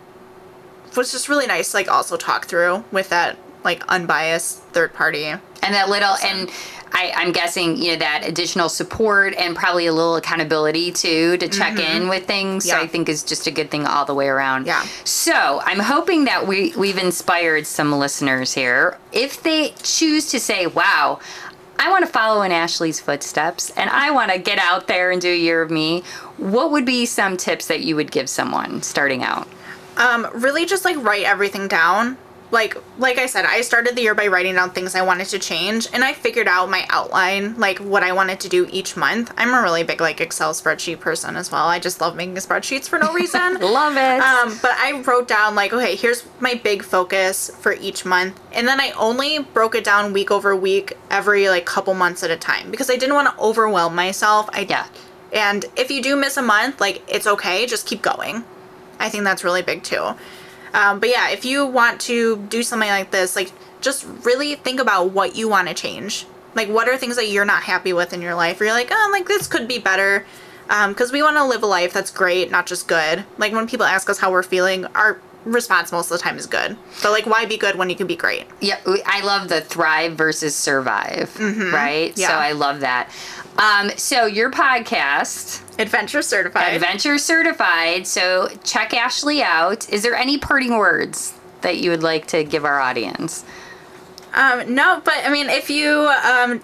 was 0.96 1.12
just 1.12 1.28
really 1.28 1.46
nice 1.46 1.70
to 1.70 1.76
like 1.76 1.90
also 1.90 2.16
talk 2.16 2.46
through 2.46 2.84
with 2.92 3.08
that 3.10 3.36
like 3.64 3.84
unbiased 3.88 4.58
third 4.72 4.92
party. 4.94 5.24
and 5.26 5.40
that 5.62 5.88
little 5.88 6.14
and 6.24 6.50
I, 6.92 7.12
I'm 7.14 7.30
guessing 7.32 7.76
you 7.76 7.92
know 7.92 7.98
that 7.98 8.26
additional 8.26 8.68
support 8.68 9.34
and 9.34 9.54
probably 9.54 9.86
a 9.86 9.92
little 9.92 10.16
accountability 10.16 10.90
too 10.90 11.36
to 11.36 11.48
check 11.48 11.78
in 11.78 12.08
with 12.08 12.26
things. 12.26 12.66
Mm-hmm. 12.66 12.78
Yeah. 12.78 12.82
I 12.82 12.88
think 12.88 13.08
is 13.08 13.22
just 13.22 13.46
a 13.46 13.50
good 13.52 13.70
thing 13.70 13.86
all 13.86 14.04
the 14.04 14.14
way 14.14 14.26
around. 14.26 14.66
Yeah. 14.66 14.84
So 15.04 15.60
I'm 15.64 15.78
hoping 15.78 16.24
that 16.24 16.46
we 16.46 16.72
we've 16.76 16.98
inspired 16.98 17.66
some 17.66 17.92
listeners 17.92 18.54
here. 18.54 18.98
If 19.12 19.42
they 19.42 19.74
choose 19.82 20.30
to 20.30 20.40
say, 20.40 20.66
"Wow." 20.66 21.20
I 21.82 21.88
want 21.88 22.04
to 22.04 22.12
follow 22.12 22.42
in 22.42 22.52
Ashleigh's 22.52 23.00
footsteps 23.00 23.70
and 23.70 23.88
I 23.88 24.10
want 24.10 24.30
to 24.30 24.38
get 24.38 24.58
out 24.58 24.86
there 24.86 25.10
and 25.12 25.18
do 25.18 25.32
a 25.32 25.34
year 25.34 25.62
of 25.62 25.70
me. 25.70 26.02
What 26.36 26.72
would 26.72 26.84
be 26.84 27.06
some 27.06 27.38
tips 27.38 27.68
that 27.68 27.80
you 27.80 27.96
would 27.96 28.10
give 28.12 28.28
someone 28.28 28.82
starting 28.82 29.22
out? 29.22 29.48
Um, 30.00 30.26
really 30.32 30.64
just 30.64 30.84
like 30.84 30.96
write 31.04 31.24
everything 31.24 31.68
down. 31.68 32.16
Like 32.52 32.76
like 32.98 33.18
I 33.18 33.26
said, 33.26 33.44
I 33.44 33.60
started 33.60 33.94
the 33.94 34.02
year 34.02 34.14
by 34.14 34.26
writing 34.26 34.54
down 34.54 34.70
things 34.70 34.96
I 34.96 35.02
wanted 35.02 35.26
to 35.28 35.38
change 35.38 35.86
and 35.92 36.02
I 36.02 36.14
figured 36.14 36.48
out 36.48 36.68
my 36.68 36.84
outline, 36.88 37.56
like 37.58 37.78
what 37.78 38.02
I 38.02 38.12
wanted 38.12 38.40
to 38.40 38.48
do 38.48 38.66
each 38.72 38.96
month. 38.96 39.32
I'm 39.36 39.54
a 39.54 39.62
really 39.62 39.84
big 39.84 40.00
like 40.00 40.20
Excel 40.20 40.52
spreadsheet 40.52 40.98
person 40.98 41.36
as 41.36 41.52
well. 41.52 41.66
I 41.68 41.78
just 41.78 42.00
love 42.00 42.16
making 42.16 42.34
spreadsheets 42.36 42.88
for 42.88 42.98
no 42.98 43.12
reason. 43.20 43.60
Love 43.60 43.96
it. 43.96 44.20
Um, 44.20 44.58
but 44.62 44.72
I 44.72 45.00
wrote 45.06 45.28
down 45.28 45.54
like, 45.54 45.72
okay, 45.72 45.94
here's 45.94 46.24
my 46.40 46.54
big 46.54 46.82
focus 46.82 47.50
for 47.60 47.74
each 47.74 48.04
month, 48.04 48.40
and 48.52 48.66
then 48.66 48.80
I 48.80 48.90
only 48.98 49.38
broke 49.38 49.76
it 49.76 49.84
down 49.84 50.12
week 50.12 50.32
over 50.32 50.56
week, 50.56 50.94
every 51.08 51.48
like 51.48 51.66
couple 51.66 51.94
months 51.94 52.24
at 52.24 52.30
a 52.32 52.36
time, 52.36 52.72
because 52.72 52.90
I 52.90 52.96
didn't 52.96 53.14
want 53.14 53.28
to 53.28 53.40
overwhelm 53.40 53.94
myself. 53.94 54.48
I 54.52 54.66
Yeah. 54.68 54.86
And 55.32 55.66
if 55.76 55.90
you 55.90 56.02
do 56.02 56.16
miss 56.16 56.36
a 56.36 56.42
month, 56.42 56.80
like 56.80 57.02
it's 57.06 57.28
okay, 57.28 57.64
just 57.66 57.86
keep 57.86 58.02
going. 58.02 58.44
I 59.00 59.08
think 59.08 59.24
that's 59.24 59.42
really 59.42 59.62
big 59.62 59.82
too. 59.82 60.14
Um, 60.72 61.00
but 61.00 61.08
yeah, 61.08 61.30
if 61.30 61.44
you 61.44 61.66
want 61.66 62.00
to 62.02 62.36
do 62.48 62.62
something 62.62 62.88
like 62.88 63.10
this, 63.10 63.34
like 63.34 63.50
just 63.80 64.06
really 64.24 64.54
think 64.54 64.78
about 64.78 65.10
what 65.10 65.34
you 65.34 65.48
want 65.48 65.66
to 65.66 65.74
change. 65.74 66.26
Like, 66.54 66.68
what 66.68 66.88
are 66.88 66.96
things 66.96 67.16
that 67.16 67.28
you're 67.28 67.44
not 67.44 67.62
happy 67.62 67.92
with 67.92 68.12
in 68.12 68.22
your 68.22 68.34
life? 68.34 68.60
Or 68.60 68.64
you're 68.64 68.72
like, 68.72 68.90
oh, 68.92 69.08
like 69.12 69.26
this 69.26 69.46
could 69.46 69.66
be 69.66 69.78
better. 69.78 70.26
Because 70.68 71.10
we 71.10 71.22
want 71.22 71.36
to 71.36 71.44
live 71.44 71.64
a 71.64 71.66
life 71.66 71.92
that's 71.92 72.12
great, 72.12 72.50
not 72.50 72.66
just 72.66 72.86
good. 72.86 73.24
Like 73.38 73.52
when 73.52 73.66
people 73.66 73.86
ask 73.86 74.08
us 74.08 74.18
how 74.18 74.30
we're 74.30 74.44
feeling, 74.44 74.84
our 74.94 75.20
response 75.44 75.90
most 75.90 76.10
of 76.12 76.18
the 76.18 76.22
time 76.22 76.36
is 76.36 76.46
good. 76.46 76.76
But 77.02 77.10
like, 77.10 77.26
why 77.26 77.46
be 77.46 77.56
good 77.56 77.76
when 77.76 77.90
you 77.90 77.96
can 77.96 78.06
be 78.06 78.14
great? 78.14 78.46
Yeah, 78.60 78.78
I 79.06 79.22
love 79.24 79.48
the 79.48 79.62
thrive 79.62 80.12
versus 80.12 80.54
survive, 80.54 81.34
right? 81.72 82.16
Yeah. 82.16 82.28
So 82.28 82.34
I 82.34 82.52
love 82.52 82.80
that. 82.80 83.10
Um, 83.60 83.90
so 83.96 84.24
your 84.24 84.50
podcast, 84.50 85.60
Adventure 85.78 86.22
certified. 86.22 86.74
Adventure 86.74 87.18
Certified. 87.18 88.06
So 88.06 88.48
check 88.64 88.90
Ashleigh 88.90 89.42
out. 89.42 89.88
Is 89.90 90.02
there 90.02 90.14
any 90.14 90.38
parting 90.38 90.78
words 90.78 91.34
that 91.60 91.78
you 91.78 91.90
would 91.90 92.02
like 92.02 92.26
to 92.28 92.42
give 92.42 92.64
our 92.64 92.80
audience? 92.80 93.44
Um, 94.32 94.74
no, 94.74 95.02
but 95.04 95.14
I 95.24 95.30
mean, 95.30 95.50
if 95.50 95.68
you 95.68 96.10
um, 96.24 96.62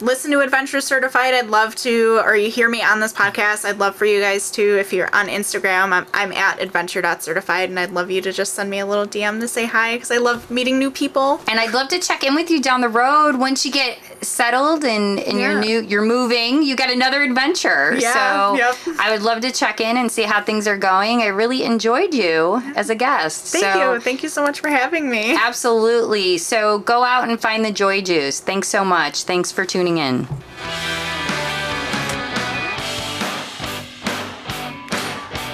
listen 0.00 0.30
to 0.30 0.40
Adventure 0.40 0.80
Certified, 0.80 1.34
I'd 1.34 1.48
love 1.48 1.74
to, 1.76 2.20
or 2.24 2.36
you 2.36 2.50
hear 2.50 2.68
me 2.68 2.82
on 2.82 3.00
this 3.00 3.12
podcast, 3.12 3.64
I'd 3.64 3.78
love 3.78 3.96
for 3.96 4.04
you 4.04 4.20
guys 4.20 4.50
to, 4.52 4.78
if 4.78 4.92
you're 4.92 5.12
on 5.14 5.28
Instagram, 5.28 5.92
I'm, 5.92 6.06
I'm 6.12 6.32
at 6.32 6.60
adventure.certified, 6.60 7.70
and 7.70 7.80
I'd 7.80 7.92
love 7.92 8.10
you 8.10 8.20
to 8.20 8.32
just 8.32 8.54
send 8.54 8.70
me 8.70 8.80
a 8.80 8.86
little 8.86 9.06
DM 9.06 9.40
to 9.40 9.48
say 9.48 9.66
hi, 9.66 9.96
because 9.96 10.10
I 10.10 10.18
love 10.18 10.50
meeting 10.50 10.78
new 10.78 10.90
people. 10.90 11.40
And 11.48 11.58
I'd 11.58 11.72
love 11.72 11.88
to 11.88 11.98
check 11.98 12.24
in 12.24 12.34
with 12.34 12.50
you 12.50 12.60
down 12.60 12.80
the 12.80 12.88
road 12.88 13.36
once 13.36 13.64
you 13.64 13.72
get 13.72 13.98
settled 14.26 14.84
and, 14.84 15.18
and 15.20 15.38
Yeah. 15.38 15.52
you're 15.52 15.60
new 15.60 15.80
you're 15.82 16.02
moving, 16.04 16.62
you 16.62 16.76
got 16.76 16.90
another 16.90 17.22
adventure. 17.22 17.96
Yeah, 17.98 18.12
so 18.12 18.56
yep. 18.56 18.76
I 18.98 19.10
would 19.10 19.22
love 19.22 19.40
to 19.42 19.50
check 19.52 19.80
in 19.80 19.96
and 19.96 20.10
see 20.10 20.22
how 20.22 20.42
things 20.42 20.66
are 20.66 20.76
going. 20.78 21.22
I 21.22 21.26
really 21.28 21.62
enjoyed 21.64 22.14
you 22.14 22.62
as 22.74 22.90
a 22.90 22.94
guest. 22.94 23.46
Thank 23.46 23.64
so 23.64 23.94
you. 23.94 24.00
Thank 24.00 24.22
you 24.22 24.28
so 24.28 24.42
much 24.42 24.60
for 24.60 24.68
having 24.68 25.08
me. 25.10 25.36
Absolutely. 25.36 26.38
So 26.38 26.80
go 26.80 27.04
out 27.04 27.28
and 27.28 27.40
find 27.40 27.64
the 27.64 27.72
joy 27.72 28.00
juice. 28.02 28.40
Thanks 28.40 28.68
so 28.68 28.84
much. 28.84 29.24
Thanks 29.24 29.50
for 29.52 29.64
tuning 29.64 29.98
in. 29.98 30.26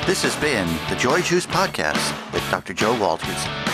This 0.06 0.24
has 0.24 0.34
been 0.36 0.66
the 0.90 0.96
Joy 0.96 1.22
Juice 1.22 1.46
Podcast 1.46 2.12
with 2.32 2.42
Dr. 2.50 2.74
Jo 2.74 2.98
Walters. 3.00 3.71